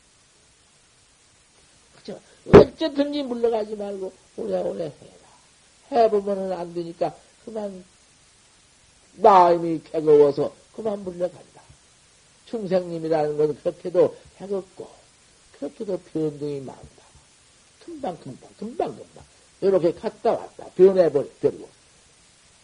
그죠? 1.97 2.20
어쨌든지 2.53 3.22
물러가지 3.22 3.76
말고 3.76 4.12
오래오래 4.36 4.84
해라. 4.84 5.22
해보면은 5.93 6.53
안 6.53 6.72
되니까 6.72 7.14
그만 7.45 7.84
마음이 9.16 9.82
괴거워서 9.84 10.53
그만 10.74 11.03
물러간다. 11.05 11.62
중생님이라는 12.47 13.36
것은 13.36 13.57
그렇게도 13.57 14.16
해겁고 14.40 14.88
그렇게도 15.59 15.99
변동이 16.12 16.61
많다. 16.61 16.82
금방 17.84 18.16
금방 18.18 18.51
금방 18.59 18.88
금방 18.97 19.24
이렇게 19.62 19.92
갔다 19.94 20.32
왔다 20.32 20.66
변해버리고 20.76 21.68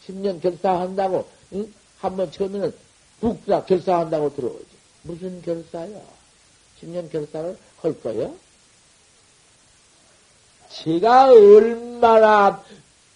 10년 0.07 0.43
결사한다고 0.43 1.29
응? 1.55 1.73
한번 2.01 2.31
처음에는 2.31 2.75
북사 3.21 3.65
결사한다고 3.65 4.35
들어오지 4.35 4.67
무슨 5.03 5.41
결사야 5.43 6.01
10년 6.83 7.11
결사를 7.11 7.57
할 7.81 8.01
거야? 8.01 8.31
제가 10.71 11.31
얼마나 11.31 12.63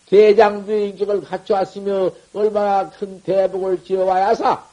대장도 0.06 0.72
인격을 0.72 1.22
갖춰왔으며 1.22 2.10
얼마나 2.34 2.88
큰 2.90 3.20
대복을 3.22 3.84
지어와야사 3.84 4.64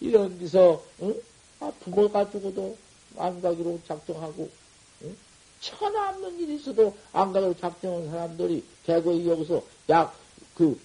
이런 0.00 0.38
데서 0.38 0.82
응? 1.00 1.14
아, 1.60 1.72
부모 1.80 2.10
가지고도 2.10 2.76
안 3.16 3.40
가기로 3.40 3.80
작정하고 3.88 4.42
응? 4.42 4.63
천하 5.64 6.10
없는 6.10 6.38
일이 6.40 6.56
있어도 6.56 6.94
안 7.12 7.32
가기로 7.32 7.54
작정한 7.58 8.08
사람들이 8.10 8.62
대거에 8.84 9.26
여기서 9.26 9.62
약 9.88 10.14
그 10.54 10.78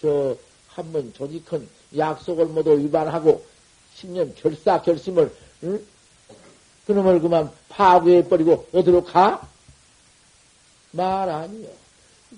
저 0.00 0.36
한 0.74 0.90
번 0.92 1.12
조직한 1.14 1.68
약속을 1.96 2.46
모두 2.46 2.76
위반하고 2.78 3.44
10년 3.96 4.34
결사 4.34 4.80
결심을 4.82 5.32
응? 5.62 5.86
그놈을 6.86 7.20
그만 7.20 7.52
파괴해버리고 7.68 8.66
어디로 8.72 9.04
가? 9.04 9.46
말 10.90 11.28
아니요. 11.28 11.68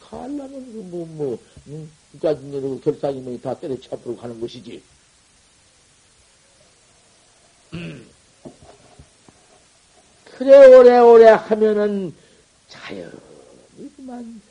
가려면 0.01 0.91
뭐, 0.91 1.07
뭐, 1.07 1.39
음, 1.69 1.91
그까지 2.13 2.81
결사님이 2.85 3.41
다 3.41 3.55
때려쳐버리고 3.59 4.17
가는 4.21 4.39
것이지. 4.41 4.83
그래, 10.39 10.67
오래오래 10.67 11.29
하면은 11.29 12.15
자연히만 12.69 14.43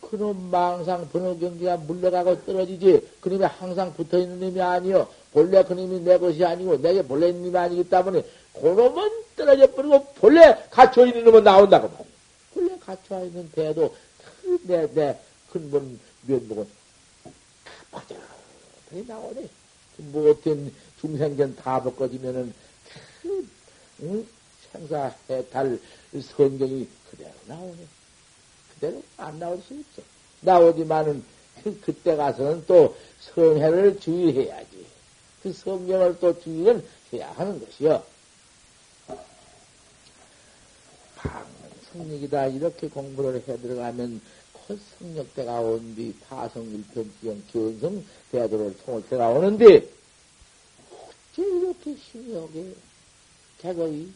그놈 0.00 0.50
망상 0.50 1.08
번호 1.10 1.38
경기가 1.38 1.76
물러가고 1.76 2.44
떨어지지. 2.44 3.06
그놈이 3.20 3.44
항상 3.44 3.92
붙어 3.94 4.18
있는 4.18 4.40
놈이 4.40 4.60
아니요. 4.60 5.08
본래 5.32 5.62
그놈이 5.62 6.00
내 6.00 6.18
것이 6.18 6.44
아니고 6.44 6.80
내게 6.80 7.02
본래 7.02 7.28
있는 7.28 7.44
놈이 7.44 7.56
아니기 7.56 7.88
때문에 7.88 8.24
그놈은 8.54 9.10
떨어져 9.36 9.70
버리고 9.72 10.04
본래 10.14 10.56
갇혀 10.70 11.06
있는 11.06 11.24
놈은 11.24 11.44
나온다고 11.44 11.88
말이야. 11.88 12.06
본래 12.54 12.78
갇혀 12.78 13.24
있는 13.24 13.50
대도 13.50 13.94
내, 14.62 14.86
내 14.94 15.18
근본 15.50 15.98
면목은 16.22 16.66
퍼져이 17.90 19.06
나오네. 19.06 19.48
못된 19.98 20.72
중생견 21.00 21.56
다 21.56 21.82
벗겨지면은 21.82 22.54
그, 23.22 23.48
응? 24.02 24.26
생사해탈 24.72 25.78
성경이 26.36 26.88
그대로 27.10 27.32
나오네. 27.46 27.78
그대로 28.74 29.02
안 29.16 29.38
나올 29.38 29.60
수 29.62 29.74
있어. 29.74 30.02
나오지만은 30.40 31.24
그, 31.62 31.80
그때 31.80 32.14
가서는 32.16 32.64
또 32.66 32.96
성회를 33.20 33.98
주의해야지. 34.00 34.86
그 35.42 35.52
성경을 35.52 36.18
또 36.20 36.38
주의를 36.40 36.84
해야 37.12 37.30
하는 37.32 37.58
것이요. 37.64 38.02
성력이다 41.92 42.46
이렇게 42.48 42.88
공부를 42.88 43.42
해 43.48 43.56
들어가면 43.60 44.20
곧 44.52 44.78
성력대가 44.98 45.60
온 45.60 45.94
뒤 45.96 46.14
파성 46.28 46.62
일편지경 46.64 47.42
견성 47.52 48.04
대도를 48.30 48.76
통을 48.84 49.02
때가 49.08 49.28
오는데 49.30 49.76
어째 50.90 51.42
이렇게 51.42 51.96
심하게 51.96 52.74
개거이 53.58 54.12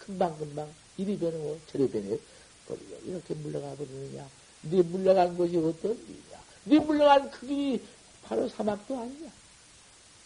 금방금방 0.00 0.68
이리 0.96 1.18
변하고 1.18 1.58
저리 1.70 1.88
변해 1.88 2.18
버리고 2.66 3.00
이렇게 3.04 3.34
물러가 3.34 3.74
버리느냐 3.74 4.28
네 4.62 4.82
물러간 4.82 5.36
것이 5.36 5.56
어떤 5.56 5.92
일이냐 5.92 6.40
네 6.64 6.78
물러간 6.78 7.30
그 7.30 7.46
길이 7.46 7.82
바로 8.24 8.48
사막도 8.48 8.98
아니냐 8.98 9.30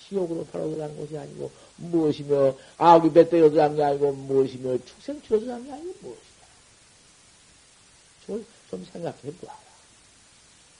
지옥으로 0.08 0.44
바로 0.46 0.70
들어간 0.70 0.96
것이 0.98 1.16
아니고 1.16 1.50
무엇이며 1.76 2.56
아기 2.78 3.12
뱃대로 3.12 3.50
들어간 3.50 3.76
게 3.76 3.82
아니고 3.82 4.12
무엇이며 4.12 4.78
축생치로 4.84 5.40
들어간 5.40 5.64
게 5.64 5.72
아니고 5.72 5.92
무엇이냐 6.02 6.34
그걸 8.26 8.44
좀 8.70 8.86
생각해 8.92 9.20
보아라. 9.40 9.58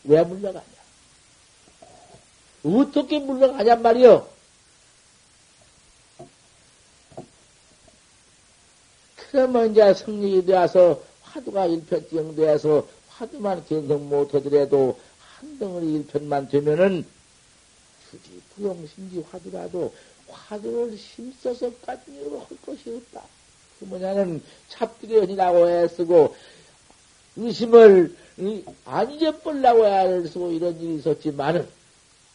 왜 0.04 0.22
물러가냐? 0.22 0.64
어떻게 2.64 3.18
물러가냔 3.18 3.82
말이요? 3.82 4.33
그러면 9.34 9.72
이제 9.72 9.92
성립이 9.92 10.46
되어서 10.46 11.02
화두가 11.22 11.66
일편증 11.66 12.36
되어서 12.36 12.86
화두만 13.08 13.66
견성 13.66 14.08
못하더라도 14.08 14.96
한 15.18 15.58
덩어리 15.58 15.94
일편만 15.94 16.48
되면은 16.48 17.04
주지 18.08 18.40
부용신지 18.54 19.24
화두라도 19.28 19.92
화두를 20.28 20.94
힘써서 20.94 21.68
까지로 21.84 22.46
할 22.48 22.58
것이 22.64 22.94
없다. 22.94 23.24
그 23.80 23.86
뭐냐는 23.86 24.40
잡들이언이라고 24.68 25.68
애쓰고 25.68 26.36
의심을 27.34 28.16
안 28.84 29.10
잊어버리려고 29.10 29.84
애를 29.84 30.28
쓰고 30.28 30.52
이런 30.52 30.80
일이 30.80 30.94
있었지만은 30.98 31.66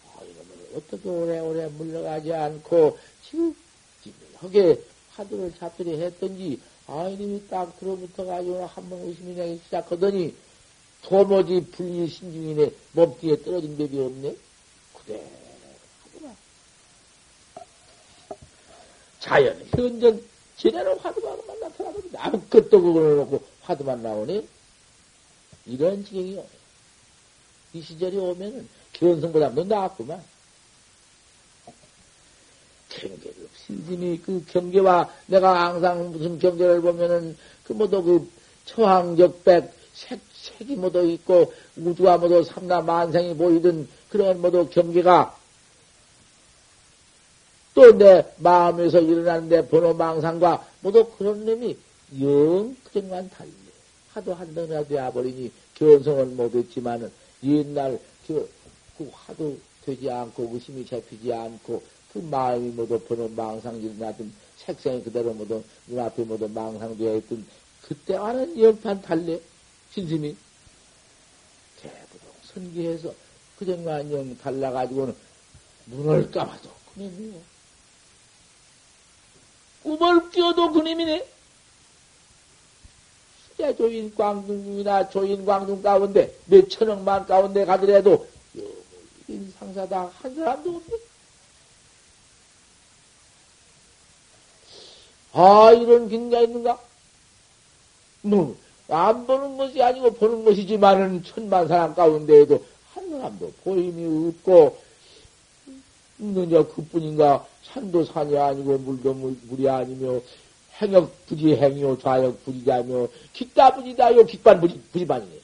어, 0.03 0.21
이놈을 0.21 0.75
어떻게 0.75 1.07
오래오래 1.07 1.67
물러가지 1.67 2.33
않고 2.33 2.97
지금 3.23 3.55
하게 4.35 4.77
화두를 5.15 5.53
잡들이 5.57 6.01
했던지 6.01 6.59
아 6.91 7.07
이놈이 7.07 7.47
딱 7.47 7.79
들어붙어 7.79 8.25
가지고 8.25 8.65
한번 8.65 8.99
의심이 9.01 9.35
나기 9.35 9.61
시작하더니 9.63 10.35
도무지 11.03 11.63
불리 11.71 12.07
신중이네. 12.07 12.71
몸뚱이에 12.93 13.43
떨어진 13.43 13.77
법이 13.77 13.99
없네. 13.99 14.35
그래 15.05 15.23
하더라 16.03 16.35
자연 19.19 19.65
현전 19.69 20.23
제대로 20.57 20.97
화두만 20.97 21.37
나타나거든 21.61 22.09
아무것도 22.15 22.81
그걸 22.81 23.17
놓고 23.17 23.43
화두만 23.61 24.01
나오네 24.01 24.43
이런 25.67 26.03
지경이요 26.03 26.43
이 27.73 27.81
시절이 27.83 28.17
오면은 28.17 28.67
견성보다 28.93 29.53
더 29.53 29.63
나았구만. 29.63 30.23
경계를 32.89 33.38
신심이 33.69 34.19
그 34.25 34.43
경계와 34.47 35.09
내가 35.27 35.67
항상 35.67 36.11
무슨 36.11 36.39
경계를 36.39 36.81
보면은 36.81 37.37
그 37.63 37.73
뭐도 37.73 38.03
그 38.03 38.29
처황적백 38.65 39.71
색 39.93 40.19
색이 40.33 40.75
뭐도 40.75 41.05
있고 41.11 41.53
우주와 41.77 42.17
뭐도 42.17 42.43
삼나 42.43 42.81
만상이 42.81 43.37
보이던 43.37 43.87
그런 44.09 44.41
뭐도 44.41 44.69
경계가 44.69 45.37
또 47.75 47.91
내 47.97 48.25
마음에서 48.37 48.99
일어나는 48.99 49.49
데 49.49 49.67
번호 49.67 49.93
망상과 49.93 50.67
모두 50.81 51.05
그런 51.17 51.45
놈이 51.45 51.77
영 52.19 52.75
그런만 52.91 53.29
달리 53.29 53.51
하도 54.11 54.33
한덩이나 54.33 54.83
되어버리니 54.83 55.51
견성을 55.75 56.25
못했지만은 56.25 57.11
옛날 57.43 57.99
그, 58.25 58.49
그 58.97 59.09
하도 59.13 59.57
되지 59.85 60.09
않고 60.09 60.49
의심이 60.53 60.85
잡히지 60.85 61.31
않고 61.31 61.83
그 62.13 62.19
마음이 62.19 62.69
모두 62.69 62.99
번호 62.99 63.27
망상 63.29 63.77
일어나던 63.77 64.33
색상이 64.57 65.03
그대로 65.03 65.33
모두 65.33 65.63
눈앞에 65.87 66.23
모두 66.23 66.47
망상되어 66.47 67.17
있던 67.17 67.45
그때와는 67.87 68.59
영판 68.59 69.01
달래 69.01 69.39
신심이 69.91 70.35
대부분 71.81 72.19
선기해서 72.53 73.13
그전과 73.57 74.11
영 74.11 74.37
달라가지고는 74.37 75.15
눈을 75.87 76.31
감아도 76.31 76.69
그놈이요. 76.93 77.41
꿈을 79.83 80.29
끼어도 80.29 80.71
그놈이네. 80.71 81.27
수자 83.47 83.75
조인 83.75 84.13
광중이나 84.15 85.09
조인 85.09 85.45
광중 85.45 85.81
가운데 85.81 86.35
몇 86.45 86.69
천억만 86.69 87.25
가운데 87.25 87.65
가더라도 87.65 88.27
인상사다 89.27 90.11
한 90.21 90.35
사람도 90.35 90.69
없네. 90.75 91.08
아, 95.33 95.71
이런 95.71 96.09
긴가 96.09 96.41
있는가? 96.41 96.79
뭐, 98.21 98.55
안 98.89 99.25
보는 99.27 99.57
것이 99.57 99.81
아니고 99.81 100.13
보는 100.13 100.45
것이지만은 100.45 101.23
천만 101.23 101.67
사람 101.67 101.93
가운데에도 101.93 102.63
한 102.93 103.09
사람도 103.09 103.53
보임이 103.63 104.29
없고, 104.29 104.77
있느냐 106.19 106.63
그뿐인가 106.63 107.47
산도 107.63 108.05
산이 108.05 108.37
아니고 108.37 108.77
물도 108.79 109.13
물, 109.13 109.37
물이 109.43 109.69
아니며 109.69 110.19
행역 110.81 111.25
부지 111.27 111.55
행이요 111.55 111.97
좌역 111.99 112.43
부지자며 112.43 113.07
기타 113.33 113.73
부지다요 113.75 114.25
깃반 114.25 114.59
부지 114.59 114.81
부지반이네. 114.91 115.39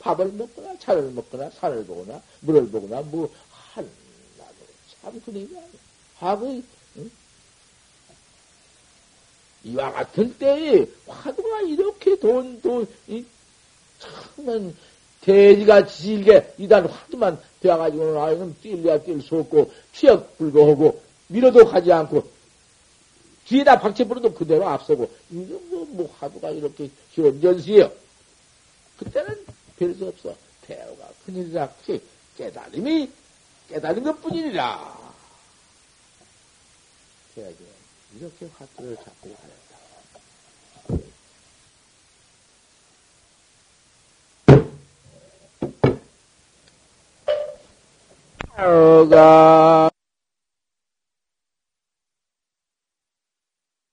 밥을 0.00 0.32
먹거나 0.32 0.76
차를 0.80 1.12
먹거나 1.12 1.50
산을 1.50 1.86
보거나 1.86 2.20
물을 2.40 2.68
보거나 2.68 3.02
뭐 3.02 3.32
한나도 3.74 3.92
참 5.00 5.20
그림이 5.24 5.56
아니야. 5.56 5.68
하고 6.18 6.46
응? 6.46 6.64
이와 9.64 9.92
같은 9.92 10.36
때에 10.38 10.86
화두가 11.06 11.60
이렇게 11.62 12.18
돈, 12.18 12.60
돈, 12.60 12.86
이, 13.06 13.24
참은 13.98 14.74
돼지가 15.20 15.86
질게 15.86 16.54
이단 16.58 16.86
화두만 16.86 17.40
되어가지고는 17.60 18.20
아이는 18.20 18.56
뛸래야 18.62 19.04
뛸 19.04 19.22
수 19.22 19.36
없고 19.36 19.72
취역 19.92 20.36
불거하고 20.36 21.00
밀어도 21.28 21.64
가지 21.64 21.92
않고 21.92 22.28
뒤에다 23.46 23.78
박채 23.78 24.04
불어도 24.04 24.34
그대로 24.34 24.68
앞서고 24.68 25.10
이런 25.30 25.70
뭐, 25.70 25.86
뭐 25.90 26.16
화두가 26.18 26.50
이렇게 26.50 26.90
현전시에요. 27.12 27.90
그때는 28.98 29.46
별수 29.78 30.08
없어. 30.08 30.34
대우가 30.62 31.08
큰일이라 31.24 31.68
깨달음이 32.36 33.10
깨달은 33.68 34.02
것 34.02 34.20
뿐이니라. 34.22 35.12
그래야지 37.34 37.81
이렇게 38.14 38.48
화두를 38.58 38.96
잡고 38.96 39.34
가야 39.34 39.52
어가 48.64 49.90